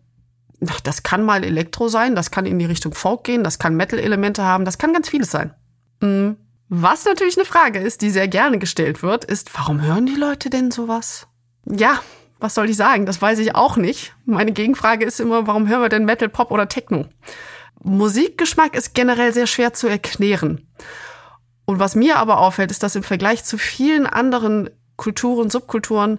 das 0.85 1.03
kann 1.03 1.25
mal 1.25 1.45
Elektro 1.45 1.89
sein, 1.89 2.15
das 2.15 2.31
kann 2.31 2.45
in 2.45 2.59
die 2.59 2.67
Richtung 2.67 2.93
Folk 2.93 3.25
gehen, 3.25 3.45
das 3.45 3.59
kann 3.59 3.77
Metal-Elemente 3.77 4.45
haben, 4.45 4.65
das 4.65 4.77
kann 4.77 4.93
ganz 4.93 5.09
vieles 5.09 5.31
sein. 5.31 5.55
Mhm. 6.01 6.37
Was 6.69 7.05
natürlich 7.05 7.37
eine 7.37 7.47
Frage 7.47 7.79
ist, 7.79 8.03
die 8.03 8.11
sehr 8.11 8.29
gerne 8.29 8.59
gestellt 8.59 9.03
wird, 9.03 9.25
ist, 9.25 9.57
warum 9.57 9.81
hören 9.81 10.07
die 10.07 10.15
Leute 10.15 10.51
denn 10.51 10.71
sowas? 10.71 11.27
Ja, 11.65 12.01
was 12.39 12.55
soll 12.55 12.71
ich 12.71 12.77
sagen? 12.77 13.07
Das 13.07 13.21
weiß 13.21 13.39
ich 13.41 13.55
auch 13.55 13.77
nicht. 13.77 14.15
Meine 14.25 14.53
Gegenfrage 14.53 15.05
ist 15.05 15.21
immer, 15.21 15.47
warum 15.47 15.69
hören 15.69 15.83
wir 15.83 15.89
denn 15.89 16.05
Metal, 16.05 16.29
Pop 16.29 16.51
oder 16.51 16.69
Techno? 16.69 17.07
Musikgeschmack 17.83 18.77
ist 18.77 18.95
generell 18.95 19.33
sehr 19.33 19.47
schwer 19.47 19.73
zu 19.73 19.89
erklären. 19.89 20.69
Und 21.71 21.79
was 21.79 21.95
mir 21.95 22.17
aber 22.17 22.39
auffällt, 22.39 22.73
ist, 22.73 22.83
dass 22.83 22.97
im 22.97 23.05
Vergleich 23.05 23.45
zu 23.45 23.57
vielen 23.57 24.05
anderen 24.05 24.71
Kulturen, 24.97 25.51
Subkulturen, 25.51 26.19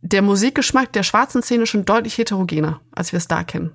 der 0.00 0.22
Musikgeschmack 0.22 0.94
der 0.94 1.02
schwarzen 1.02 1.42
Szene 1.42 1.66
schon 1.66 1.84
deutlich 1.84 2.16
heterogener, 2.16 2.80
als 2.90 3.12
wir 3.12 3.18
es 3.18 3.28
da 3.28 3.44
kennen. 3.44 3.74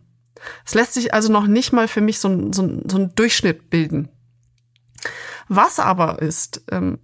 Es 0.66 0.74
lässt 0.74 0.96
sich 0.96 1.14
also 1.14 1.32
noch 1.32 1.46
nicht 1.46 1.72
mal 1.72 1.88
für 1.88 2.02
mich 2.02 2.18
so 2.18 2.30
ein, 2.30 2.52
so 2.52 2.64
ein, 2.64 2.90
so 2.90 2.98
ein 2.98 3.14
Durchschnitt 3.14 3.70
bilden. 3.70 4.10
Was 5.48 5.78
aber 5.78 6.20
ist, 6.20 6.64
ähm, 6.72 6.98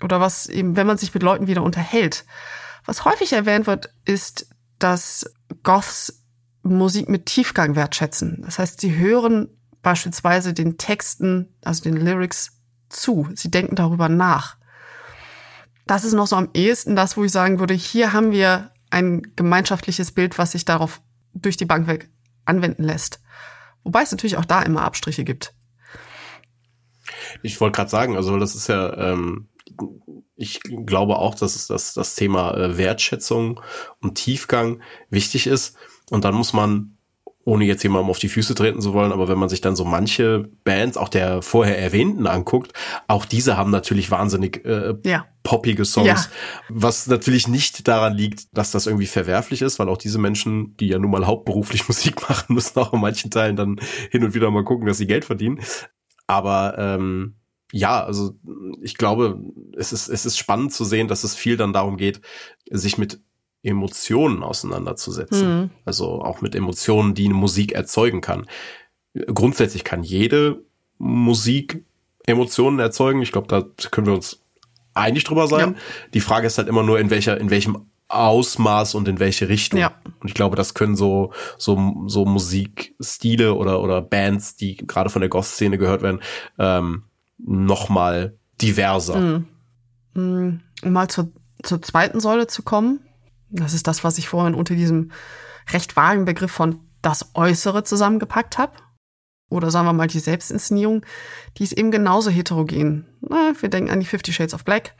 oder 0.00 0.20
was 0.20 0.46
eben, 0.46 0.76
wenn 0.76 0.86
man 0.86 0.96
sich 0.96 1.12
mit 1.12 1.24
Leuten 1.24 1.48
wieder 1.48 1.64
unterhält, 1.64 2.24
was 2.84 3.04
häufig 3.04 3.32
erwähnt 3.32 3.66
wird, 3.66 3.92
ist, 4.04 4.48
dass 4.78 5.28
Goths 5.64 6.22
Musik 6.62 7.08
mit 7.08 7.26
Tiefgang 7.26 7.74
wertschätzen. 7.74 8.42
Das 8.44 8.60
heißt, 8.60 8.80
sie 8.80 8.96
hören 8.96 9.48
beispielsweise 9.82 10.54
den 10.54 10.78
Texten, 10.78 11.52
also 11.64 11.82
den 11.82 11.96
Lyrics 11.96 12.61
zu. 12.92 13.28
Sie 13.34 13.50
denken 13.50 13.74
darüber 13.74 14.08
nach 14.08 14.56
das 15.86 16.04
ist 16.04 16.12
noch 16.12 16.26
so 16.26 16.36
am 16.36 16.50
ehesten 16.54 16.96
das, 16.96 17.16
wo 17.16 17.24
ich 17.24 17.32
sagen 17.32 17.58
würde, 17.58 17.74
hier 17.74 18.12
haben 18.12 18.32
wir 18.32 18.70
ein 18.90 19.22
gemeinschaftliches 19.36 20.12
Bild, 20.12 20.38
was 20.38 20.52
sich 20.52 20.64
darauf 20.64 21.00
durch 21.34 21.56
die 21.56 21.64
Bank 21.64 21.86
weg 21.86 22.10
anwenden 22.44 22.84
lässt. 22.84 23.20
Wobei 23.84 24.02
es 24.02 24.10
natürlich 24.10 24.36
auch 24.36 24.44
da 24.44 24.62
immer 24.62 24.82
Abstriche 24.82 25.24
gibt. 25.24 25.54
Ich 27.42 27.60
wollte 27.60 27.76
gerade 27.76 27.90
sagen, 27.90 28.16
also 28.16 28.38
das 28.38 28.54
ist 28.54 28.68
ja, 28.68 28.96
ähm, 28.96 29.48
ich 30.36 30.60
glaube 30.60 31.16
auch, 31.16 31.34
dass 31.34 31.56
es 31.56 31.66
das, 31.66 31.94
das 31.94 32.14
Thema 32.14 32.54
äh, 32.56 32.76
Wertschätzung 32.76 33.60
und 34.00 34.16
Tiefgang 34.16 34.82
wichtig 35.08 35.46
ist. 35.46 35.76
Und 36.10 36.24
dann 36.24 36.34
muss 36.34 36.52
man 36.52 36.98
ohne 37.44 37.64
jetzt 37.64 37.82
jemandem 37.82 38.10
auf 38.10 38.18
die 38.18 38.28
Füße 38.28 38.54
treten 38.54 38.80
zu 38.80 38.92
wollen, 38.92 39.12
aber 39.12 39.28
wenn 39.28 39.38
man 39.38 39.48
sich 39.48 39.60
dann 39.60 39.74
so 39.74 39.84
manche 39.84 40.48
Bands, 40.64 40.96
auch 40.96 41.08
der 41.08 41.42
vorher 41.42 41.78
erwähnten, 41.78 42.26
anguckt, 42.26 42.72
auch 43.08 43.24
diese 43.24 43.56
haben 43.56 43.70
natürlich 43.70 44.10
wahnsinnig 44.10 44.64
äh, 44.64 44.94
ja. 45.04 45.26
poppige 45.42 45.84
Songs, 45.84 46.06
ja. 46.06 46.24
was 46.68 47.06
natürlich 47.06 47.48
nicht 47.48 47.88
daran 47.88 48.14
liegt, 48.14 48.56
dass 48.56 48.70
das 48.70 48.86
irgendwie 48.86 49.06
verwerflich 49.06 49.62
ist, 49.62 49.78
weil 49.78 49.88
auch 49.88 49.98
diese 49.98 50.18
Menschen, 50.18 50.76
die 50.76 50.88
ja 50.88 50.98
nun 50.98 51.10
mal 51.10 51.26
hauptberuflich 51.26 51.88
Musik 51.88 52.28
machen, 52.28 52.54
müssen 52.54 52.78
auch 52.78 52.92
in 52.92 53.00
manchen 53.00 53.30
Teilen 53.30 53.56
dann 53.56 53.80
hin 54.10 54.24
und 54.24 54.34
wieder 54.34 54.50
mal 54.50 54.64
gucken, 54.64 54.86
dass 54.86 54.98
sie 54.98 55.06
Geld 55.06 55.24
verdienen. 55.24 55.60
Aber 56.26 56.76
ähm, 56.78 57.36
ja, 57.72 58.04
also 58.04 58.38
ich 58.82 58.96
glaube, 58.96 59.40
es 59.76 59.92
ist, 59.92 60.08
es 60.08 60.26
ist 60.26 60.38
spannend 60.38 60.72
zu 60.72 60.84
sehen, 60.84 61.08
dass 61.08 61.24
es 61.24 61.34
viel 61.34 61.56
dann 61.56 61.72
darum 61.72 61.96
geht, 61.96 62.20
sich 62.70 62.98
mit 62.98 63.20
Emotionen 63.62 64.42
auseinanderzusetzen. 64.42 65.60
Mhm. 65.60 65.70
Also 65.84 66.22
auch 66.22 66.40
mit 66.40 66.54
Emotionen, 66.54 67.14
die 67.14 67.26
eine 67.26 67.34
Musik 67.34 67.72
erzeugen 67.72 68.20
kann. 68.20 68.46
Grundsätzlich 69.26 69.84
kann 69.84 70.02
jede 70.02 70.62
Musik 70.98 71.84
Emotionen 72.26 72.78
erzeugen. 72.78 73.22
Ich 73.22 73.32
glaube, 73.32 73.48
da 73.48 73.64
können 73.90 74.06
wir 74.06 74.14
uns 74.14 74.40
einig 74.94 75.24
drüber 75.24 75.46
sein. 75.46 75.74
Ja. 75.74 75.80
Die 76.14 76.20
Frage 76.20 76.46
ist 76.46 76.58
halt 76.58 76.68
immer 76.68 76.82
nur, 76.82 76.98
in 76.98 77.10
welcher, 77.10 77.38
in 77.38 77.50
welchem 77.50 77.86
Ausmaß 78.08 78.94
und 78.94 79.08
in 79.08 79.18
welche 79.18 79.48
Richtung. 79.48 79.80
Ja. 79.80 79.92
Und 80.20 80.28
ich 80.28 80.34
glaube, 80.34 80.56
das 80.56 80.74
können 80.74 80.96
so, 80.96 81.32
so, 81.58 82.04
so 82.06 82.24
Musikstile 82.24 83.54
oder, 83.54 83.80
oder 83.80 84.02
Bands, 84.02 84.56
die 84.56 84.76
gerade 84.76 85.10
von 85.10 85.20
der 85.20 85.30
Goth-Szene 85.30 85.78
gehört 85.78 86.02
werden, 86.02 86.20
ähm, 86.58 87.04
noch 87.38 87.88
mal 87.88 88.36
diverser. 88.60 89.18
Mhm. 89.18 89.46
mhm. 90.14 90.60
Um 90.82 90.92
mal 90.92 91.08
zur, 91.08 91.30
zur 91.62 91.80
zweiten 91.80 92.18
Säule 92.18 92.48
zu 92.48 92.62
kommen, 92.62 93.00
das 93.52 93.74
ist 93.74 93.86
das, 93.86 94.02
was 94.02 94.18
ich 94.18 94.28
vorhin 94.28 94.54
unter 94.54 94.74
diesem 94.74 95.12
recht 95.72 95.96
vagen 95.96 96.24
Begriff 96.24 96.50
von 96.50 96.80
das 97.02 97.30
Äußere 97.34 97.84
zusammengepackt 97.84 98.58
habe. 98.58 98.72
Oder 99.48 99.70
sagen 99.70 99.86
wir 99.86 99.92
mal 99.92 100.06
die 100.06 100.18
Selbstinszenierung, 100.18 101.04
die 101.58 101.64
ist 101.64 101.72
eben 101.72 101.90
genauso 101.90 102.30
heterogen. 102.30 103.06
Na, 103.20 103.52
wir 103.60 103.68
denken 103.68 103.90
an 103.90 104.00
die 104.00 104.06
Fifty 104.06 104.32
Shades 104.32 104.54
of 104.54 104.64
Black. 104.64 104.94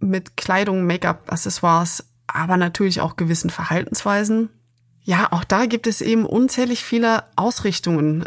Mit 0.00 0.36
Kleidung, 0.36 0.84
Make-up, 0.86 1.32
Accessoires, 1.32 2.12
aber 2.26 2.58
natürlich 2.58 3.00
auch 3.00 3.16
gewissen 3.16 3.48
Verhaltensweisen. 3.48 4.50
Ja, 5.00 5.32
auch 5.32 5.44
da 5.44 5.66
gibt 5.66 5.86
es 5.86 6.02
eben 6.02 6.26
unzählig 6.26 6.84
viele 6.84 7.24
Ausrichtungen. 7.36 8.24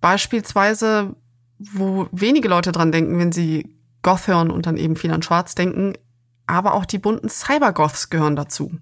Beispielsweise, 0.00 1.16
wo 1.58 2.08
wenige 2.12 2.48
Leute 2.48 2.72
dran 2.72 2.92
denken, 2.92 3.18
wenn 3.18 3.32
sie 3.32 3.78
Goth 4.02 4.26
hören 4.26 4.50
und 4.50 4.66
dann 4.66 4.76
eben 4.78 4.96
viel 4.96 5.12
an 5.12 5.22
Schwarz 5.22 5.54
denken, 5.54 5.94
aber 6.46 6.74
auch 6.74 6.84
die 6.84 6.98
bunten 6.98 7.28
Cybergoths 7.28 8.10
gehören 8.10 8.36
dazu. 8.36 8.72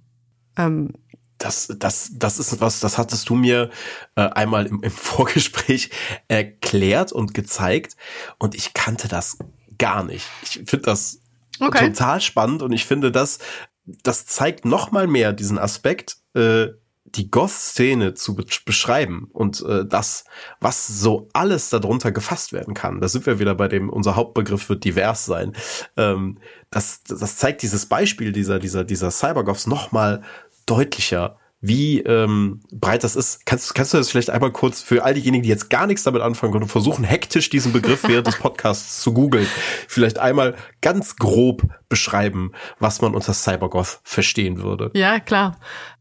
Ähm, 0.57 0.93
das, 1.39 1.75
das, 1.79 2.11
das 2.15 2.39
ist 2.39 2.61
was, 2.61 2.81
das 2.81 2.99
hattest 2.99 3.29
du 3.29 3.35
mir 3.35 3.71
äh, 4.15 4.23
einmal 4.23 4.67
im, 4.67 4.83
im 4.83 4.91
Vorgespräch 4.91 5.91
erklärt 6.29 7.13
und 7.13 7.35
gezeigt 7.35 7.97
und 8.39 8.55
ich 8.55 8.75
kannte 8.75 9.09
das 9.09 9.39
gar 9.79 10.05
nicht. 10.05 10.27
Ich 10.43 10.63
finde 10.67 10.83
das 10.83 11.21
okay. 11.59 11.89
total 11.89 12.21
spannend 12.21 12.63
und 12.63 12.73
ich 12.73 12.85
finde 12.85 13.11
das, 13.11 13.39
das 13.85 14.27
zeigt 14.27 14.65
noch 14.65 14.93
mal 14.93 15.07
mehr 15.07 15.33
diesen 15.33 15.59
Aspekt, 15.59 16.19
äh, 16.35 16.69
die 17.15 17.31
Goth-Szene 17.31 18.15
zu 18.15 18.35
be 18.35 18.45
beschreiben 18.65 19.29
und 19.33 19.63
äh, 19.63 19.85
das, 19.85 20.25
was 20.61 20.87
so 20.87 21.29
alles 21.33 21.71
darunter 21.71 22.13
gefasst 22.13 22.53
werden 22.53 22.75
kann. 22.75 23.01
Da 23.01 23.09
sind 23.09 23.27
wir 23.27 23.39
wieder 23.39 23.55
bei 23.55 23.69
dem, 23.69 23.91
unser 23.91 24.17
Hauptbegriff 24.17 24.69
wird 24.69 24.85
divers 24.85 25.25
sein. 25.25 25.53
Ähm, 25.97 26.39
das, 26.71 27.03
das 27.03 27.37
zeigt 27.37 27.63
dieses 27.63 27.87
Beispiel 27.87 28.33
dieser, 28.33 28.59
dieser, 28.59 28.85
dieser 28.85 29.11
Cybergoths 29.11 29.67
noch 29.67 29.93
mal 29.93 30.23
deutlicher, 30.67 31.40
wie 31.61 32.01
ähm, 32.01 32.61
breit 32.73 33.05
das 33.05 33.17
ist. 33.17 33.45
Kannst, 33.45 33.75
kannst 33.75 33.93
du 33.93 33.99
das 33.99 34.11
vielleicht 34.11 34.31
einmal 34.31 34.51
kurz 34.51 34.81
für 34.81 35.05
all 35.05 35.15
diejenigen, 35.15 35.43
die 35.43 35.49
jetzt 35.49 35.69
gar 35.69 35.87
nichts 35.87 36.05
damit 36.05 36.23
anfangen 36.23 36.53
können, 36.53 36.69
versuchen 36.69 37.05
hektisch 37.05 37.51
diesen 37.51 37.73
Begriff 37.73 38.03
während 38.09 38.27
des 38.27 38.39
Podcasts 38.39 39.03
zu 39.03 39.13
googeln, 39.13 39.47
vielleicht 39.87 40.19
einmal 40.19 40.57
ganz 40.81 41.17
grob 41.17 41.69
beschreiben, 41.89 42.53
was 42.79 43.03
man 43.03 43.15
unter 43.15 43.35
Cybergoth 43.35 44.01
verstehen 44.05 44.63
würde? 44.63 44.91
Ja, 44.95 45.21
klar. 45.21 45.59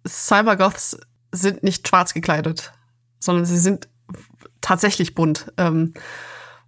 Cybergoths 0.07 0.97
sind 1.31 1.63
nicht 1.63 1.87
schwarz 1.87 2.13
gekleidet, 2.13 2.71
sondern 3.19 3.45
sie 3.45 3.57
sind 3.57 3.89
tatsächlich 4.61 5.13
bunt. 5.13 5.51
Ähm, 5.57 5.93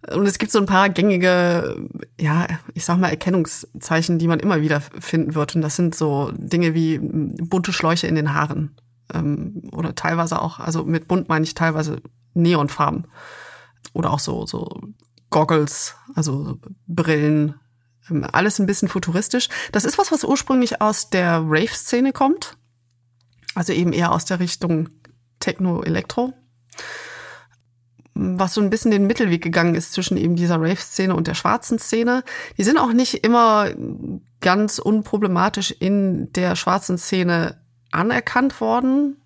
und 0.10 0.26
es 0.26 0.40
gibt 0.40 0.52
so 0.52 0.60
ein 0.60 0.66
paar 0.66 0.90
gängige, 0.90 1.88
ja, 2.20 2.48
ich 2.74 2.86
sag 2.86 2.98
mal, 2.98 3.10
Erkennungszeichen, 3.10 4.18
die 4.18 4.28
man 4.28 4.40
immer 4.40 4.62
wieder 4.62 4.82
finden 4.82 5.36
wird. 5.36 5.56
Und 5.56 5.62
das 5.62 5.76
sind 5.76 5.94
so 5.94 6.32
Dinge 6.34 6.74
wie 6.74 7.00
bunte 7.00 7.72
Schläuche 7.72 8.08
in 8.08 8.16
den 8.16 8.34
Haaren. 8.34 8.76
Ähm, 9.14 9.64
oder 9.72 9.96
teilweise 9.96 10.42
auch, 10.42 10.60
also 10.60 10.84
mit 10.84 11.08
bunt 11.08 11.30
meine 11.30 11.44
ich 11.44 11.54
teilweise 11.54 12.02
Neonfarben. 12.34 13.08
Oder 13.94 14.12
auch 14.12 14.20
so, 14.20 14.46
so 14.46 14.82
Goggles, 15.30 15.96
also 16.16 16.58
Brillen. 16.88 17.56
Ähm, 18.10 18.26
alles 18.32 18.60
ein 18.60 18.66
bisschen 18.66 18.90
futuristisch. 18.90 19.50
Das 19.72 19.86
ist 19.86 19.98
was, 19.98 20.12
was 20.12 20.24
ursprünglich 20.24 20.82
aus 20.82 21.10
der 21.10 21.44
Rave-Szene 21.46 22.14
kommt. 22.14 22.58
Also 23.56 23.74
eben 23.74 23.94
eher 23.94 24.12
aus 24.12 24.26
der 24.26 24.40
Richtung 24.40 24.90
Techno-Elektro 25.40 26.34
was 28.14 28.54
so 28.54 28.62
ein 28.62 28.70
bisschen 28.70 28.92
den 28.92 29.08
Mittelweg 29.08 29.42
gegangen 29.42 29.76
ist 29.76 29.94
zwischen 29.94 30.18
eben 30.18 30.36
dieser 30.36 30.60
Rave-Szene 30.60 31.16
und 31.16 31.28
der 31.28 31.34
schwarzen 31.34 31.80
Szene. 31.80 32.24
Die 32.58 32.64
sind 32.64 32.78
auch 32.78 32.94
nicht 32.94 33.24
immer 33.24 33.70
ganz 34.42 34.80
unproblematisch 34.80 35.72
in 35.72 36.32
der 36.34 36.56
schwarzen 36.56 36.98
Szene 36.98 37.61
anerkannt 37.92 38.62
worden, 38.62 39.18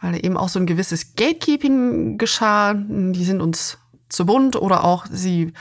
weil 0.00 0.24
eben 0.24 0.36
auch 0.36 0.48
so 0.48 0.58
ein 0.58 0.66
gewisses 0.66 1.14
Gatekeeping 1.14 2.18
geschah. 2.18 2.74
Die 2.74 3.24
sind 3.24 3.40
uns 3.40 3.78
zu 4.08 4.26
bunt 4.26 4.56
oder 4.56 4.84
auch 4.84 5.06
sie 5.10 5.52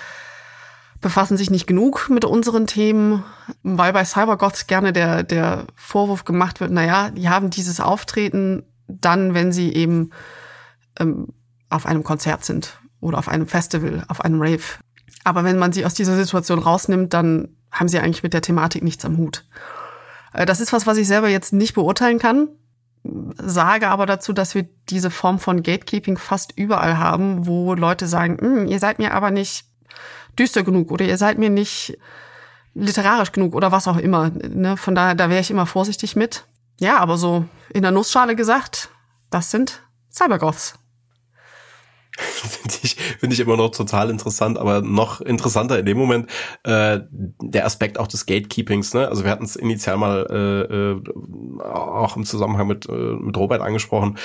befassen 0.99 1.35
sich 1.35 1.49
nicht 1.49 1.65
genug 1.65 2.09
mit 2.09 2.25
unseren 2.25 2.67
Themen, 2.67 3.23
weil 3.63 3.91
bei 3.91 4.05
Cybergoths 4.05 4.67
gerne 4.67 4.93
der, 4.93 5.23
der 5.23 5.65
Vorwurf 5.75 6.25
gemacht 6.25 6.59
wird, 6.59 6.71
naja, 6.71 7.09
die 7.09 7.27
haben 7.27 7.49
dieses 7.49 7.79
Auftreten 7.79 8.63
dann, 8.87 9.33
wenn 9.33 9.51
sie 9.51 9.73
eben 9.73 10.11
ähm, 10.99 11.29
auf 11.69 11.87
einem 11.87 12.03
Konzert 12.03 12.45
sind 12.45 12.79
oder 12.99 13.17
auf 13.17 13.27
einem 13.27 13.47
Festival, 13.47 14.05
auf 14.09 14.21
einem 14.21 14.41
Rave. 14.41 14.61
Aber 15.23 15.43
wenn 15.43 15.57
man 15.57 15.73
sie 15.73 15.85
aus 15.85 15.95
dieser 15.95 16.15
Situation 16.15 16.59
rausnimmt, 16.59 17.13
dann 17.13 17.49
haben 17.71 17.87
sie 17.87 17.99
eigentlich 17.99 18.23
mit 18.23 18.33
der 18.33 18.41
Thematik 18.41 18.83
nichts 18.83 19.03
am 19.03 19.17
Hut. 19.17 19.45
Äh, 20.33 20.45
das 20.45 20.59
ist 20.59 20.73
was, 20.73 20.87
was 20.87 20.97
ich 20.97 21.07
selber 21.07 21.29
jetzt 21.29 21.53
nicht 21.53 21.73
beurteilen 21.73 22.19
kann, 22.19 22.49
sage 23.37 23.87
aber 23.87 24.05
dazu, 24.05 24.33
dass 24.33 24.55
wir 24.55 24.67
diese 24.89 25.09
Form 25.09 25.39
von 25.39 25.63
Gatekeeping 25.63 26.17
fast 26.17 26.53
überall 26.55 26.97
haben, 26.97 27.47
wo 27.47 27.73
Leute 27.73 28.07
sagen, 28.07 28.37
hm, 28.39 28.67
ihr 28.67 28.79
seid 28.79 28.99
mir 28.99 29.13
aber 29.13 29.31
nicht 29.31 29.65
düster 30.37 30.63
genug 30.63 30.91
oder 30.91 31.05
ihr 31.05 31.17
seid 31.17 31.37
mir 31.37 31.49
nicht 31.49 31.97
literarisch 32.73 33.31
genug 33.31 33.55
oder 33.55 33.71
was 33.71 33.87
auch 33.87 33.97
immer. 33.97 34.29
Ne? 34.29 34.77
Von 34.77 34.95
daher, 34.95 35.15
da 35.15 35.29
wäre 35.29 35.41
ich 35.41 35.51
immer 35.51 35.65
vorsichtig 35.65 36.15
mit. 36.15 36.45
Ja, 36.79 36.99
aber 36.99 37.17
so 37.17 37.45
in 37.73 37.81
der 37.81 37.91
Nussschale 37.91 38.35
gesagt, 38.35 38.89
das 39.29 39.51
sind 39.51 39.81
Cybergoths. 40.11 40.75
finde 42.47 42.75
ich, 42.83 42.95
finde 42.95 43.33
ich 43.33 43.39
immer 43.39 43.57
noch 43.57 43.69
total 43.69 44.09
interessant, 44.09 44.57
aber 44.57 44.81
noch 44.81 45.21
interessanter 45.21 45.79
in 45.79 45.85
dem 45.85 45.97
Moment 45.97 46.29
äh, 46.63 46.99
der 47.11 47.65
Aspekt 47.65 47.99
auch 47.99 48.07
des 48.07 48.25
Gatekeepings. 48.25 48.93
Ne? 48.93 49.07
Also 49.07 49.23
wir 49.23 49.31
hatten 49.31 49.45
es 49.45 49.55
initial 49.55 49.97
mal 49.97 50.27
äh, 50.29 51.61
äh, 51.61 51.63
auch 51.63 52.15
im 52.15 52.25
Zusammenhang 52.25 52.67
mit, 52.67 52.87
äh, 52.89 52.91
mit 52.91 53.37
Robert 53.37 53.61
angesprochen, 53.61 54.17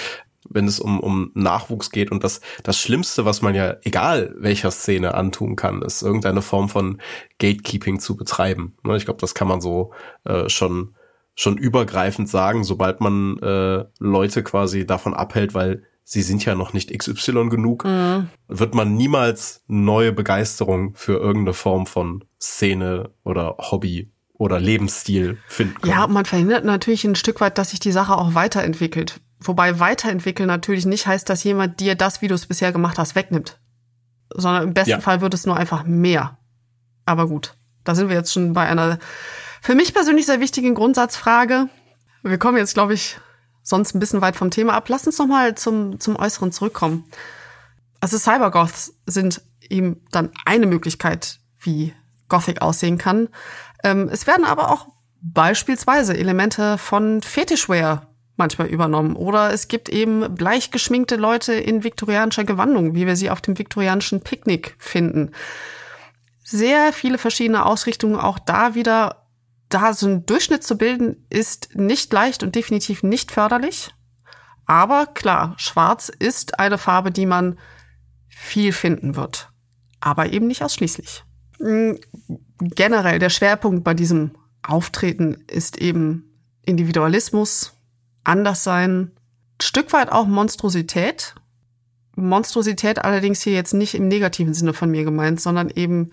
wenn 0.49 0.67
es 0.67 0.81
um, 0.81 1.01
um 1.01 1.31
Nachwuchs 1.35 1.91
geht 1.91 2.11
und 2.11 2.23
das, 2.23 2.41
das 2.63 2.79
Schlimmste, 2.79 3.25
was 3.25 3.43
man 3.43 3.55
ja, 3.55 3.77
egal 3.83 4.35
welcher 4.39 4.71
Szene 4.71 5.15
antun 5.15 5.57
kann, 5.57 5.83
ist 5.83 6.03
irgendeine 6.03 6.43
Form 6.43 6.69
von 6.69 7.01
Gatekeeping 7.39 7.99
zu 7.99 8.17
betreiben. 8.17 8.77
Ne? 8.85 8.97
Ich 8.97 9.05
glaube, 9.05 9.21
das 9.21 9.35
kann 9.35 9.49
man 9.49 9.61
so 9.61 9.93
äh, 10.25 10.49
schon 10.49 10.95
schon 11.37 11.59
übergreifend 11.59 12.31
sagen, 12.31 12.65
sobald 12.65 13.01
man 13.01 13.39
äh, 13.41 13.85
Leute 13.99 14.43
quasi 14.43 14.87
davon 14.87 15.13
abhält, 15.13 15.53
weil 15.53 15.83
sie 16.09 16.23
sind 16.23 16.45
ja 16.45 16.55
noch 16.55 16.73
nicht 16.73 16.97
XY 16.97 17.49
genug, 17.49 17.85
mhm. 17.85 18.29
wird 18.47 18.75
man 18.75 18.95
niemals 18.95 19.63
neue 19.67 20.13
Begeisterung 20.13 20.95
für 20.95 21.19
irgendeine 21.19 21.53
Form 21.53 21.85
von 21.87 22.25
Szene 22.41 23.11
oder 23.25 23.57
Hobby 23.59 24.13
oder 24.35 24.61
Lebensstil 24.61 25.39
finden 25.49 25.75
können. 25.81 25.93
Ja, 25.93 26.07
man 26.07 26.25
verhindert 26.25 26.65
natürlich 26.65 27.05
ein 27.05 27.17
Stück 27.17 27.41
weit, 27.41 27.59
dass 27.59 27.71
sich 27.71 27.81
die 27.81 27.93
Sache 27.93 28.17
auch 28.17 28.35
weiterentwickelt. 28.35 29.21
Wobei 29.41 29.81
weiterentwickeln 29.81 30.47
natürlich 30.47 30.87
nicht 30.87 31.07
heißt, 31.09 31.29
dass 31.29 31.43
jemand 31.43 31.81
dir 31.81 31.97
das, 31.97 32.23
wie 32.23 32.29
du 32.29 32.35
es 32.35 32.47
bisher 32.47 32.73
gemacht 32.73 32.99
hast, 32.99 33.17
wegnimmt. 33.17 33.59
Sondern 34.33 34.63
im 34.63 34.75
besten 34.75 34.91
ja. 34.91 35.01
Fall 35.01 35.21
wird 35.21 35.35
es 35.35 35.45
nur 35.45 35.57
einfach 35.57 35.85
mehr. 35.85 36.39
Aber 37.05 37.27
gut, 37.27 37.55
da 37.83 37.95
sind 37.97 38.09
wir 38.09 38.17
jetzt 38.17 38.33
schon 38.33 38.53
bei 38.53 38.67
einer 38.67 38.99
für 39.61 39.75
mich 39.75 39.93
persönlich 39.93 40.27
sehr 40.27 40.41
wichtigen 40.41 40.75
Grundsatzfrage. 40.75 41.69
Wir 42.23 42.39
kommen 42.39 42.59
jetzt, 42.59 42.75
glaube 42.75 42.95
ich, 42.95 43.19
sonst 43.67 43.95
ein 43.95 43.99
bisschen 43.99 44.21
weit 44.21 44.37
vom 44.37 44.51
Thema 44.51 44.75
ab. 44.75 44.89
Lass 44.89 45.07
uns 45.07 45.19
noch 45.19 45.27
mal 45.27 45.57
zum, 45.57 45.99
zum 45.99 46.17
Äußeren 46.17 46.53
zurückkommen. 46.53 47.05
Also 48.01 48.17
Cybergoths 48.17 48.95
sind 49.07 49.43
eben 49.69 50.01
dann 50.13 50.31
eine 50.45 50.67
Möglichkeit, 50.67 51.41
wie 51.59 51.93
Gothic 52.29 52.63
aussehen 52.63 52.97
kann. 52.97 53.29
Ähm, 53.83 54.09
es 54.11 54.29
werden 54.29 54.45
aber 54.45 54.71
auch 54.71 54.87
beispielsweise 55.21 56.17
Elemente 56.17 56.79
von 56.79 57.23
Fetischwear 57.23 58.07
manchmal 58.37 58.69
übernommen. 58.69 59.17
Oder 59.17 59.53
es 59.53 59.67
gibt 59.67 59.89
eben 59.89 60.35
bleich 60.37 60.71
geschminkte 60.71 61.17
Leute 61.17 61.55
in 61.55 61.83
viktorianischer 61.83 62.45
Gewandung, 62.45 62.95
wie 62.95 63.07
wir 63.07 63.17
sie 63.17 63.31
auf 63.31 63.41
dem 63.41 63.59
viktorianischen 63.59 64.21
Picknick 64.21 64.77
finden. 64.79 65.33
Sehr 66.45 66.93
viele 66.93 67.19
verschiedene 67.19 67.67
Ausrichtungen, 67.67 68.15
auch 68.15 68.39
da 68.39 68.77
wieder, 68.77 69.26
da 69.69 69.93
so 69.93 70.07
ein 70.07 70.27
Durchschnitt 70.27 70.63
zu 70.63 70.77
bilden, 70.77 71.27
ist 71.31 71.75
nicht 71.75 72.13
leicht 72.13 72.43
und 72.43 72.55
definitiv 72.55 73.03
nicht 73.03 73.33
förderlich. 73.33 73.91
Aber 74.67 75.07
klar, 75.07 75.55
schwarz 75.59 76.09
ist 76.09 76.59
eine 76.59 76.79
Farbe, 76.79 77.11
die 77.11 77.27
man 77.27 77.59
viel 78.29 78.73
finden 78.73 79.17
wird. 79.17 79.51
Aber 80.01 80.33
eben 80.33 80.47
nicht 80.47 80.63
ausschließlich. 80.63 81.25
Hm, 81.59 81.99
generell 82.59 83.19
der 83.19 83.31
Schwerpunkt 83.31 83.85
bei 83.85 83.95
diesem 83.95 84.33
Auftreten 84.63 85.45
ist 85.47 85.79
eben 85.79 86.25
Individualismus, 86.65 87.73
Anderssein, 88.25 89.13
Stück 89.63 89.93
weit 89.93 90.11
auch 90.13 90.27
Monstrosität. 90.27 91.35
Monstrosität 92.17 93.05
allerdings 93.05 93.43
hier 93.43 93.55
jetzt 93.55 93.75
nicht 93.75 93.95
im 93.95 94.09
negativen 94.09 94.55
Sinne 94.55 94.75
von 94.75 94.91
mir 94.91 95.05
gemeint, 95.05 95.41
sondern 95.41 95.71
eben 95.71 96.11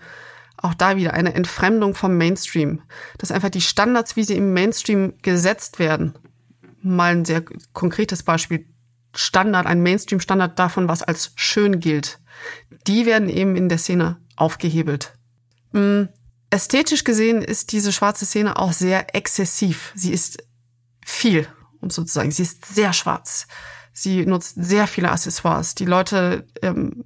auch 0.64 0.74
da 0.74 0.96
wieder 0.96 1.14
eine 1.14 1.34
Entfremdung 1.34 1.94
vom 1.94 2.16
Mainstream. 2.16 2.82
Dass 3.18 3.30
einfach 3.30 3.50
die 3.50 3.60
Standards, 3.60 4.16
wie 4.16 4.24
sie 4.24 4.36
im 4.36 4.52
Mainstream 4.52 5.14
gesetzt 5.22 5.78
werden, 5.78 6.14
mal 6.82 7.12
ein 7.12 7.24
sehr 7.24 7.42
konkretes 7.72 8.22
Beispiel, 8.22 8.66
Standard, 9.14 9.66
ein 9.66 9.82
Mainstream-Standard 9.82 10.58
davon, 10.58 10.88
was 10.88 11.02
als 11.02 11.32
schön 11.36 11.78
gilt, 11.78 12.18
die 12.86 13.06
werden 13.06 13.28
eben 13.28 13.54
in 13.54 13.68
der 13.68 13.78
Szene 13.78 14.18
aufgehebelt. 14.36 15.16
Hm, 15.72 16.08
ästhetisch 16.50 17.04
gesehen 17.04 17.42
ist 17.42 17.72
diese 17.72 17.92
schwarze 17.92 18.26
Szene 18.26 18.58
auch 18.58 18.72
sehr 18.72 19.14
exzessiv. 19.14 19.92
Sie 19.94 20.12
ist 20.12 20.42
viel 21.04 21.46
um 21.80 21.90
sozusagen. 21.90 22.30
Sie 22.30 22.42
ist 22.42 22.64
sehr 22.64 22.92
schwarz. 22.92 23.46
Sie 23.92 24.26
nutzt 24.26 24.56
sehr 24.56 24.86
viele 24.86 25.10
Accessoires. 25.10 25.74
Die 25.76 25.84
Leute, 25.84 26.46
ähm, 26.62 27.04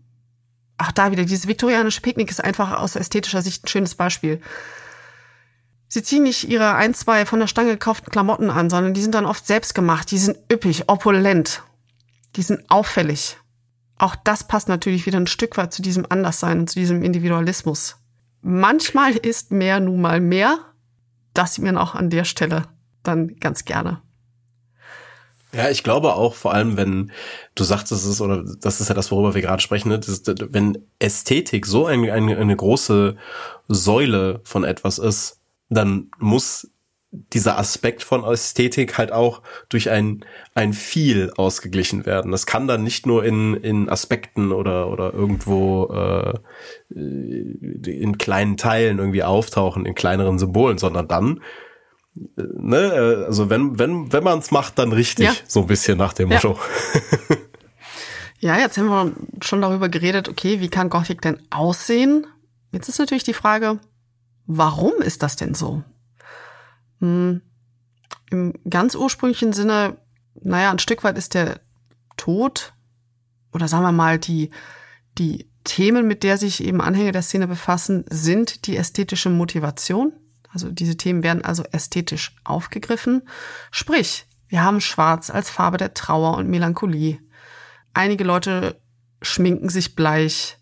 ach 0.78 0.92
da 0.92 1.10
wieder, 1.10 1.24
dieses 1.24 1.48
viktorianische 1.48 2.00
Picknick 2.00 2.30
ist 2.30 2.42
einfach 2.42 2.78
aus 2.78 2.96
ästhetischer 2.96 3.42
Sicht 3.42 3.64
ein 3.64 3.68
schönes 3.68 3.94
Beispiel. 3.94 4.40
Sie 5.88 6.02
ziehen 6.02 6.22
nicht 6.22 6.48
ihre 6.48 6.74
ein, 6.74 6.94
zwei 6.94 7.26
von 7.26 7.40
der 7.40 7.46
Stange 7.46 7.72
gekauften 7.72 8.10
Klamotten 8.10 8.50
an, 8.50 8.70
sondern 8.70 8.94
die 8.94 9.02
sind 9.02 9.14
dann 9.14 9.26
oft 9.26 9.46
selbst 9.46 9.74
gemacht. 9.74 10.10
Die 10.10 10.18
sind 10.18 10.38
üppig, 10.52 10.88
opulent. 10.88 11.62
Die 12.36 12.42
sind 12.42 12.70
auffällig. 12.70 13.38
Auch 13.96 14.14
das 14.14 14.46
passt 14.46 14.68
natürlich 14.68 15.06
wieder 15.06 15.18
ein 15.18 15.26
Stück 15.26 15.56
weit 15.56 15.72
zu 15.72 15.82
diesem 15.82 16.06
Anderssein 16.08 16.60
und 16.60 16.70
zu 16.70 16.78
diesem 16.78 17.02
Individualismus. 17.02 17.96
Manchmal 18.42 19.16
ist 19.16 19.50
mehr 19.50 19.80
nun 19.80 20.00
mal 20.00 20.20
mehr. 20.20 20.58
Das 21.34 21.54
sieht 21.54 21.64
man 21.64 21.78
auch 21.78 21.94
an 21.94 22.10
der 22.10 22.24
Stelle 22.24 22.64
dann 23.02 23.36
ganz 23.40 23.64
gerne. 23.64 24.02
Ja, 25.52 25.70
ich 25.70 25.82
glaube 25.82 26.14
auch, 26.14 26.34
vor 26.34 26.52
allem, 26.52 26.76
wenn 26.76 27.10
du 27.54 27.64
sagst, 27.64 27.90
es 27.90 28.04
ist, 28.04 28.20
oder 28.20 28.44
das 28.60 28.80
ist 28.80 28.88
ja 28.88 28.94
das, 28.94 29.10
worüber 29.10 29.34
wir 29.34 29.40
gerade 29.40 29.62
sprechen, 29.62 29.88
ne? 29.88 30.00
wenn 30.50 30.84
Ästhetik 30.98 31.64
so 31.64 31.86
ein, 31.86 32.08
eine, 32.10 32.36
eine 32.36 32.56
große 32.56 33.16
Säule 33.66 34.40
von 34.44 34.64
etwas 34.64 34.98
ist, 34.98 35.40
dann 35.70 36.10
muss 36.18 36.70
dieser 37.10 37.58
Aspekt 37.58 38.02
von 38.02 38.22
Ästhetik 38.24 38.98
halt 38.98 39.12
auch 39.12 39.42
durch 39.70 39.88
ein, 39.88 40.24
ein 40.54 40.74
viel 40.74 41.32
ausgeglichen 41.36 42.04
werden. 42.04 42.32
Das 42.32 42.44
kann 42.44 42.68
dann 42.68 42.82
nicht 42.82 43.06
nur 43.06 43.24
in, 43.24 43.54
in 43.54 43.88
Aspekten 43.88 44.52
oder, 44.52 44.90
oder 44.90 45.14
irgendwo 45.14 45.86
äh, 45.86 46.34
in 46.90 48.18
kleinen 48.18 48.58
Teilen 48.58 48.98
irgendwie 48.98 49.24
auftauchen, 49.24 49.86
in 49.86 49.94
kleineren 49.94 50.38
Symbolen, 50.38 50.76
sondern 50.76 51.08
dann 51.08 51.40
ne, 52.36 53.24
also 53.26 53.50
wenn, 53.50 53.78
wenn, 53.78 54.12
wenn 54.12 54.24
man 54.24 54.38
es 54.38 54.50
macht, 54.50 54.78
dann 54.78 54.92
richtig, 54.92 55.26
ja. 55.26 55.32
so 55.46 55.60
ein 55.60 55.66
bisschen 55.66 55.98
nach 55.98 56.12
dem 56.12 56.28
Motto. 56.28 56.58
Ja. 57.28 57.36
ja, 58.56 58.58
jetzt 58.58 58.78
haben 58.78 58.88
wir 58.88 59.12
schon 59.42 59.60
darüber 59.60 59.88
geredet, 59.88 60.28
okay, 60.28 60.60
wie 60.60 60.68
kann 60.68 60.90
Gothic 60.90 61.22
denn 61.22 61.38
aussehen? 61.50 62.26
Jetzt 62.72 62.88
ist 62.88 62.98
natürlich 62.98 63.24
die 63.24 63.34
Frage, 63.34 63.78
warum 64.46 64.94
ist 65.00 65.22
das 65.22 65.36
denn 65.36 65.54
so? 65.54 65.82
Hm, 67.00 67.40
Im 68.30 68.54
ganz 68.68 68.94
ursprünglichen 68.94 69.52
Sinne, 69.52 69.96
naja, 70.40 70.70
ein 70.70 70.78
Stück 70.78 71.04
weit 71.04 71.18
ist 71.18 71.34
der 71.34 71.60
Tod 72.16 72.72
oder 73.52 73.68
sagen 73.68 73.84
wir 73.84 73.92
mal 73.92 74.18
die, 74.18 74.50
die 75.16 75.48
Themen, 75.64 76.06
mit 76.06 76.22
der 76.22 76.38
sich 76.38 76.62
eben 76.62 76.80
Anhänger 76.80 77.12
der 77.12 77.22
Szene 77.22 77.46
befassen, 77.46 78.04
sind 78.08 78.66
die 78.66 78.76
ästhetische 78.76 79.30
Motivation. 79.30 80.12
Also 80.52 80.70
diese 80.70 80.96
Themen 80.96 81.22
werden 81.22 81.44
also 81.44 81.62
ästhetisch 81.64 82.34
aufgegriffen. 82.44 83.22
Sprich, 83.70 84.26
wir 84.48 84.62
haben 84.62 84.80
Schwarz 84.80 85.30
als 85.30 85.50
Farbe 85.50 85.76
der 85.76 85.94
Trauer 85.94 86.36
und 86.36 86.48
Melancholie. 86.48 87.18
Einige 87.92 88.24
Leute 88.24 88.80
schminken 89.20 89.68
sich 89.68 89.94
bleich. 89.94 90.56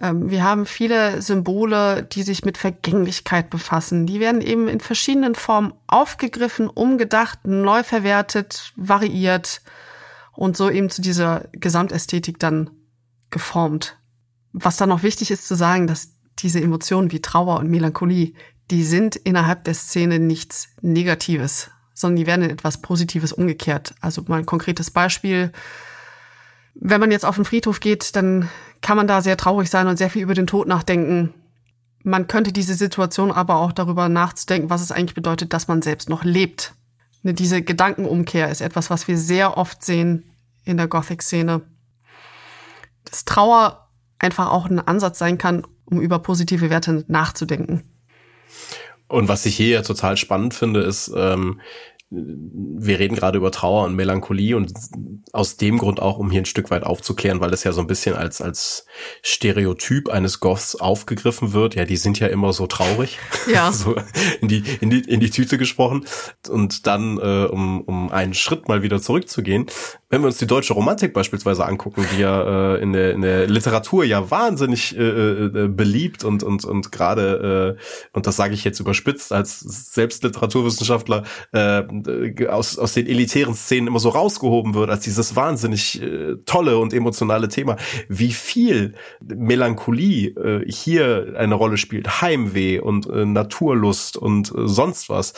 Ähm, 0.00 0.30
wir 0.30 0.44
haben 0.44 0.66
viele 0.66 1.20
Symbole, 1.20 2.04
die 2.04 2.22
sich 2.22 2.44
mit 2.44 2.58
Vergänglichkeit 2.58 3.50
befassen. 3.50 4.06
Die 4.06 4.20
werden 4.20 4.40
eben 4.40 4.68
in 4.68 4.80
verschiedenen 4.80 5.34
Formen 5.34 5.74
aufgegriffen, 5.86 6.68
umgedacht, 6.68 7.46
neu 7.46 7.82
verwertet, 7.82 8.72
variiert 8.76 9.62
und 10.32 10.56
so 10.56 10.70
eben 10.70 10.90
zu 10.90 11.02
dieser 11.02 11.48
Gesamtästhetik 11.52 12.38
dann 12.38 12.70
geformt. 13.30 13.98
Was 14.52 14.76
dann 14.76 14.88
noch 14.88 15.02
wichtig 15.02 15.30
ist 15.30 15.48
zu 15.48 15.56
sagen, 15.56 15.86
dass 15.86 16.14
diese 16.38 16.60
Emotionen 16.60 17.10
wie 17.10 17.20
Trauer 17.20 17.58
und 17.58 17.68
Melancholie, 17.68 18.34
die 18.70 18.84
sind 18.84 19.16
innerhalb 19.16 19.64
der 19.64 19.74
Szene 19.74 20.18
nichts 20.18 20.68
Negatives, 20.82 21.70
sondern 21.94 22.16
die 22.16 22.26
werden 22.26 22.42
in 22.42 22.50
etwas 22.50 22.78
Positives 22.78 23.32
umgekehrt. 23.32 23.94
Also 24.00 24.22
mal 24.26 24.38
ein 24.38 24.46
konkretes 24.46 24.90
Beispiel. 24.90 25.52
Wenn 26.74 27.00
man 27.00 27.10
jetzt 27.10 27.24
auf 27.24 27.36
den 27.36 27.44
Friedhof 27.44 27.80
geht, 27.80 28.14
dann 28.14 28.48
kann 28.80 28.96
man 28.96 29.06
da 29.06 29.22
sehr 29.22 29.36
traurig 29.36 29.70
sein 29.70 29.86
und 29.86 29.96
sehr 29.96 30.10
viel 30.10 30.22
über 30.22 30.34
den 30.34 30.46
Tod 30.46 30.68
nachdenken. 30.68 31.34
Man 32.04 32.28
könnte 32.28 32.52
diese 32.52 32.74
Situation 32.74 33.32
aber 33.32 33.56
auch 33.56 33.72
darüber 33.72 34.08
nachzudenken, 34.08 34.70
was 34.70 34.82
es 34.82 34.92
eigentlich 34.92 35.14
bedeutet, 35.14 35.52
dass 35.52 35.66
man 35.66 35.82
selbst 35.82 36.08
noch 36.08 36.24
lebt. 36.24 36.74
Ne, 37.22 37.34
diese 37.34 37.62
Gedankenumkehr 37.62 38.48
ist 38.48 38.60
etwas, 38.60 38.90
was 38.90 39.08
wir 39.08 39.18
sehr 39.18 39.56
oft 39.56 39.84
sehen 39.84 40.30
in 40.64 40.76
der 40.76 40.86
Gothic-Szene. 40.86 41.62
Dass 43.04 43.24
Trauer 43.24 43.88
einfach 44.18 44.50
auch 44.50 44.66
ein 44.66 44.78
Ansatz 44.78 45.18
sein 45.18 45.38
kann, 45.38 45.66
um 45.84 46.00
über 46.00 46.18
positive 46.20 46.70
Werte 46.70 47.04
nachzudenken. 47.08 47.82
Und 49.08 49.28
was 49.28 49.46
ich 49.46 49.56
hier 49.56 49.68
ja 49.68 49.82
total 49.82 50.16
spannend 50.16 50.54
finde, 50.54 50.80
ist, 50.80 51.10
ähm, 51.16 51.60
wir 52.10 52.98
reden 52.98 53.16
gerade 53.16 53.36
über 53.36 53.52
Trauer 53.52 53.84
und 53.84 53.94
Melancholie 53.94 54.56
und 54.56 54.72
aus 55.32 55.58
dem 55.58 55.76
Grund 55.76 56.00
auch, 56.00 56.16
um 56.16 56.30
hier 56.30 56.40
ein 56.40 56.46
Stück 56.46 56.70
weit 56.70 56.82
aufzuklären, 56.82 57.40
weil 57.40 57.52
es 57.52 57.64
ja 57.64 57.72
so 57.72 57.82
ein 57.82 57.86
bisschen 57.86 58.14
als, 58.14 58.40
als 58.40 58.86
Stereotyp 59.22 60.08
eines 60.08 60.40
Goths 60.40 60.74
aufgegriffen 60.74 61.52
wird. 61.52 61.74
Ja, 61.74 61.84
die 61.84 61.98
sind 61.98 62.18
ja 62.18 62.28
immer 62.28 62.54
so 62.54 62.66
traurig. 62.66 63.18
Ja. 63.52 63.72
so 63.72 63.94
in 64.40 64.48
die, 64.48 64.64
in 64.80 64.88
die, 64.88 65.00
in 65.00 65.20
die 65.20 65.28
Tüte 65.28 65.58
gesprochen. 65.58 66.06
Und 66.48 66.86
dann, 66.86 67.18
äh, 67.18 67.44
um, 67.44 67.82
um 67.82 68.10
einen 68.10 68.32
Schritt 68.32 68.68
mal 68.68 68.82
wieder 68.82 69.02
zurückzugehen, 69.02 69.66
wenn 70.10 70.22
wir 70.22 70.26
uns 70.26 70.38
die 70.38 70.46
deutsche 70.46 70.72
Romantik 70.72 71.12
beispielsweise 71.12 71.66
angucken, 71.66 72.06
die 72.12 72.20
ja 72.20 72.76
äh, 72.76 72.82
in, 72.82 72.92
der, 72.92 73.12
in 73.12 73.20
der 73.20 73.46
Literatur 73.46 74.04
ja 74.04 74.30
wahnsinnig 74.30 74.96
äh, 74.96 75.02
äh, 75.02 75.68
beliebt 75.68 76.24
und, 76.24 76.42
und, 76.42 76.64
und 76.64 76.90
gerade, 76.90 77.76
äh, 77.78 77.82
und 78.12 78.26
das 78.26 78.36
sage 78.36 78.54
ich 78.54 78.64
jetzt 78.64 78.80
überspitzt 78.80 79.32
als 79.32 79.60
selbst 79.60 80.22
Literaturwissenschaftler, 80.22 81.24
äh, 81.52 82.46
aus, 82.46 82.78
aus 82.78 82.94
den 82.94 83.06
elitären 83.06 83.54
Szenen 83.54 83.88
immer 83.88 84.00
so 84.00 84.08
rausgehoben 84.08 84.74
wird, 84.74 84.88
als 84.88 85.04
dieses 85.04 85.36
wahnsinnig 85.36 86.00
äh, 86.02 86.36
tolle 86.46 86.78
und 86.78 86.94
emotionale 86.94 87.48
Thema. 87.48 87.76
Wie 88.08 88.32
viel 88.32 88.94
Melancholie 89.22 90.28
äh, 90.30 90.72
hier 90.72 91.34
eine 91.36 91.54
Rolle 91.54 91.76
spielt, 91.76 92.22
Heimweh 92.22 92.80
und 92.80 93.08
äh, 93.10 93.26
Naturlust 93.26 94.16
und 94.16 94.54
äh, 94.54 94.66
sonst 94.66 95.10
was 95.10 95.34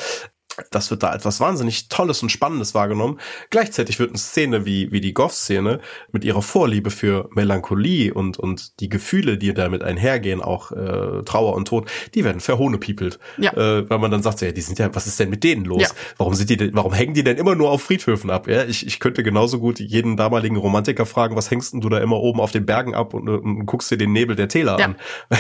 das 0.71 0.91
wird 0.91 1.03
da 1.03 1.15
etwas 1.15 1.41
wahnsinnig 1.41 1.89
Tolles 1.89 2.23
und 2.23 2.31
Spannendes 2.31 2.75
wahrgenommen. 2.75 3.19
Gleichzeitig 3.51 3.99
wird 3.99 4.11
eine 4.11 4.19
Szene 4.19 4.67
wie, 4.67 4.93
wie 4.93 5.01
die 5.01 5.15
Goth-Szene 5.15 5.81
mit 6.13 6.25
ihrer 6.25 6.43
Vorliebe 6.43 6.91
für 6.91 7.29
Melancholie 7.35 8.13
und, 8.13 8.39
und 8.39 8.81
die 8.81 8.89
Gefühle, 8.89 9.39
die 9.39 9.55
damit 9.55 9.83
einhergehen, 9.83 10.41
auch 10.41 10.73
äh, 10.73 11.23
Trauer 11.25 11.55
und 11.55 11.69
Tod, 11.69 11.91
die 12.15 12.25
werden 12.25 12.41
verhohnepiepelt. 12.41 13.19
Ja. 13.39 13.53
Äh, 13.53 13.89
weil 13.89 13.99
man 13.99 14.11
dann 14.11 14.23
sagt, 14.23 14.41
ja, 14.41 14.53
die 14.53 14.61
sind 14.61 14.79
ja, 14.79 14.95
was 14.95 15.07
ist 15.07 15.21
denn 15.21 15.31
mit 15.31 15.45
denen 15.45 15.65
los? 15.65 15.83
Ja. 15.83 15.89
Warum 16.19 16.35
sind 16.35 16.51
die 16.51 16.57
denn, 16.57 16.71
warum 16.75 16.93
hängen 16.93 17.15
die 17.15 17.25
denn 17.25 17.37
immer 17.37 17.55
nur 17.55 17.71
auf 17.71 17.83
Friedhöfen 17.83 18.31
ab? 18.31 18.49
Ja, 18.49 18.65
ich, 18.65 18.87
ich 18.87 19.01
könnte 19.01 19.23
genauso 19.23 19.59
gut 19.59 19.81
jeden 19.81 20.17
damaligen 20.17 20.57
Romantiker 20.57 21.07
fragen, 21.07 21.37
was 21.37 21.51
hängst 21.51 21.73
denn 21.73 21.81
du 21.81 21.89
da 21.89 21.99
immer 21.99 22.17
oben 22.17 22.41
auf 22.41 22.53
den 22.53 22.67
Bergen 22.67 22.95
ab 22.95 23.15
und, 23.15 23.29
und 23.29 23.67
guckst 23.67 23.91
dir 23.91 23.99
den 23.99 24.13
Nebel 24.13 24.37
der 24.37 24.49
Täler 24.49 24.79
ja. 24.79 24.87
an? 24.87 24.97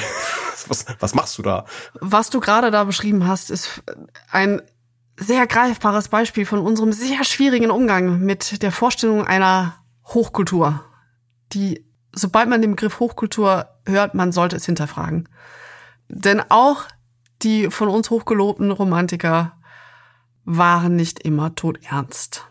was, 0.69 0.87
was 0.99 1.15
machst 1.15 1.39
du 1.39 1.43
da? 1.43 1.65
Was 1.95 2.31
du 2.31 2.41
gerade 2.41 2.71
da 2.71 2.85
beschrieben 2.85 3.27
hast, 3.27 3.51
ist 3.51 3.83
ein 4.31 4.63
sehr 5.21 5.47
greifbares 5.47 6.09
Beispiel 6.09 6.47
von 6.47 6.61
unserem 6.61 6.93
sehr 6.93 7.25
schwierigen 7.25 7.71
Umgang 7.71 8.21
mit 8.21 8.63
der 8.63 8.73
Vorstellung 8.73 9.27
einer 9.27 9.77
Hochkultur, 10.07 10.83
die, 11.53 11.87
sobald 12.13 12.49
man 12.49 12.63
den 12.63 12.73
Begriff 12.73 12.99
Hochkultur 12.99 13.69
hört, 13.87 14.15
man 14.15 14.33
sollte 14.33 14.57
es 14.57 14.67
hinterfragen. 14.67 15.29
Denn 16.09 16.43
auch 16.49 16.87
die 17.43 17.71
von 17.71 17.89
uns 17.89 18.11
hochgelobten 18.11 18.71
Romantiker 18.71 19.53
waren 20.45 20.97
nicht 20.97 21.21
immer 21.21 21.55
todernst. 21.55 22.47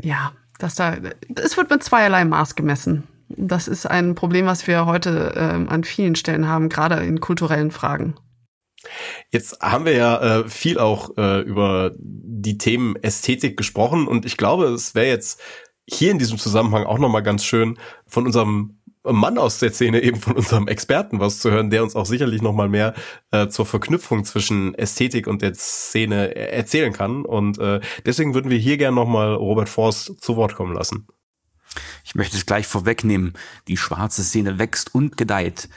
ja, 0.00 0.32
dass 0.58 0.76
da, 0.76 0.96
es 1.36 1.56
wird 1.56 1.70
mit 1.70 1.82
zweierlei 1.82 2.24
Maß 2.24 2.54
gemessen. 2.54 3.08
Das 3.28 3.66
ist 3.66 3.86
ein 3.86 4.14
Problem, 4.14 4.46
was 4.46 4.66
wir 4.66 4.86
heute 4.86 5.34
ähm, 5.36 5.68
an 5.68 5.84
vielen 5.84 6.14
Stellen 6.14 6.46
haben, 6.46 6.68
gerade 6.68 6.96
in 6.96 7.20
kulturellen 7.20 7.70
Fragen. 7.70 8.14
Jetzt 9.30 9.60
haben 9.60 9.84
wir 9.84 9.94
ja 9.94 10.40
äh, 10.40 10.48
viel 10.48 10.78
auch 10.78 11.16
äh, 11.16 11.40
über 11.40 11.92
die 11.96 12.58
Themen 12.58 12.96
Ästhetik 12.96 13.56
gesprochen 13.56 14.06
und 14.06 14.24
ich 14.24 14.36
glaube, 14.36 14.66
es 14.66 14.94
wäre 14.94 15.08
jetzt 15.08 15.40
hier 15.88 16.10
in 16.10 16.18
diesem 16.18 16.38
Zusammenhang 16.38 16.84
auch 16.84 16.98
nochmal 16.98 17.22
ganz 17.22 17.44
schön 17.44 17.78
von 18.06 18.26
unserem 18.26 18.82
Mann 19.04 19.36
aus 19.36 19.58
der 19.58 19.72
Szene, 19.72 20.00
eben 20.02 20.20
von 20.20 20.36
unserem 20.36 20.68
Experten 20.68 21.18
was 21.18 21.40
zu 21.40 21.50
hören, 21.50 21.70
der 21.70 21.82
uns 21.82 21.96
auch 21.96 22.06
sicherlich 22.06 22.40
nochmal 22.40 22.68
mehr 22.68 22.94
äh, 23.32 23.48
zur 23.48 23.66
Verknüpfung 23.66 24.24
zwischen 24.24 24.74
Ästhetik 24.74 25.26
und 25.26 25.42
der 25.42 25.54
Szene 25.54 26.36
erzählen 26.36 26.92
kann. 26.92 27.24
Und 27.24 27.58
äh, 27.58 27.80
deswegen 28.06 28.34
würden 28.34 28.50
wir 28.50 28.58
hier 28.58 28.76
gerne 28.76 28.94
nochmal 28.94 29.34
Robert 29.34 29.68
Forst 29.68 30.20
zu 30.20 30.36
Wort 30.36 30.54
kommen 30.54 30.74
lassen. 30.74 31.08
Ich 32.04 32.14
möchte 32.14 32.36
es 32.36 32.46
gleich 32.46 32.66
vorwegnehmen. 32.66 33.32
Die 33.66 33.76
schwarze 33.76 34.22
Szene 34.22 34.58
wächst 34.58 34.94
und 34.94 35.16
gedeiht. 35.16 35.68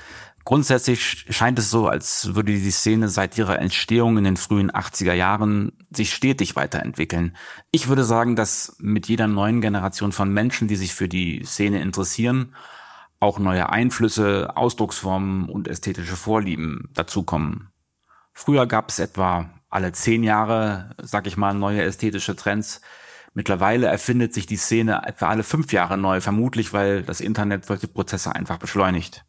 Grundsätzlich 0.46 1.26
scheint 1.32 1.58
es 1.58 1.72
so, 1.72 1.88
als 1.88 2.36
würde 2.36 2.54
die 2.54 2.70
Szene 2.70 3.10
seit 3.10 3.36
ihrer 3.36 3.58
Entstehung 3.58 4.20
in 4.20 4.26
den 4.26 4.38
frühen 4.38 4.70
80er 4.72 5.14
Jahren 5.14 5.72
sich 5.90 6.14
stetig 6.14 6.56
weiterentwickeln. 6.56 7.36
Ich 7.72 7.88
würde 7.88 8.04
sagen, 8.04 8.36
dass 8.36 8.78
mit 8.80 9.08
jeder 9.08 9.26
neuen 9.26 9.60
Generation 9.60 10.12
von 10.12 10.32
Menschen, 10.32 10.68
die 10.68 10.76
sich 10.76 10.94
für 10.94 11.10
die 11.10 11.44
Szene 11.44 11.82
interessieren, 11.82 12.54
auch 13.20 13.40
neue 13.40 13.70
Einflüsse, 13.70 14.56
Ausdrucksformen 14.56 15.50
und 15.50 15.68
ästhetische 15.68 16.16
Vorlieben 16.16 16.90
dazukommen. 16.94 17.70
Früher 18.32 18.68
gab 18.68 18.90
es 18.90 19.00
etwa 19.00 19.50
alle 19.72 19.94
zehn 19.94 20.24
Jahre, 20.24 20.92
sag 21.02 21.26
ich 21.26 21.38
mal, 21.38 21.56
neue 21.56 21.82
ästhetische 21.82 22.36
Trends. 22.36 22.82
Mittlerweile 23.34 23.88
erfindet 23.88 24.36
sich 24.36 24.46
die 24.46 24.58
Szene 24.58 25.02
etwa 25.08 25.28
alle 25.28 25.44
fünf 25.44 25.74
Jahre 25.74 25.98
neu, 25.98 26.22
vermutlich 26.22 26.72
weil 26.72 27.02
das 27.02 27.20
Internet 27.20 27.66
solche 27.66 27.88
Prozesse 27.88 28.36
einfach 28.36 28.58
beschleunigt. 28.58 29.26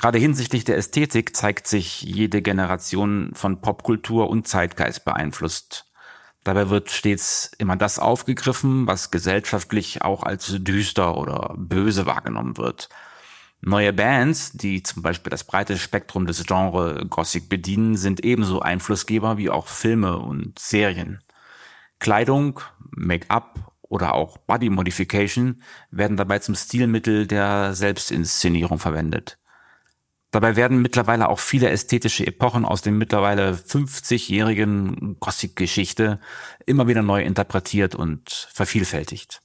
Gerade 0.00 0.18
hinsichtlich 0.18 0.64
der 0.64 0.78
Ästhetik 0.78 1.36
zeigt 1.36 1.66
sich 1.66 2.00
jede 2.00 2.40
Generation 2.40 3.32
von 3.34 3.60
Popkultur 3.60 4.30
und 4.30 4.48
Zeitgeist 4.48 5.04
beeinflusst. 5.04 5.92
Dabei 6.42 6.70
wird 6.70 6.90
stets 6.90 7.52
immer 7.58 7.76
das 7.76 7.98
aufgegriffen, 7.98 8.86
was 8.86 9.10
gesellschaftlich 9.10 10.00
auch 10.00 10.22
als 10.22 10.54
düster 10.60 11.18
oder 11.18 11.54
böse 11.58 12.06
wahrgenommen 12.06 12.56
wird. 12.56 12.88
Neue 13.60 13.92
Bands, 13.92 14.52
die 14.52 14.82
zum 14.82 15.02
Beispiel 15.02 15.28
das 15.28 15.44
breite 15.44 15.76
Spektrum 15.76 16.24
des 16.24 16.46
Genre 16.46 17.04
Gothic 17.06 17.50
bedienen, 17.50 17.94
sind 17.94 18.24
ebenso 18.24 18.60
Einflussgeber 18.60 19.36
wie 19.36 19.50
auch 19.50 19.66
Filme 19.66 20.16
und 20.16 20.58
Serien. 20.58 21.22
Kleidung, 21.98 22.60
Make-up 22.92 23.70
oder 23.82 24.14
auch 24.14 24.38
Body 24.38 24.70
Modification 24.70 25.62
werden 25.90 26.16
dabei 26.16 26.38
zum 26.38 26.54
Stilmittel 26.54 27.26
der 27.26 27.74
Selbstinszenierung 27.74 28.78
verwendet. 28.78 29.36
Dabei 30.30 30.54
werden 30.54 30.80
mittlerweile 30.80 31.28
auch 31.28 31.40
viele 31.40 31.70
ästhetische 31.70 32.26
Epochen 32.26 32.64
aus 32.64 32.82
dem 32.82 32.98
mittlerweile 32.98 33.52
50-jährigen 33.52 35.16
Gothic-Geschichte 35.18 36.20
immer 36.66 36.86
wieder 36.86 37.02
neu 37.02 37.22
interpretiert 37.22 37.96
und 37.96 38.48
vervielfältigt. 38.52 39.40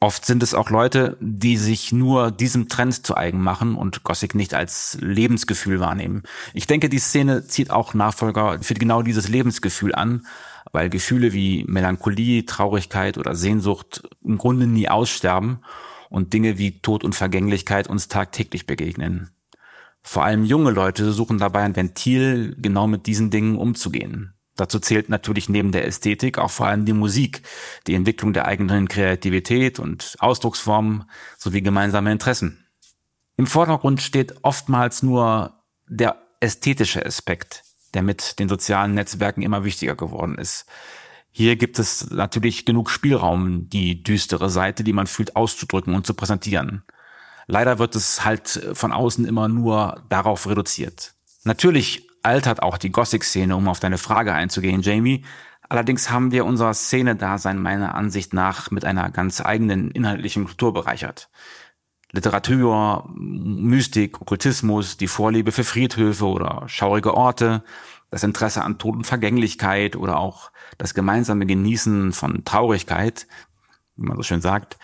Oft 0.00 0.26
sind 0.26 0.42
es 0.42 0.52
auch 0.52 0.68
Leute, 0.70 1.16
die 1.20 1.56
sich 1.56 1.92
nur 1.92 2.32
diesem 2.32 2.68
Trend 2.68 3.06
zu 3.06 3.16
eigen 3.16 3.40
machen 3.40 3.76
und 3.76 4.02
Gothic 4.02 4.34
nicht 4.34 4.52
als 4.52 4.98
Lebensgefühl 5.00 5.78
wahrnehmen. 5.78 6.24
Ich 6.54 6.66
denke, 6.66 6.88
die 6.88 6.98
Szene 6.98 7.46
zieht 7.46 7.70
auch 7.70 7.94
Nachfolger 7.94 8.58
für 8.60 8.74
genau 8.74 9.02
dieses 9.02 9.28
Lebensgefühl 9.28 9.94
an, 9.94 10.26
weil 10.72 10.90
Gefühle 10.90 11.32
wie 11.32 11.64
Melancholie, 11.68 12.44
Traurigkeit 12.46 13.16
oder 13.16 13.36
Sehnsucht 13.36 14.02
im 14.24 14.38
Grunde 14.38 14.66
nie 14.66 14.88
aussterben 14.88 15.60
und 16.12 16.34
Dinge 16.34 16.58
wie 16.58 16.80
Tod 16.80 17.04
und 17.04 17.14
Vergänglichkeit 17.14 17.88
uns 17.88 18.08
tagtäglich 18.08 18.66
begegnen. 18.66 19.30
Vor 20.02 20.24
allem 20.24 20.44
junge 20.44 20.70
Leute 20.70 21.12
suchen 21.12 21.38
dabei 21.38 21.62
ein 21.62 21.74
Ventil, 21.74 22.54
genau 22.58 22.86
mit 22.86 23.06
diesen 23.06 23.30
Dingen 23.30 23.56
umzugehen. 23.56 24.34
Dazu 24.56 24.78
zählt 24.78 25.08
natürlich 25.08 25.48
neben 25.48 25.72
der 25.72 25.86
Ästhetik 25.86 26.36
auch 26.36 26.50
vor 26.50 26.66
allem 26.66 26.84
die 26.84 26.92
Musik, 26.92 27.42
die 27.86 27.94
Entwicklung 27.94 28.34
der 28.34 28.44
eigenen 28.44 28.88
Kreativität 28.88 29.78
und 29.78 30.16
Ausdrucksformen 30.18 31.04
sowie 31.38 31.62
gemeinsame 31.62 32.12
Interessen. 32.12 32.66
Im 33.38 33.46
Vordergrund 33.46 34.02
steht 34.02 34.44
oftmals 34.44 35.02
nur 35.02 35.62
der 35.88 36.16
ästhetische 36.40 37.06
Aspekt, 37.06 37.62
der 37.94 38.02
mit 38.02 38.38
den 38.38 38.50
sozialen 38.50 38.92
Netzwerken 38.92 39.40
immer 39.40 39.64
wichtiger 39.64 39.94
geworden 39.94 40.36
ist. 40.36 40.66
Hier 41.34 41.56
gibt 41.56 41.78
es 41.78 42.10
natürlich 42.10 42.66
genug 42.66 42.90
Spielraum, 42.90 43.68
die 43.70 44.02
düstere 44.02 44.50
Seite, 44.50 44.84
die 44.84 44.92
man 44.92 45.06
fühlt, 45.06 45.34
auszudrücken 45.34 45.94
und 45.94 46.06
zu 46.06 46.12
präsentieren. 46.12 46.82
Leider 47.46 47.78
wird 47.78 47.96
es 47.96 48.24
halt 48.24 48.68
von 48.74 48.92
außen 48.92 49.24
immer 49.24 49.48
nur 49.48 50.04
darauf 50.10 50.46
reduziert. 50.46 51.14
Natürlich 51.44 52.06
altert 52.22 52.62
auch 52.62 52.78
die 52.78 52.92
Gothic-Szene, 52.92 53.56
um 53.56 53.66
auf 53.66 53.80
deine 53.80 53.98
Frage 53.98 54.32
einzugehen, 54.32 54.82
Jamie. 54.82 55.24
Allerdings 55.68 56.10
haben 56.10 56.32
wir 56.32 56.44
unser 56.44 56.72
Szene-Dasein 56.74 57.60
meiner 57.60 57.94
Ansicht 57.94 58.34
nach 58.34 58.70
mit 58.70 58.84
einer 58.84 59.10
ganz 59.10 59.40
eigenen 59.40 59.90
inhaltlichen 59.90 60.44
Kultur 60.44 60.74
bereichert. 60.74 61.30
Literatur, 62.12 63.10
Mystik, 63.14 64.20
Okkultismus, 64.20 64.98
die 64.98 65.08
Vorliebe 65.08 65.50
für 65.50 65.64
Friedhöfe 65.64 66.26
oder 66.26 66.64
schaurige 66.66 67.14
Orte, 67.14 67.64
das 68.10 68.22
Interesse 68.22 68.62
an 68.62 68.78
Tod 68.78 68.96
und 68.96 69.06
Vergänglichkeit 69.06 69.96
oder 69.96 70.18
auch 70.18 70.51
das 70.78 70.94
gemeinsame 70.94 71.46
Genießen 71.46 72.12
von 72.12 72.44
Traurigkeit, 72.44 73.26
wie 73.96 74.06
man 74.06 74.16
so 74.16 74.22
schön 74.22 74.40
sagt, 74.40 74.78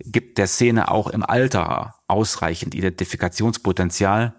gibt 0.00 0.38
der 0.38 0.46
Szene 0.46 0.90
auch 0.90 1.08
im 1.08 1.24
Alter 1.24 1.94
ausreichend 2.06 2.74
Identifikationspotenzial, 2.74 4.34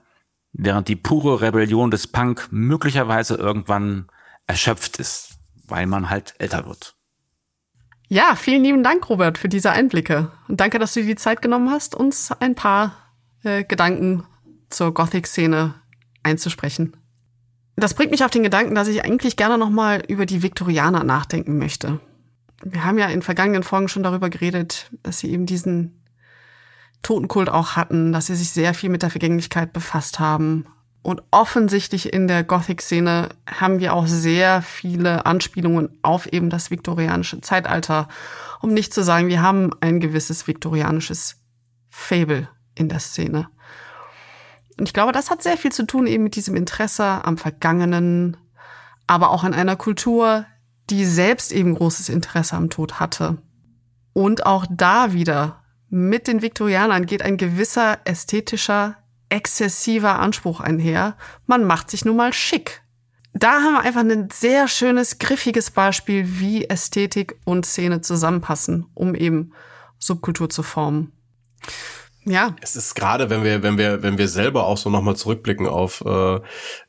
während 0.54 0.88
die 0.88 0.95
pure 0.95 1.41
Rebellion 1.41 1.91
des 1.91 2.08
Punk 2.08 2.47
möglicherweise 2.52 3.36
irgendwann 3.36 4.08
erschöpft 4.47 4.97
ist, 4.97 5.38
weil 5.68 5.86
man 5.86 6.10
halt 6.10 6.34
älter 6.39 6.66
wird. 6.66 6.95
Ja, 8.08 8.36
vielen 8.36 8.64
lieben 8.64 8.84
Dank, 8.84 9.08
Robert, 9.10 9.38
für 9.38 9.50
diese 9.50 9.72
Einblicke. 9.72 10.32
Und 10.47 10.60
danke, 10.60 10.80
dass 10.80 10.95
du 10.95 11.02
dir 11.02 11.08
die 11.08 11.16
Zeit 11.16 11.43
genommen 11.43 11.70
hast, 11.70 11.93
uns 11.93 12.32
ein 12.32 12.56
paar 12.56 12.95
äh, 13.43 13.64
Gedanken 13.64 14.24
zur 14.70 14.93
Gothic-Szene 14.93 15.76
einzusprechen. 16.24 16.97
Das 17.80 17.94
bringt 17.94 18.12
mich 18.12 18.24
auf 18.24 18.32
den 18.32 18.44
Gedanken, 18.44 18.76
dass 18.76 18.88
ich 18.88 19.04
eigentlich 19.04 19.38
gerne 19.38 19.58
nochmal 19.58 20.04
über 20.08 20.26
die 20.26 20.44
Viktorianer 20.44 21.04
nachdenken 21.04 21.58
möchte. 21.58 22.00
Wir 22.64 22.84
haben 22.84 22.98
ja 22.98 23.08
in 23.08 23.22
vergangenen 23.22 23.64
Folgen 23.64 23.88
schon 23.88 24.04
darüber 24.04 24.30
geredet, 24.30 24.92
dass 25.04 25.20
sie 25.20 25.32
eben 25.32 25.46
diesen 25.46 26.04
Totenkult 27.02 27.50
auch 27.50 27.76
hatten, 27.76 28.12
dass 28.12 28.26
sie 28.28 28.36
sich 28.36 28.50
sehr 28.50 28.74
viel 28.74 28.90
mit 28.90 29.02
der 29.02 29.10
Vergänglichkeit 29.10 29.72
befasst 29.72 30.20
haben. 30.20 30.66
Und 31.02 31.24
offensichtlich 31.32 32.12
in 32.12 32.28
der 32.28 32.44
Gothic-Szene 32.44 33.30
haben 33.48 33.80
wir 33.80 33.94
auch 33.94 34.08
sehr 34.08 34.62
viele 34.62 35.26
Anspielungen 35.26 35.98
auf 36.02 36.28
eben 36.28 36.50
das 36.50 36.72
viktorianische 36.72 37.40
Zeitalter. 37.40 38.10
Um 38.62 38.74
nicht 38.74 38.94
zu 38.94 39.04
sagen, 39.04 39.30
wir 39.30 39.42
haben 39.42 39.72
ein 39.80 40.02
gewisses 40.02 40.46
viktorianisches 40.46 41.38
Fable 41.90 42.50
in 42.76 42.90
der 42.90 43.00
Szene. 43.00 43.48
Und 44.80 44.88
ich 44.88 44.94
glaube, 44.94 45.12
das 45.12 45.30
hat 45.30 45.44
sehr 45.44 45.58
viel 45.58 45.74
zu 45.74 45.86
tun 45.86 46.08
eben 46.08 46.24
mit 46.24 46.38
diesem 46.38 46.56
Interesse 46.56 47.04
am 47.04 47.38
Vergangenen, 47.38 48.38
aber 49.08 49.32
auch 49.32 49.44
an 49.44 49.54
einer 49.54 49.76
Kultur, 49.76 50.46
die 50.90 51.06
selbst 51.06 51.52
eben 51.52 51.76
großes 51.76 52.08
Interesse 52.08 52.56
am 52.56 52.70
Tod 52.70 52.98
hatte. 52.98 53.40
Und 54.14 54.46
auch 54.46 54.66
da 54.70 55.12
wieder 55.12 55.64
mit 55.90 56.28
den 56.28 56.42
Viktorianern 56.42 57.06
geht 57.06 57.24
ein 57.24 57.36
gewisser 57.36 58.00
ästhetischer, 58.06 58.96
exzessiver 59.28 60.18
Anspruch 60.18 60.62
einher. 60.62 61.18
Man 61.46 61.66
macht 61.66 61.90
sich 61.90 62.06
nun 62.06 62.16
mal 62.16 62.32
schick. 62.32 62.82
Da 63.34 63.62
haben 63.62 63.74
wir 63.74 63.82
einfach 63.82 64.02
ein 64.02 64.30
sehr 64.32 64.70
schönes, 64.70 65.20
griffiges 65.20 65.72
Beispiel, 65.72 66.40
wie 66.40 66.70
Ästhetik 66.70 67.38
und 67.44 67.66
Szene 67.66 68.00
zusammenpassen, 68.00 68.86
um 68.94 69.14
eben 69.14 69.52
Subkultur 69.98 70.50
zu 70.50 70.64
formen. 70.64 71.12
Ja. 72.30 72.56
Es 72.62 72.76
ist 72.76 72.94
gerade, 72.94 73.32
wenn 73.32 73.44
wir, 73.44 73.64
wenn 73.64 73.80
wir, 73.80 74.04
wenn 74.04 74.20
wir 74.20 74.28
selber 74.28 74.66
auch 74.66 74.78
so 74.78 74.92
nochmal 74.92 75.16
zurückblicken 75.16 75.66
auf 75.68 76.02
äh, 76.06 76.40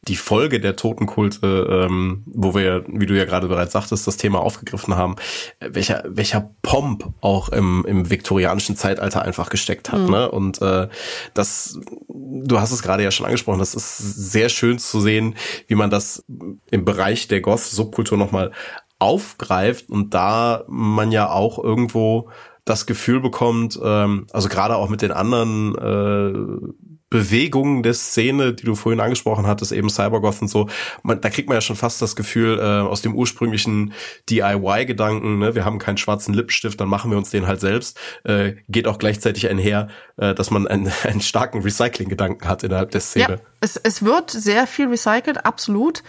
die 0.03 0.17
Folge 0.17 0.61
der 0.61 0.77
Totenkulte, 0.77 1.87
ähm, 1.89 2.25
wo 2.27 2.55
wir, 2.55 2.85
wie 2.89 3.07
du 3.07 3.17
ja 3.17 3.25
gerade 3.25 3.49
bereits 3.49 3.73
sagtest, 3.73 4.07
das 4.07 4.19
Thema 4.19 4.41
aufgegriffen 4.41 4.97
haben, 4.97 5.17
welcher, 5.59 6.05
welcher 6.07 6.51
Pomp 6.61 7.15
auch 7.23 7.49
im, 7.49 7.87
im 7.89 8.11
viktorianischen 8.11 8.77
Zeitalter 8.77 9.23
einfach 9.23 9.49
gesteckt 9.49 9.91
hat. 9.91 10.01
Mhm. 10.01 10.11
Ne? 10.11 10.31
Und 10.31 10.61
äh, 10.61 10.89
das, 11.33 11.81
du 12.09 12.61
hast 12.61 12.73
es 12.73 12.83
gerade 12.83 13.03
ja 13.03 13.11
schon 13.11 13.25
angesprochen, 13.25 13.61
das 13.61 13.75
ist 13.75 13.97
sehr 13.97 14.51
schön 14.51 14.79
zu 14.79 15.01
sehen, 15.01 15.37
wie 15.69 15.75
man 15.75 15.89
das 15.89 16.23
im 16.71 16.85
Bereich 16.85 17.29
der 17.29 17.41
Goth-Subkultur 17.41 18.19
nochmal 18.19 18.53
aufgreift 18.99 19.89
und 19.89 20.13
da 20.13 20.65
man 20.69 21.11
ja 21.13 21.31
auch 21.31 21.59
irgendwo 21.59 22.29
das 22.71 22.87
Gefühl 22.87 23.21
bekommt, 23.21 23.79
ähm, 23.83 24.27
also 24.33 24.49
gerade 24.49 24.77
auch 24.77 24.89
mit 24.89 25.03
den 25.03 25.11
anderen 25.11 25.75
äh, 25.75 26.73
Bewegungen 27.11 27.83
der 27.83 27.95
Szene, 27.95 28.55
die 28.55 28.65
du 28.65 28.77
vorhin 28.77 29.01
angesprochen 29.01 29.49
hattest, 29.49 29.73
eben 29.73 29.91
Cybergoth 29.91 30.41
und 30.41 30.49
so, 30.49 30.69
man, 31.03 31.21
da 31.21 31.29
kriegt 31.29 31.49
man 31.49 31.57
ja 31.57 31.61
schon 31.61 31.75
fast 31.75 32.01
das 32.01 32.15
Gefühl 32.15 32.61
äh, 32.61 32.63
aus 32.63 33.03
dem 33.03 33.17
ursprünglichen 33.17 33.93
DIY-Gedanken, 34.29 35.41
ne, 35.41 35.57
wir 35.57 35.65
haben 35.65 35.81
keinen 35.81 35.97
schwarzen 35.97 36.33
Lippenstift, 36.33 36.81
dann 36.81 36.89
machen 36.89 37.11
wir 37.11 37.19
uns 37.19 37.31
den 37.31 37.49
halt 37.49 37.61
selbst, 37.61 37.99
äh, 38.23 38.55
geht 38.69 38.87
auch 38.87 38.99
gleichzeitig 38.99 39.51
einher, 39.51 39.89
äh, 40.19 40.33
dass 40.33 40.53
man 40.53 40.69
einen, 40.69 40.93
einen 41.03 41.21
starken 41.21 41.63
Recycling-Gedanken 41.63 42.47
hat 42.47 42.63
innerhalb 42.63 42.93
der 42.93 43.01
Szene. 43.01 43.41
Ja, 43.41 43.51
es, 43.61 43.77
es 43.77 44.05
wird 44.05 44.31
sehr 44.31 44.69
viel 44.69 44.87
recycelt, 44.87 45.45
absolut. 45.45 46.05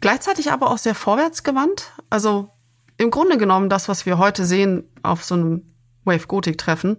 Gleichzeitig 0.00 0.50
aber 0.50 0.72
auch 0.72 0.78
sehr 0.78 0.96
vorwärtsgewandt. 0.96 1.92
Also 2.10 2.50
im 2.96 3.12
Grunde 3.12 3.38
genommen 3.38 3.68
das, 3.68 3.88
was 3.88 4.04
wir 4.04 4.18
heute 4.18 4.44
sehen 4.44 4.82
auf 5.04 5.22
so 5.22 5.36
einem 5.36 5.69
Wave-Gothic-Treffen, 6.04 6.98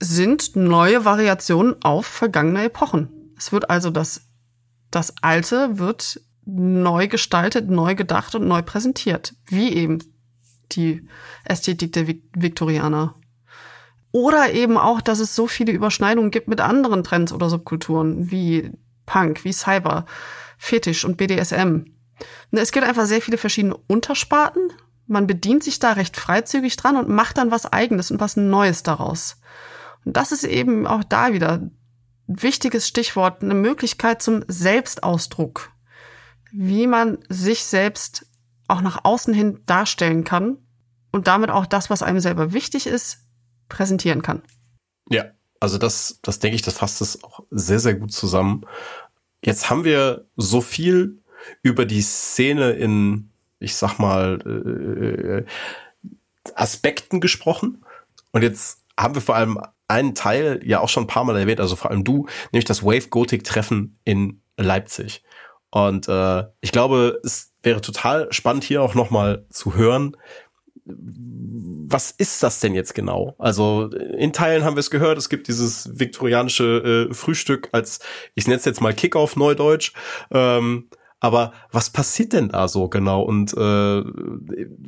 sind 0.00 0.56
neue 0.56 1.04
Variationen 1.04 1.82
auf 1.82 2.06
vergangene 2.06 2.64
Epochen. 2.64 3.32
Es 3.36 3.52
wird 3.52 3.70
also 3.70 3.90
das, 3.90 4.28
das 4.90 5.14
Alte 5.22 5.78
wird 5.78 6.20
neu 6.44 7.08
gestaltet, 7.08 7.68
neu 7.68 7.94
gedacht 7.94 8.34
und 8.34 8.46
neu 8.46 8.62
präsentiert. 8.62 9.34
Wie 9.46 9.72
eben 9.72 9.98
die 10.72 11.06
Ästhetik 11.44 11.92
der 11.92 12.06
Viktorianer. 12.08 13.14
Oder 14.12 14.52
eben 14.52 14.78
auch, 14.78 15.00
dass 15.00 15.18
es 15.18 15.34
so 15.34 15.46
viele 15.46 15.72
Überschneidungen 15.72 16.30
gibt 16.30 16.48
mit 16.48 16.60
anderen 16.60 17.04
Trends 17.04 17.32
oder 17.32 17.50
Subkulturen, 17.50 18.30
wie 18.30 18.70
Punk, 19.04 19.44
wie 19.44 19.52
Cyber, 19.52 20.06
Fetisch 20.58 21.04
und 21.04 21.16
BDSM. 21.16 21.84
Es 22.50 22.72
gibt 22.72 22.86
einfach 22.86 23.04
sehr 23.04 23.20
viele 23.20 23.36
verschiedene 23.36 23.76
Untersparten. 23.76 24.72
Man 25.06 25.26
bedient 25.26 25.62
sich 25.62 25.78
da 25.78 25.92
recht 25.92 26.16
freizügig 26.16 26.76
dran 26.76 26.96
und 26.96 27.08
macht 27.08 27.38
dann 27.38 27.50
was 27.50 27.66
Eigenes 27.66 28.10
und 28.10 28.20
was 28.20 28.36
Neues 28.36 28.82
daraus. 28.82 29.40
Und 30.04 30.16
das 30.16 30.32
ist 30.32 30.44
eben 30.44 30.86
auch 30.86 31.04
da 31.04 31.32
wieder 31.32 31.52
ein 31.54 31.78
wichtiges 32.26 32.88
Stichwort, 32.88 33.42
eine 33.42 33.54
Möglichkeit 33.54 34.22
zum 34.22 34.44
Selbstausdruck. 34.48 35.70
Wie 36.52 36.86
man 36.86 37.18
sich 37.28 37.64
selbst 37.64 38.26
auch 38.68 38.80
nach 38.80 39.04
außen 39.04 39.34
hin 39.34 39.62
darstellen 39.66 40.24
kann 40.24 40.58
und 41.12 41.26
damit 41.28 41.50
auch 41.50 41.66
das, 41.66 41.90
was 41.90 42.02
einem 42.02 42.20
selber 42.20 42.52
wichtig 42.52 42.86
ist, 42.86 43.18
präsentieren 43.68 44.22
kann. 44.22 44.42
Ja, 45.08 45.26
also 45.60 45.78
das, 45.78 46.18
das 46.22 46.38
denke 46.38 46.56
ich, 46.56 46.62
das 46.62 46.78
fasst 46.78 47.00
es 47.00 47.22
auch 47.22 47.40
sehr, 47.50 47.78
sehr 47.78 47.94
gut 47.94 48.12
zusammen. 48.12 48.66
Jetzt 49.44 49.70
haben 49.70 49.84
wir 49.84 50.28
so 50.36 50.60
viel 50.60 51.22
über 51.62 51.84
die 51.84 52.02
Szene 52.02 52.72
in, 52.72 53.32
ich 53.58 53.76
sag 53.76 53.98
mal, 53.98 54.38
äh, 54.46 55.44
Aspekten 56.54 57.20
gesprochen. 57.20 57.84
Und 58.32 58.42
jetzt 58.42 58.84
haben 58.98 59.14
wir 59.14 59.22
vor 59.22 59.36
allem 59.36 59.60
einen 59.88 60.14
Teil 60.14 60.60
ja 60.64 60.80
auch 60.80 60.88
schon 60.88 61.04
ein 61.04 61.08
paar 61.08 61.24
Mal 61.24 61.36
erwähnt, 61.36 61.60
also 61.60 61.76
vor 61.76 61.90
allem 61.90 62.04
du, 62.04 62.26
nämlich 62.52 62.64
das 62.64 62.82
Wave 62.82 63.08
Gothic 63.08 63.44
Treffen 63.44 63.98
in 64.04 64.42
Leipzig. 64.56 65.22
Und 65.70 66.08
äh, 66.08 66.44
ich 66.60 66.72
glaube, 66.72 67.20
es 67.24 67.52
wäre 67.62 67.80
total 67.80 68.32
spannend 68.32 68.64
hier 68.64 68.82
auch 68.82 68.94
noch 68.94 69.10
mal 69.10 69.46
zu 69.50 69.74
hören, 69.74 70.16
was 70.88 72.12
ist 72.12 72.42
das 72.42 72.60
denn 72.60 72.74
jetzt 72.74 72.94
genau? 72.94 73.34
Also 73.38 73.90
in 73.90 74.32
Teilen 74.32 74.64
haben 74.64 74.76
wir 74.76 74.80
es 74.80 74.90
gehört, 74.90 75.18
es 75.18 75.28
gibt 75.28 75.48
dieses 75.48 75.98
viktorianische 75.98 77.08
äh, 77.10 77.14
Frühstück 77.14 77.68
als, 77.72 77.98
ich 78.34 78.46
nenne 78.46 78.58
es 78.58 78.64
jetzt 78.64 78.80
mal 78.80 78.94
Kickoff 78.94 79.36
Neudeutsch. 79.36 79.92
Ähm, 80.30 80.88
aber 81.26 81.52
was 81.70 81.90
passiert 81.90 82.32
denn 82.32 82.48
da 82.48 82.68
so 82.68 82.88
genau 82.88 83.22
und 83.22 83.52
äh, 83.52 84.02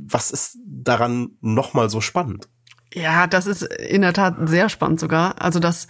was 0.06 0.30
ist 0.30 0.58
daran 0.64 1.30
noch 1.40 1.74
mal 1.74 1.90
so 1.90 2.00
spannend? 2.00 2.48
Ja, 2.94 3.26
das 3.26 3.46
ist 3.46 3.62
in 3.62 4.02
der 4.02 4.14
Tat 4.14 4.36
sehr 4.48 4.68
spannend 4.68 5.00
sogar. 5.00 5.40
Also 5.42 5.60
das 5.60 5.88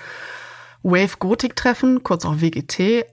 Wave 0.83 1.19
Gothic 1.19 1.55
Treffen, 1.55 2.03
kurz 2.03 2.25
auch 2.25 2.41
WGT, 2.41 3.05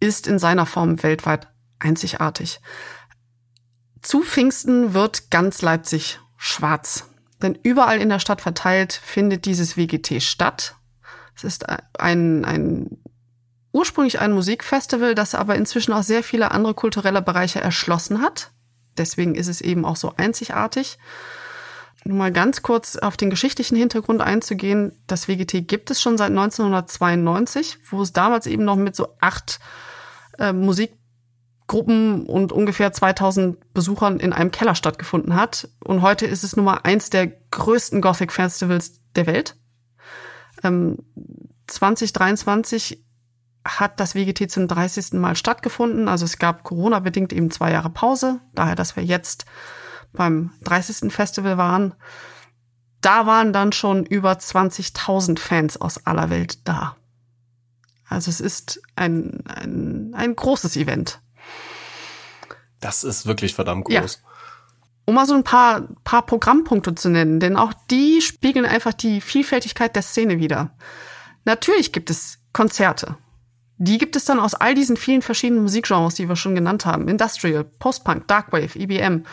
ist 0.00 0.26
in 0.26 0.38
seiner 0.38 0.66
Form 0.66 1.02
weltweit 1.02 1.48
einzigartig. 1.78 2.60
Zu 4.02 4.22
Pfingsten 4.22 4.92
wird 4.92 5.30
ganz 5.30 5.62
Leipzig 5.62 6.20
schwarz. 6.36 7.08
Denn 7.42 7.58
überall 7.62 8.00
in 8.00 8.10
der 8.10 8.18
Stadt 8.18 8.40
verteilt 8.40 8.92
findet 8.92 9.46
dieses 9.46 9.76
WGT 9.76 10.22
statt. 10.22 10.76
Es 11.36 11.44
ist 11.44 11.66
ein, 11.98 12.44
ein 12.44 12.98
ursprünglich 13.74 14.20
ein 14.20 14.32
Musikfestival, 14.32 15.14
das 15.14 15.34
aber 15.34 15.56
inzwischen 15.56 15.92
auch 15.92 16.02
sehr 16.02 16.22
viele 16.22 16.52
andere 16.52 16.74
kulturelle 16.74 17.20
Bereiche 17.20 17.60
erschlossen 17.60 18.22
hat. 18.22 18.52
Deswegen 18.96 19.34
ist 19.34 19.48
es 19.48 19.60
eben 19.60 19.84
auch 19.84 19.96
so 19.96 20.14
einzigartig 20.16 20.98
nur 22.04 22.18
mal 22.18 22.32
ganz 22.32 22.62
kurz 22.62 22.96
auf 22.96 23.16
den 23.16 23.30
geschichtlichen 23.30 23.76
Hintergrund 23.76 24.20
einzugehen. 24.20 24.92
Das 25.06 25.26
WGT 25.26 25.66
gibt 25.66 25.90
es 25.90 26.02
schon 26.02 26.18
seit 26.18 26.30
1992, 26.30 27.78
wo 27.90 28.02
es 28.02 28.12
damals 28.12 28.46
eben 28.46 28.64
noch 28.64 28.76
mit 28.76 28.94
so 28.94 29.08
acht 29.20 29.58
äh, 30.38 30.52
Musikgruppen 30.52 32.26
und 32.26 32.52
ungefähr 32.52 32.92
2000 32.92 33.72
Besuchern 33.72 34.20
in 34.20 34.32
einem 34.32 34.50
Keller 34.50 34.74
stattgefunden 34.74 35.34
hat. 35.34 35.68
Und 35.82 36.02
heute 36.02 36.26
ist 36.26 36.44
es 36.44 36.56
Nummer 36.56 36.84
eins 36.84 37.08
der 37.08 37.26
größten 37.26 38.02
Gothic 38.02 38.32
Festivals 38.32 39.00
der 39.16 39.26
Welt. 39.26 39.56
Ähm, 40.62 40.98
2023 41.68 43.03
hat 43.64 43.98
das 43.98 44.14
WGT 44.14 44.50
zum 44.50 44.68
30. 44.68 45.14
Mal 45.14 45.36
stattgefunden. 45.36 46.08
Also 46.08 46.24
es 46.24 46.38
gab 46.38 46.64
Corona-bedingt 46.64 47.32
eben 47.32 47.50
zwei 47.50 47.72
Jahre 47.72 47.90
Pause. 47.90 48.40
Daher, 48.54 48.74
dass 48.74 48.96
wir 48.96 49.04
jetzt 49.04 49.46
beim 50.12 50.52
30. 50.64 51.12
Festival 51.12 51.56
waren, 51.56 51.94
da 53.00 53.26
waren 53.26 53.52
dann 53.52 53.72
schon 53.72 54.06
über 54.06 54.32
20.000 54.32 55.38
Fans 55.38 55.80
aus 55.80 56.06
aller 56.06 56.30
Welt 56.30 56.66
da. 56.66 56.96
Also 58.08 58.30
es 58.30 58.40
ist 58.40 58.80
ein, 58.96 59.44
ein, 59.46 60.12
ein 60.14 60.36
großes 60.36 60.76
Event. 60.76 61.20
Das 62.80 63.02
ist 63.02 63.26
wirklich 63.26 63.54
verdammt 63.54 63.86
groß. 63.86 63.94
Ja. 63.94 64.30
Um 65.06 65.14
mal 65.14 65.26
so 65.26 65.34
ein 65.34 65.44
paar, 65.44 65.88
paar 66.04 66.24
Programmpunkte 66.24 66.94
zu 66.94 67.10
nennen, 67.10 67.40
denn 67.40 67.56
auch 67.56 67.74
die 67.90 68.22
spiegeln 68.22 68.64
einfach 68.64 68.94
die 68.94 69.20
Vielfältigkeit 69.20 69.94
der 69.96 70.02
Szene 70.02 70.38
wider. 70.38 70.74
Natürlich 71.44 71.92
gibt 71.92 72.08
es 72.08 72.38
Konzerte. 72.52 73.18
Die 73.76 73.98
gibt 73.98 74.16
es 74.16 74.24
dann 74.24 74.38
aus 74.38 74.54
all 74.54 74.74
diesen 74.74 74.96
vielen 74.96 75.22
verschiedenen 75.22 75.62
Musikgenres, 75.62 76.14
die 76.14 76.28
wir 76.28 76.36
schon 76.36 76.54
genannt 76.54 76.86
haben. 76.86 77.08
Industrial, 77.08 77.64
Postpunk, 77.64 78.28
Darkwave, 78.28 78.78
EBM. 78.78 79.24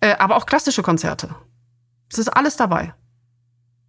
Äh, 0.00 0.16
aber 0.18 0.36
auch 0.36 0.46
klassische 0.46 0.82
Konzerte. 0.82 1.34
Es 2.10 2.18
ist 2.18 2.28
alles 2.28 2.56
dabei. 2.56 2.94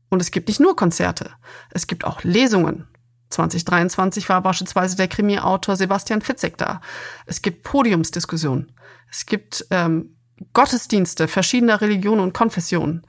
Und 0.09 0.21
es 0.21 0.31
gibt 0.31 0.47
nicht 0.47 0.59
nur 0.59 0.75
Konzerte, 0.75 1.31
es 1.71 1.87
gibt 1.87 2.05
auch 2.05 2.23
Lesungen. 2.23 2.87
2023 3.29 4.29
war 4.29 4.41
beispielsweise 4.41 4.95
der 4.95 5.07
Krimi-Autor 5.07 5.75
Sebastian 5.75 6.21
Fitzek 6.21 6.57
da. 6.57 6.79
Es 7.25 7.41
gibt 7.41 7.63
Podiumsdiskussionen. 7.63 8.71
Es 9.09 9.25
gibt 9.25 9.65
ähm, 9.71 10.15
Gottesdienste 10.53 11.27
verschiedener 11.27 11.81
Religionen 11.81 12.21
und 12.21 12.33
Konfessionen. 12.33 13.05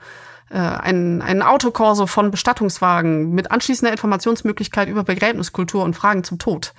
Äh, 0.48 0.58
ein, 0.58 1.22
ein 1.22 1.42
Autokorso 1.42 2.06
von 2.06 2.30
Bestattungswagen 2.30 3.32
mit 3.32 3.50
anschließender 3.50 3.90
Informationsmöglichkeit 3.90 4.88
über 4.88 5.02
Begräbniskultur 5.02 5.82
und 5.82 5.94
Fragen 5.94 6.22
zum 6.22 6.38
Tod. 6.38 6.72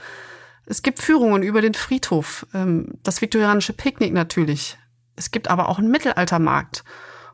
Es 0.66 0.82
gibt 0.82 1.00
Führungen 1.00 1.44
über 1.44 1.62
den 1.62 1.74
Friedhof, 1.74 2.46
ähm, 2.54 2.94
das 3.04 3.22
viktorianische 3.22 3.74
Picknick 3.74 4.14
natürlich, 4.14 4.78
es 5.16 5.32
gibt 5.32 5.50
aber 5.50 5.68
auch 5.68 5.80
einen 5.80 5.92
Mittelaltermarkt. 5.92 6.84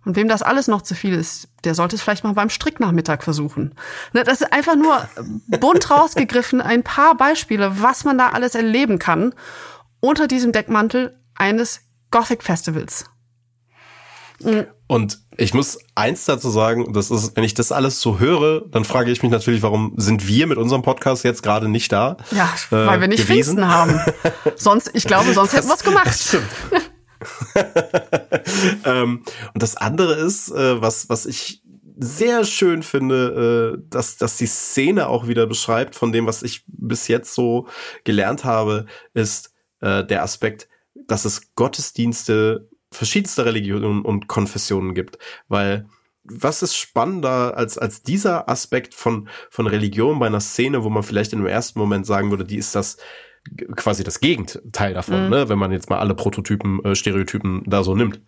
Und 0.05 0.17
wem 0.17 0.27
das 0.27 0.43
alles 0.43 0.67
noch 0.67 0.81
zu 0.81 0.95
viel 0.95 1.13
ist, 1.13 1.47
der 1.63 1.75
sollte 1.75 1.95
es 1.95 2.01
vielleicht 2.01 2.25
mal 2.25 2.33
beim 2.33 2.49
Stricknachmittag 2.49 3.21
versuchen. 3.21 3.73
Ne, 4.11 4.23
das 4.23 4.41
ist 4.41 4.51
einfach 4.51 4.75
nur 4.75 5.07
bunt 5.47 5.89
rausgegriffen, 5.89 6.61
ein 6.61 6.83
paar 6.83 7.15
Beispiele, 7.15 7.81
was 7.81 8.03
man 8.03 8.17
da 8.17 8.29
alles 8.29 8.55
erleben 8.55 8.99
kann 8.99 9.33
unter 10.01 10.27
diesem 10.27 10.51
Deckmantel 10.51 11.17
eines 11.35 11.81
Gothic 12.11 12.43
Festivals. 12.43 13.05
Und 14.93 15.17
ich 15.37 15.55
muss 15.55 15.79
eins 15.95 16.25
dazu 16.25 16.51
sagen, 16.51 16.93
das 16.93 17.09
ist, 17.09 17.35
wenn 17.35 17.43
ich 17.43 17.55
das 17.55 17.71
alles 17.71 17.99
so 17.99 18.19
höre, 18.19 18.61
dann 18.69 18.85
frage 18.85 19.09
ich 19.09 19.23
mich 19.23 19.31
natürlich, 19.31 19.63
warum 19.63 19.95
sind 19.97 20.27
wir 20.27 20.45
mit 20.45 20.59
unserem 20.59 20.83
Podcast 20.83 21.23
jetzt 21.23 21.41
gerade 21.41 21.67
nicht 21.67 21.91
da? 21.91 22.17
Ja, 22.29 22.53
weil 22.69 22.99
äh, 22.99 23.01
wir 23.01 23.07
nicht 23.07 23.23
gewesen? 23.23 23.57
Pfingsten 23.57 23.67
haben. 23.67 23.99
Sonst, 24.55 24.91
ich 24.93 25.05
glaube, 25.05 25.33
sonst 25.33 25.53
hätten 25.53 25.67
wir 25.67 25.73
es 25.73 25.83
gemacht. 25.83 26.05
Das 26.05 26.27
stimmt. 26.27 26.45
ähm, 28.85 29.23
und 29.55 29.63
das 29.63 29.77
andere 29.77 30.13
ist, 30.13 30.51
äh, 30.51 30.79
was, 30.79 31.09
was 31.09 31.25
ich 31.25 31.63
sehr 31.97 32.45
schön 32.45 32.83
finde, 32.83 33.79
äh, 33.79 33.83
dass, 33.89 34.17
dass 34.17 34.37
die 34.37 34.45
Szene 34.45 35.07
auch 35.07 35.27
wieder 35.27 35.47
beschreibt 35.47 35.95
von 35.95 36.11
dem, 36.11 36.27
was 36.27 36.43
ich 36.43 36.65
bis 36.67 37.07
jetzt 37.07 37.33
so 37.33 37.67
gelernt 38.03 38.43
habe, 38.43 38.85
ist 39.15 39.53
äh, 39.81 40.05
der 40.05 40.21
Aspekt, 40.21 40.67
dass 41.07 41.25
es 41.25 41.55
Gottesdienste 41.55 42.69
verschiedenster 42.93 43.45
Religionen 43.45 44.03
und 44.03 44.27
Konfessionen 44.27 44.93
gibt, 44.93 45.17
weil 45.47 45.85
was 46.23 46.63
ist 46.63 46.75
spannender 46.75 47.57
als, 47.57 47.77
als 47.77 48.01
dieser 48.01 48.47
Aspekt 48.47 48.93
von, 48.93 49.27
von 49.49 49.67
Religion 49.67 50.19
bei 50.19 50.27
einer 50.27 50.39
Szene, 50.39 50.83
wo 50.83 50.89
man 50.89 51.03
vielleicht 51.03 51.33
in 51.33 51.39
dem 51.39 51.47
ersten 51.47 51.79
Moment 51.79 52.05
sagen 52.05 52.29
würde, 52.29 52.45
die 52.45 52.57
ist 52.57 52.75
das 52.75 52.97
quasi 53.75 54.03
das 54.03 54.21
Gegenteil 54.21 54.93
davon, 54.93 55.25
mhm. 55.25 55.29
ne? 55.29 55.49
wenn 55.49 55.59
man 55.59 55.71
jetzt 55.71 55.89
mal 55.89 55.99
alle 55.99 56.15
Prototypen, 56.15 56.83
äh, 56.85 56.95
Stereotypen 56.95 57.63
da 57.65 57.83
so 57.83 57.93
nimmt. 57.93 58.21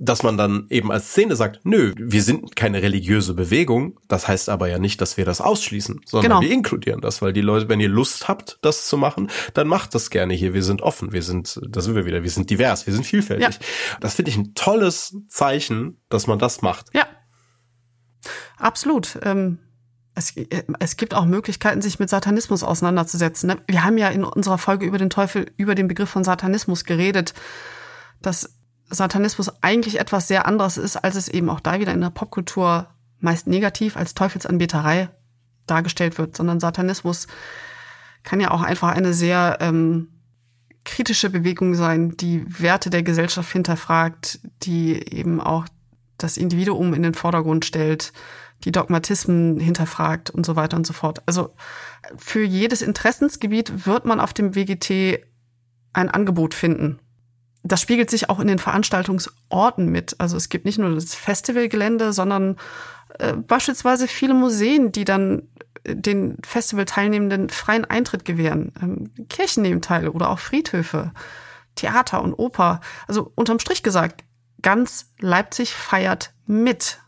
Dass 0.00 0.22
man 0.22 0.36
dann 0.36 0.66
eben 0.70 0.92
als 0.92 1.10
Szene 1.10 1.34
sagt, 1.34 1.60
nö, 1.64 1.92
wir 1.98 2.22
sind 2.22 2.54
keine 2.54 2.82
religiöse 2.82 3.34
Bewegung, 3.34 3.98
das 4.06 4.28
heißt 4.28 4.48
aber 4.48 4.68
ja 4.68 4.78
nicht, 4.78 5.00
dass 5.00 5.16
wir 5.16 5.24
das 5.24 5.40
ausschließen, 5.40 6.02
sondern 6.06 6.30
Genau. 6.30 6.40
wir 6.42 6.50
inkludieren 6.52 7.00
das, 7.00 7.20
weil 7.20 7.32
die 7.32 7.40
Leute, 7.40 7.68
wenn 7.68 7.80
ihr 7.80 7.88
Lust 7.88 8.28
habt, 8.28 8.58
das 8.62 8.86
zu 8.86 8.96
machen, 8.96 9.28
dann 9.54 9.66
macht 9.66 9.94
das 9.96 10.10
gerne 10.10 10.34
hier. 10.34 10.54
Wir 10.54 10.62
sind 10.62 10.82
offen, 10.82 11.10
wir 11.12 11.22
sind, 11.22 11.60
da 11.68 11.80
sind 11.80 11.96
wir 11.96 12.06
wieder, 12.06 12.22
wir 12.22 12.30
sind 12.30 12.48
divers, 12.48 12.86
wir 12.86 12.94
sind 12.94 13.04
vielfältig. 13.06 13.58
Das 14.00 14.14
finde 14.14 14.30
ich 14.30 14.36
ein 14.36 14.54
tolles 14.54 15.16
Zeichen, 15.28 16.00
dass 16.10 16.28
man 16.28 16.38
das 16.38 16.62
macht. 16.62 16.86
Ja. 16.94 17.06
Absolut. 18.56 19.18
Ähm, 19.22 19.58
es, 20.14 20.36
äh, 20.36 20.64
es 20.80 20.96
gibt 20.96 21.14
auch 21.14 21.24
Möglichkeiten, 21.24 21.82
sich 21.82 21.98
mit 21.98 22.10
Satanismus 22.10 22.62
auseinanderzusetzen. 22.62 23.48
ne? 23.48 23.58
Wir 23.66 23.84
haben 23.84 23.98
ja 23.98 24.08
in 24.08 24.24
unserer 24.24 24.58
Folge 24.58 24.86
über 24.86 24.98
den 24.98 25.10
Teufel, 25.10 25.50
über 25.56 25.74
den 25.74 25.88
Begriff 25.88 26.08
von 26.10 26.24
Satanismus 26.24 26.84
geredet, 26.84 27.34
dass 28.20 28.57
Satanismus 28.90 29.50
eigentlich 29.62 30.00
etwas 30.00 30.28
sehr 30.28 30.46
anderes 30.46 30.76
ist, 30.76 30.96
als 30.96 31.14
es 31.16 31.28
eben 31.28 31.50
auch 31.50 31.60
da 31.60 31.80
wieder 31.80 31.92
in 31.92 32.00
der 32.00 32.10
Popkultur 32.10 32.88
meist 33.20 33.46
negativ 33.46 33.96
als 33.96 34.14
Teufelsanbeterei 34.14 35.10
dargestellt 35.66 36.18
wird, 36.18 36.36
sondern 36.36 36.60
Satanismus 36.60 37.26
kann 38.22 38.40
ja 38.40 38.50
auch 38.50 38.62
einfach 38.62 38.88
eine 38.88 39.12
sehr 39.12 39.58
ähm, 39.60 40.08
kritische 40.84 41.30
Bewegung 41.30 41.74
sein, 41.74 42.16
die 42.16 42.44
Werte 42.60 42.90
der 42.90 43.02
Gesellschaft 43.02 43.52
hinterfragt, 43.52 44.40
die 44.62 44.94
eben 44.94 45.40
auch 45.40 45.66
das 46.16 46.36
Individuum 46.36 46.94
in 46.94 47.02
den 47.02 47.14
Vordergrund 47.14 47.64
stellt, 47.64 48.12
die 48.64 48.72
Dogmatismen 48.72 49.60
hinterfragt 49.60 50.30
und 50.30 50.44
so 50.44 50.56
weiter 50.56 50.76
und 50.76 50.86
so 50.86 50.92
fort. 50.92 51.22
Also 51.26 51.54
für 52.16 52.42
jedes 52.42 52.82
Interessensgebiet 52.82 53.86
wird 53.86 54.04
man 54.04 54.18
auf 54.18 54.32
dem 54.32 54.54
WGT 54.54 55.24
ein 55.92 56.08
Angebot 56.08 56.54
finden. 56.54 56.98
Das 57.62 57.80
spiegelt 57.80 58.10
sich 58.10 58.30
auch 58.30 58.40
in 58.40 58.46
den 58.46 58.58
Veranstaltungsorten 58.58 59.86
mit. 59.86 60.16
Also 60.18 60.36
es 60.36 60.48
gibt 60.48 60.64
nicht 60.64 60.78
nur 60.78 60.94
das 60.94 61.14
Festivalgelände, 61.14 62.12
sondern 62.12 62.56
äh, 63.18 63.34
beispielsweise 63.34 64.08
viele 64.08 64.34
Museen, 64.34 64.92
die 64.92 65.04
dann 65.04 65.48
äh, 65.84 65.96
den 65.96 66.38
Festivalteilnehmenden 66.44 67.48
freien 67.50 67.84
Eintritt 67.84 68.24
gewähren. 68.24 68.72
Ähm, 68.80 69.28
Kirchen 69.28 69.62
nehmen 69.62 69.82
teil 69.82 70.08
oder 70.08 70.30
auch 70.30 70.38
Friedhöfe, 70.38 71.12
Theater 71.74 72.22
und 72.22 72.34
Oper. 72.34 72.80
Also 73.06 73.32
unterm 73.34 73.58
Strich 73.58 73.82
gesagt, 73.82 74.24
ganz 74.62 75.12
Leipzig 75.20 75.74
feiert 75.74 76.32
mit. 76.46 77.00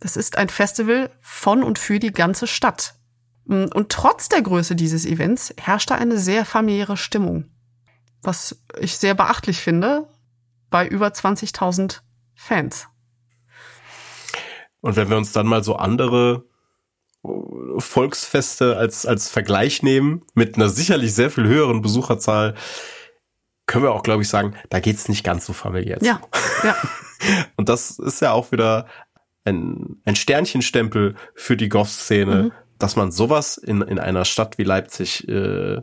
Das 0.00 0.16
ist 0.16 0.36
ein 0.36 0.48
Festival 0.48 1.10
von 1.20 1.62
und 1.62 1.78
für 1.78 1.98
die 1.98 2.12
ganze 2.12 2.46
Stadt. 2.46 2.94
Und 3.46 3.90
trotz 3.90 4.28
der 4.28 4.42
Größe 4.42 4.74
dieses 4.74 5.06
Events 5.06 5.54
herrscht 5.56 5.90
da 5.90 5.94
eine 5.94 6.18
sehr 6.18 6.44
familiäre 6.44 6.96
Stimmung. 6.96 7.44
Was 8.26 8.60
ich 8.80 8.96
sehr 8.98 9.14
beachtlich 9.14 9.58
finde 9.60 10.08
bei 10.68 10.86
über 10.86 11.08
20.000 11.08 12.00
Fans. 12.34 12.88
Und 14.80 14.96
wenn 14.96 15.08
wir 15.08 15.16
uns 15.16 15.32
dann 15.32 15.46
mal 15.46 15.62
so 15.64 15.76
andere 15.76 16.44
äh, 17.24 17.28
Volksfeste 17.78 18.76
als, 18.76 19.06
als 19.06 19.28
Vergleich 19.28 19.82
nehmen, 19.82 20.22
mit 20.34 20.56
einer 20.56 20.68
sicherlich 20.68 21.14
sehr 21.14 21.30
viel 21.30 21.46
höheren 21.46 21.82
Besucherzahl, 21.82 22.54
können 23.66 23.84
wir 23.84 23.92
auch, 23.92 24.02
glaube 24.02 24.22
ich, 24.22 24.28
sagen, 24.28 24.54
da 24.70 24.80
geht's 24.80 25.08
nicht 25.08 25.24
ganz 25.24 25.46
so 25.46 25.52
familiär. 25.52 25.98
zu. 25.98 26.06
Ja, 26.06 26.20
ja, 26.62 26.76
Und 27.56 27.68
das 27.68 27.98
ist 27.98 28.20
ja 28.20 28.32
auch 28.32 28.52
wieder 28.52 28.86
ein, 29.44 30.00
ein 30.04 30.16
Sternchenstempel 30.16 31.16
für 31.34 31.56
die 31.56 31.68
Goth-Szene, 31.68 32.42
Mhm. 32.44 32.52
dass 32.78 32.94
man 32.96 33.10
sowas 33.10 33.56
in, 33.56 33.82
in 33.82 33.98
einer 33.98 34.24
Stadt 34.24 34.58
wie 34.58 34.64
Leipzig 34.64 35.26
äh, 35.28 35.80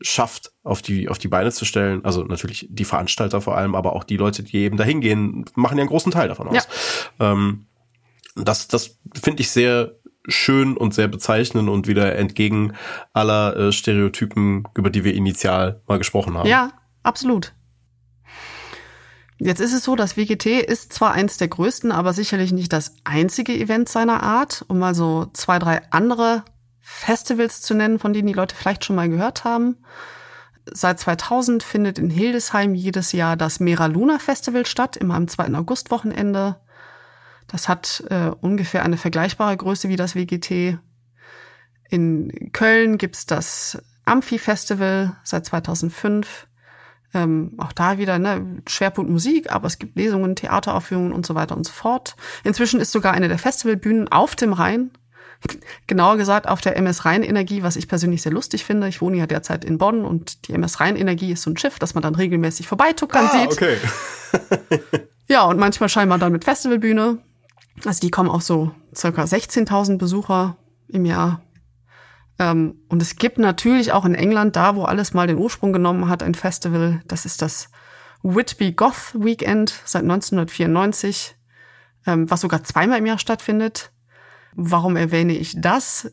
schafft, 0.00 0.52
auf 0.62 0.82
die, 0.82 1.08
auf 1.08 1.18
die 1.18 1.28
Beine 1.28 1.52
zu 1.52 1.64
stellen. 1.64 2.04
Also 2.04 2.24
natürlich 2.24 2.66
die 2.70 2.84
Veranstalter 2.84 3.40
vor 3.40 3.56
allem, 3.56 3.74
aber 3.74 3.94
auch 3.94 4.04
die 4.04 4.16
Leute, 4.16 4.42
die 4.42 4.58
eben 4.58 4.76
dahin 4.76 5.00
gehen, 5.00 5.44
machen 5.54 5.78
ja 5.78 5.82
einen 5.82 5.90
großen 5.90 6.12
Teil 6.12 6.28
davon 6.28 6.48
aus. 6.48 6.68
Ähm, 7.18 7.66
das 8.36 8.68
das 8.68 8.98
finde 9.22 9.42
ich 9.42 9.50
sehr 9.50 9.96
schön 10.26 10.76
und 10.76 10.94
sehr 10.94 11.08
bezeichnend 11.08 11.68
und 11.68 11.86
wieder 11.86 12.16
entgegen 12.16 12.74
aller 13.12 13.56
äh, 13.56 13.72
Stereotypen, 13.72 14.64
über 14.76 14.90
die 14.90 15.04
wir 15.04 15.14
initial 15.14 15.82
mal 15.86 15.98
gesprochen 15.98 16.36
haben. 16.36 16.48
ja, 16.48 16.72
absolut. 17.02 17.54
Jetzt 19.42 19.60
ist 19.60 19.72
es 19.72 19.84
so, 19.84 19.96
das 19.96 20.18
WGT 20.18 20.46
ist 20.46 20.92
zwar 20.92 21.12
eins 21.12 21.38
der 21.38 21.48
größten, 21.48 21.92
aber 21.92 22.12
sicherlich 22.12 22.52
nicht 22.52 22.74
das 22.74 22.94
einzige 23.04 23.54
Event 23.54 23.88
seiner 23.88 24.22
Art, 24.22 24.66
um 24.68 24.78
mal 24.78 24.94
so 24.94 25.30
zwei, 25.32 25.58
drei 25.58 25.80
andere 25.90 26.44
Festivals 26.92 27.62
zu 27.62 27.74
nennen, 27.74 27.98
von 27.98 28.12
denen 28.12 28.26
die 28.26 28.34
Leute 28.34 28.54
vielleicht 28.54 28.84
schon 28.84 28.96
mal 28.96 29.08
gehört 29.08 29.44
haben. 29.44 29.76
Seit 30.66 30.98
2000 30.98 31.62
findet 31.62 31.98
in 31.98 32.10
Hildesheim 32.10 32.74
jedes 32.74 33.12
Jahr 33.12 33.36
das 33.36 33.60
Mera 33.60 33.86
Luna 33.86 34.18
Festival 34.18 34.66
statt, 34.66 34.96
immer 34.96 35.14
am 35.14 35.28
2. 35.28 35.54
August-Wochenende. 35.54 36.60
Das 37.46 37.68
hat 37.68 38.04
äh, 38.10 38.32
ungefähr 38.40 38.84
eine 38.84 38.96
vergleichbare 38.96 39.56
Größe 39.56 39.88
wie 39.88 39.96
das 39.96 40.14
WGT. 40.14 40.78
In 41.88 42.50
Köln 42.52 42.98
gibt's 42.98 43.24
das 43.24 43.82
Amphi-Festival 44.04 45.16
seit 45.24 45.46
2005. 45.46 46.48
Ähm, 47.14 47.54
auch 47.58 47.72
da 47.72 47.98
wieder 47.98 48.18
ne, 48.18 48.62
Schwerpunkt 48.68 49.10
Musik, 49.10 49.50
aber 49.50 49.68
es 49.68 49.78
gibt 49.78 49.96
Lesungen, 49.96 50.36
Theateraufführungen 50.36 51.12
und 51.12 51.24
so 51.24 51.34
weiter 51.34 51.56
und 51.56 51.66
so 51.66 51.72
fort. 51.72 52.16
Inzwischen 52.44 52.80
ist 52.80 52.92
sogar 52.92 53.14
eine 53.14 53.28
der 53.28 53.38
Festivalbühnen 53.38 54.08
auf 54.08 54.36
dem 54.36 54.52
Rhein, 54.52 54.90
genauer 55.86 56.16
gesagt 56.16 56.48
auf 56.48 56.60
der 56.60 56.76
MS 56.76 57.04
Rhein 57.04 57.22
Energie, 57.22 57.62
was 57.62 57.76
ich 57.76 57.88
persönlich 57.88 58.22
sehr 58.22 58.32
lustig 58.32 58.64
finde. 58.64 58.88
Ich 58.88 59.00
wohne 59.00 59.16
ja 59.16 59.26
derzeit 59.26 59.64
in 59.64 59.78
Bonn 59.78 60.04
und 60.04 60.48
die 60.48 60.52
MS 60.52 60.80
Rhein 60.80 60.96
Energie 60.96 61.32
ist 61.32 61.42
so 61.42 61.50
ein 61.50 61.56
Schiff, 61.56 61.78
das 61.78 61.94
man 61.94 62.02
dann 62.02 62.14
regelmäßig 62.14 62.68
vorbeituckern 62.68 63.28
ah, 63.30 63.38
sieht. 63.38 63.52
okay. 63.52 63.76
Ja, 65.30 65.44
und 65.44 65.60
manchmal 65.60 65.88
scheinbar 65.88 66.18
dann 66.18 66.32
mit 66.32 66.42
Festivalbühne. 66.42 67.18
Also 67.84 68.00
die 68.00 68.10
kommen 68.10 68.28
auf 68.28 68.42
so 68.42 68.72
circa 68.92 69.22
16.000 69.22 69.96
Besucher 69.96 70.56
im 70.88 71.04
Jahr. 71.04 71.40
Ähm, 72.40 72.80
und 72.88 73.00
es 73.00 73.14
gibt 73.14 73.38
natürlich 73.38 73.92
auch 73.92 74.04
in 74.04 74.16
England, 74.16 74.56
da 74.56 74.74
wo 74.74 74.82
alles 74.82 75.14
mal 75.14 75.28
den 75.28 75.38
Ursprung 75.38 75.72
genommen 75.72 76.08
hat, 76.08 76.24
ein 76.24 76.34
Festival. 76.34 77.00
Das 77.06 77.26
ist 77.26 77.42
das 77.42 77.70
Whitby 78.24 78.72
Goth 78.72 79.14
Weekend 79.14 79.72
seit 79.84 80.02
1994, 80.02 81.36
ähm, 82.08 82.28
was 82.28 82.40
sogar 82.40 82.64
zweimal 82.64 82.98
im 82.98 83.06
Jahr 83.06 83.18
stattfindet. 83.18 83.92
Warum 84.54 84.96
erwähne 84.96 85.36
ich 85.36 85.60
das? 85.60 86.12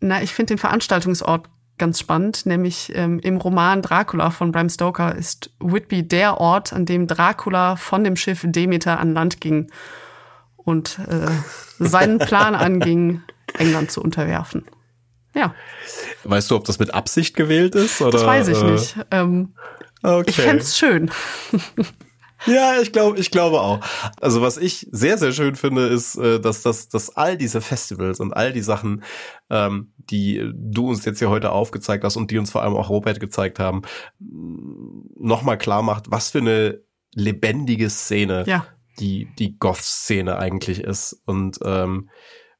Na, 0.00 0.22
ich 0.22 0.32
finde 0.32 0.54
den 0.54 0.58
Veranstaltungsort 0.58 1.48
ganz 1.78 1.98
spannend, 1.98 2.46
nämlich 2.46 2.92
ähm, 2.94 3.18
im 3.20 3.38
Roman 3.38 3.82
Dracula 3.82 4.30
von 4.30 4.52
Bram 4.52 4.68
Stoker 4.68 5.14
ist 5.14 5.50
Whitby 5.58 6.06
der 6.06 6.38
Ort, 6.40 6.72
an 6.72 6.86
dem 6.86 7.06
Dracula 7.06 7.76
von 7.76 8.04
dem 8.04 8.16
Schiff 8.16 8.42
Demeter 8.44 9.00
an 9.00 9.14
Land 9.14 9.40
ging 9.40 9.70
und 10.56 10.98
äh, 11.08 11.30
seinen 11.78 12.18
Plan 12.18 12.54
anging, 12.54 13.22
England 13.58 13.90
zu 13.90 14.00
unterwerfen. 14.00 14.66
Ja, 15.34 15.54
Weißt 16.24 16.50
du, 16.50 16.56
ob 16.56 16.64
das 16.64 16.78
mit 16.78 16.92
Absicht 16.94 17.34
gewählt 17.34 17.74
ist? 17.74 18.00
Oder, 18.00 18.10
das 18.12 18.26
weiß 18.26 18.48
ich 18.48 18.62
äh, 18.62 18.70
nicht. 18.70 18.96
Ähm, 19.10 19.54
Okay. 20.02 20.30
Ich 20.30 20.36
fänd's 20.36 20.76
schön. 20.76 21.10
Ja, 22.46 22.80
ich 22.80 22.92
glaube, 22.92 23.18
ich 23.18 23.30
glaube 23.30 23.60
auch. 23.60 23.80
Also 24.20 24.42
was 24.42 24.56
ich 24.56 24.88
sehr, 24.90 25.18
sehr 25.18 25.32
schön 25.32 25.54
finde, 25.56 25.86
ist, 25.86 26.16
äh, 26.16 26.40
dass, 26.40 26.62
dass, 26.62 26.88
dass 26.88 27.16
all 27.16 27.36
diese 27.36 27.60
Festivals 27.60 28.20
und 28.20 28.32
all 28.32 28.52
die 28.52 28.62
Sachen, 28.62 29.02
ähm, 29.50 29.92
die 29.96 30.50
du 30.54 30.88
uns 30.88 31.04
jetzt 31.04 31.18
hier 31.18 31.30
heute 31.30 31.52
aufgezeigt 31.52 32.04
hast 32.04 32.16
und 32.16 32.30
die 32.30 32.38
uns 32.38 32.50
vor 32.50 32.62
allem 32.62 32.74
auch 32.74 32.88
Robert 32.88 33.20
gezeigt 33.20 33.58
haben, 33.58 33.82
nochmal 34.18 35.58
klar 35.58 35.82
macht, 35.82 36.10
was 36.10 36.30
für 36.30 36.38
eine 36.38 36.80
lebendige 37.14 37.90
Szene 37.90 38.44
Ja. 38.46 38.66
die, 38.98 39.28
die 39.38 39.58
Goth-Szene 39.58 40.38
eigentlich 40.38 40.80
ist. 40.80 41.22
Und 41.26 41.58
ähm, 41.64 42.08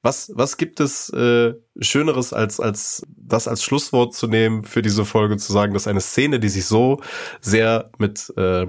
was, 0.03 0.33
was 0.35 0.57
gibt 0.57 0.81
es 0.81 1.11
äh, 1.11 1.55
Schöneres, 1.81 2.33
als, 2.33 2.59
als 2.59 3.07
das 3.17 3.47
als 3.47 3.63
Schlusswort 3.63 4.15
zu 4.15 4.27
nehmen 4.27 4.65
für 4.65 4.83
diese 4.83 5.05
Folge, 5.05 5.37
zu 5.37 5.53
sagen, 5.53 5.75
dass 5.75 5.87
eine 5.87 6.01
Szene, 6.01 6.41
die 6.41 6.49
sich 6.49 6.67
so 6.67 7.01
sehr 7.41 7.91
mit 7.99 8.33
äh, 8.37 8.67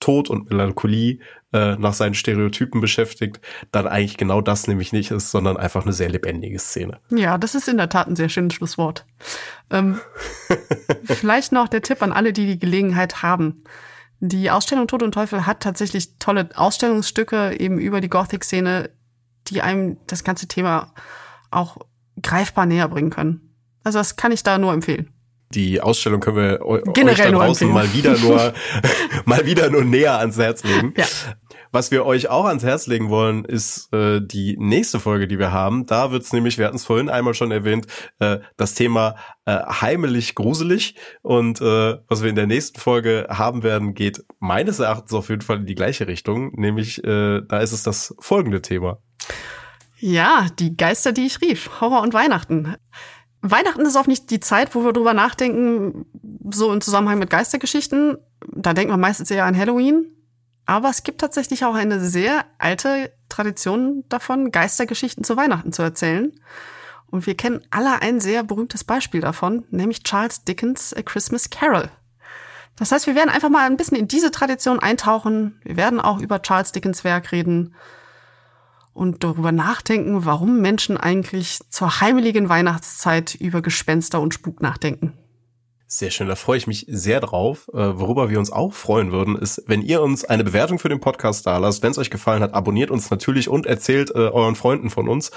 Tod 0.00 0.30
und 0.30 0.50
Melancholie 0.50 1.20
äh, 1.52 1.76
nach 1.76 1.94
seinen 1.94 2.14
Stereotypen 2.14 2.80
beschäftigt, 2.80 3.40
dann 3.72 3.86
eigentlich 3.86 4.16
genau 4.16 4.40
das 4.40 4.66
nämlich 4.66 4.92
nicht 4.92 5.10
ist, 5.10 5.30
sondern 5.30 5.56
einfach 5.56 5.84
eine 5.84 5.92
sehr 5.92 6.08
lebendige 6.08 6.58
Szene. 6.58 7.00
Ja, 7.10 7.38
das 7.38 7.54
ist 7.54 7.68
in 7.68 7.78
der 7.78 7.88
Tat 7.88 8.08
ein 8.08 8.16
sehr 8.16 8.28
schönes 8.28 8.54
Schlusswort. 8.54 9.06
Ähm, 9.70 9.98
vielleicht 11.04 11.52
noch 11.52 11.68
der 11.68 11.82
Tipp 11.82 12.02
an 12.02 12.12
alle, 12.12 12.32
die 12.32 12.46
die 12.46 12.58
Gelegenheit 12.58 13.22
haben. 13.22 13.64
Die 14.20 14.50
Ausstellung 14.50 14.88
Tod 14.88 15.02
und 15.02 15.12
Teufel 15.12 15.46
hat 15.46 15.60
tatsächlich 15.60 16.18
tolle 16.18 16.48
Ausstellungsstücke 16.54 17.58
eben 17.58 17.78
über 17.78 18.00
die 18.00 18.08
Gothic-Szene, 18.08 18.90
die 19.48 19.62
einem 19.62 19.98
das 20.06 20.24
ganze 20.24 20.48
Thema 20.48 20.92
auch 21.50 21.78
greifbar 22.22 22.66
näher 22.66 22.88
bringen 22.88 23.10
können. 23.10 23.54
Also 23.84 23.98
das 23.98 24.16
kann 24.16 24.32
ich 24.32 24.42
da 24.42 24.58
nur 24.58 24.72
empfehlen. 24.72 25.12
Die 25.54 25.80
Ausstellung 25.80 26.20
können 26.20 26.36
wir 26.36 26.58
Generell 26.92 27.10
euch 27.10 27.16
da 27.16 27.30
draußen 27.30 27.70
mal 27.70 27.92
wieder 27.92 28.18
nur 28.18 28.52
mal 29.24 29.46
wieder 29.46 29.70
nur 29.70 29.84
näher 29.84 30.18
ans 30.18 30.38
Herz 30.38 30.64
legen. 30.64 30.92
Ja. 30.96 31.04
Was 31.72 31.90
wir 31.90 32.06
euch 32.06 32.28
auch 32.30 32.46
ans 32.46 32.62
Herz 32.62 32.86
legen 32.86 33.10
wollen, 33.10 33.44
ist 33.44 33.92
äh, 33.92 34.20
die 34.24 34.56
nächste 34.58 34.98
Folge, 34.98 35.28
die 35.28 35.38
wir 35.38 35.52
haben. 35.52 35.86
Da 35.86 36.10
wird's 36.10 36.32
nämlich, 36.32 36.58
wir 36.58 36.66
hatten 36.66 36.76
es 36.76 36.84
vorhin 36.84 37.10
einmal 37.10 37.34
schon 37.34 37.50
erwähnt, 37.50 37.86
äh, 38.18 38.38
das 38.56 38.74
Thema 38.74 39.16
äh, 39.44 39.58
heimelig 39.58 40.34
gruselig. 40.34 40.94
Und 41.22 41.60
äh, 41.60 41.98
was 42.08 42.22
wir 42.22 42.30
in 42.30 42.36
der 42.36 42.46
nächsten 42.46 42.80
Folge 42.80 43.26
haben 43.28 43.62
werden, 43.62 43.94
geht 43.94 44.24
meines 44.38 44.78
Erachtens 44.78 45.12
auf 45.12 45.28
jeden 45.28 45.42
Fall 45.42 45.58
in 45.58 45.66
die 45.66 45.74
gleiche 45.74 46.06
Richtung. 46.06 46.52
Nämlich, 46.54 47.04
äh, 47.04 47.42
da 47.46 47.58
ist 47.58 47.72
es 47.72 47.82
das 47.82 48.14
folgende 48.20 48.62
Thema. 48.62 48.98
Ja, 49.98 50.46
die 50.58 50.76
Geister, 50.76 51.12
die 51.12 51.26
ich 51.26 51.40
rief. 51.40 51.80
Horror 51.80 52.02
und 52.02 52.14
Weihnachten. 52.14 52.76
Weihnachten 53.50 53.86
ist 53.86 53.96
auch 53.96 54.06
nicht 54.06 54.30
die 54.30 54.40
Zeit, 54.40 54.74
wo 54.74 54.84
wir 54.84 54.92
drüber 54.92 55.14
nachdenken, 55.14 56.06
so 56.50 56.72
im 56.72 56.80
Zusammenhang 56.80 57.18
mit 57.18 57.30
Geistergeschichten. 57.30 58.18
Da 58.52 58.72
denkt 58.72 58.90
man 58.90 59.00
meistens 59.00 59.30
eher 59.30 59.44
an 59.44 59.56
Halloween. 59.56 60.06
Aber 60.66 60.90
es 60.90 61.04
gibt 61.04 61.20
tatsächlich 61.20 61.64
auch 61.64 61.74
eine 61.74 62.00
sehr 62.00 62.44
alte 62.58 63.12
Tradition 63.28 64.04
davon, 64.08 64.50
Geistergeschichten 64.50 65.22
zu 65.22 65.36
Weihnachten 65.36 65.72
zu 65.72 65.82
erzählen. 65.82 66.32
Und 67.08 67.26
wir 67.26 67.36
kennen 67.36 67.60
alle 67.70 68.02
ein 68.02 68.20
sehr 68.20 68.42
berühmtes 68.42 68.82
Beispiel 68.82 69.20
davon, 69.20 69.64
nämlich 69.70 70.02
Charles 70.02 70.44
Dickens 70.44 70.92
A 70.92 71.02
Christmas 71.02 71.50
Carol. 71.50 71.88
Das 72.76 72.92
heißt, 72.92 73.06
wir 73.06 73.14
werden 73.14 73.30
einfach 73.30 73.48
mal 73.48 73.64
ein 73.64 73.76
bisschen 73.76 73.96
in 73.96 74.08
diese 74.08 74.30
Tradition 74.30 74.80
eintauchen. 74.80 75.60
Wir 75.62 75.76
werden 75.76 76.00
auch 76.00 76.20
über 76.20 76.42
Charles 76.42 76.72
Dickens 76.72 77.04
Werk 77.04 77.32
reden 77.32 77.74
und 78.96 79.22
darüber 79.22 79.52
nachdenken, 79.52 80.24
warum 80.24 80.60
Menschen 80.60 80.96
eigentlich 80.96 81.60
zur 81.68 82.00
heimeligen 82.00 82.48
Weihnachtszeit 82.48 83.34
über 83.34 83.60
Gespenster 83.60 84.20
und 84.20 84.32
Spuk 84.32 84.62
nachdenken. 84.62 85.12
Sehr 85.88 86.10
schön, 86.10 86.26
da 86.26 86.34
freue 86.34 86.58
ich 86.58 86.66
mich 86.66 86.84
sehr 86.88 87.20
drauf. 87.20 87.68
Äh, 87.72 87.76
worüber 87.76 88.28
wir 88.28 88.40
uns 88.40 88.50
auch 88.50 88.72
freuen 88.72 89.12
würden, 89.12 89.36
ist, 89.36 89.62
wenn 89.68 89.82
ihr 89.82 90.02
uns 90.02 90.24
eine 90.24 90.42
Bewertung 90.42 90.80
für 90.80 90.88
den 90.88 90.98
Podcast 90.98 91.46
da 91.46 91.58
lasst. 91.58 91.84
Wenn 91.84 91.92
es 91.92 91.98
euch 91.98 92.10
gefallen 92.10 92.42
hat, 92.42 92.54
abonniert 92.54 92.90
uns 92.90 93.08
natürlich 93.08 93.48
und 93.48 93.66
erzählt 93.66 94.10
äh, 94.10 94.14
euren 94.14 94.56
Freunden 94.56 94.90
von 94.90 95.08
uns. 95.08 95.30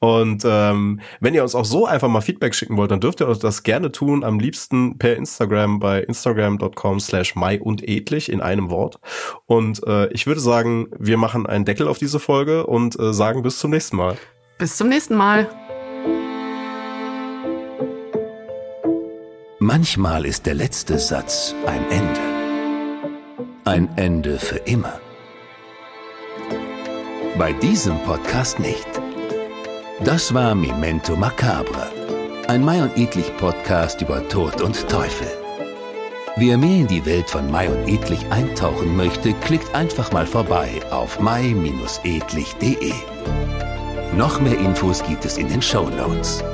Und 0.00 0.42
ähm, 0.44 1.00
wenn 1.20 1.32
ihr 1.34 1.44
uns 1.44 1.54
auch 1.54 1.64
so 1.64 1.86
einfach 1.86 2.08
mal 2.08 2.22
Feedback 2.22 2.56
schicken 2.56 2.76
wollt, 2.76 2.90
dann 2.90 3.00
dürft 3.00 3.20
ihr 3.20 3.26
das 3.26 3.62
gerne 3.62 3.92
tun. 3.92 4.24
Am 4.24 4.40
liebsten 4.40 4.98
per 4.98 5.14
Instagram 5.14 5.78
bei 5.78 6.00
instagram.com 6.00 6.98
slash 6.98 7.36
mai 7.36 7.60
und 7.60 7.88
edlich 7.88 8.32
in 8.32 8.40
einem 8.40 8.70
Wort. 8.70 8.98
Und 9.46 9.86
äh, 9.86 10.08
ich 10.12 10.26
würde 10.26 10.40
sagen, 10.40 10.88
wir 10.98 11.18
machen 11.18 11.46
einen 11.46 11.64
Deckel 11.64 11.86
auf 11.86 11.98
diese 11.98 12.18
Folge 12.18 12.66
und 12.66 12.98
äh, 12.98 13.14
sagen 13.14 13.42
bis 13.42 13.60
zum 13.60 13.70
nächsten 13.70 13.96
Mal. 13.96 14.16
Bis 14.58 14.76
zum 14.76 14.88
nächsten 14.88 15.14
Mal. 15.14 15.48
Manchmal 19.66 20.26
ist 20.26 20.44
der 20.44 20.52
letzte 20.52 20.98
Satz 20.98 21.54
ein 21.64 21.90
Ende. 21.90 22.20
Ein 23.64 23.88
Ende 23.96 24.38
für 24.38 24.58
immer. 24.58 25.00
Bei 27.38 27.54
diesem 27.54 27.98
Podcast 28.00 28.60
nicht. 28.60 28.86
Das 30.04 30.34
war 30.34 30.54
Memento 30.54 31.16
Macabre, 31.16 31.90
ein 32.46 32.62
Mai 32.62 32.82
und 32.82 32.94
Edlich 32.98 33.34
Podcast 33.38 34.02
über 34.02 34.28
Tod 34.28 34.60
und 34.60 34.86
Teufel. 34.90 35.28
Wer 36.36 36.58
mehr 36.58 36.80
in 36.80 36.86
die 36.86 37.06
Welt 37.06 37.30
von 37.30 37.50
Mai 37.50 37.70
und 37.70 37.88
Edlich 37.88 38.26
eintauchen 38.28 38.94
möchte, 38.94 39.32
klickt 39.32 39.74
einfach 39.74 40.12
mal 40.12 40.26
vorbei 40.26 40.82
auf 40.90 41.20
mai-edlich.de. 41.20 42.92
Noch 44.14 44.42
mehr 44.42 44.58
Infos 44.58 45.02
gibt 45.04 45.24
es 45.24 45.38
in 45.38 45.48
den 45.48 45.62
Show 45.62 45.88
Notes. 45.88 46.44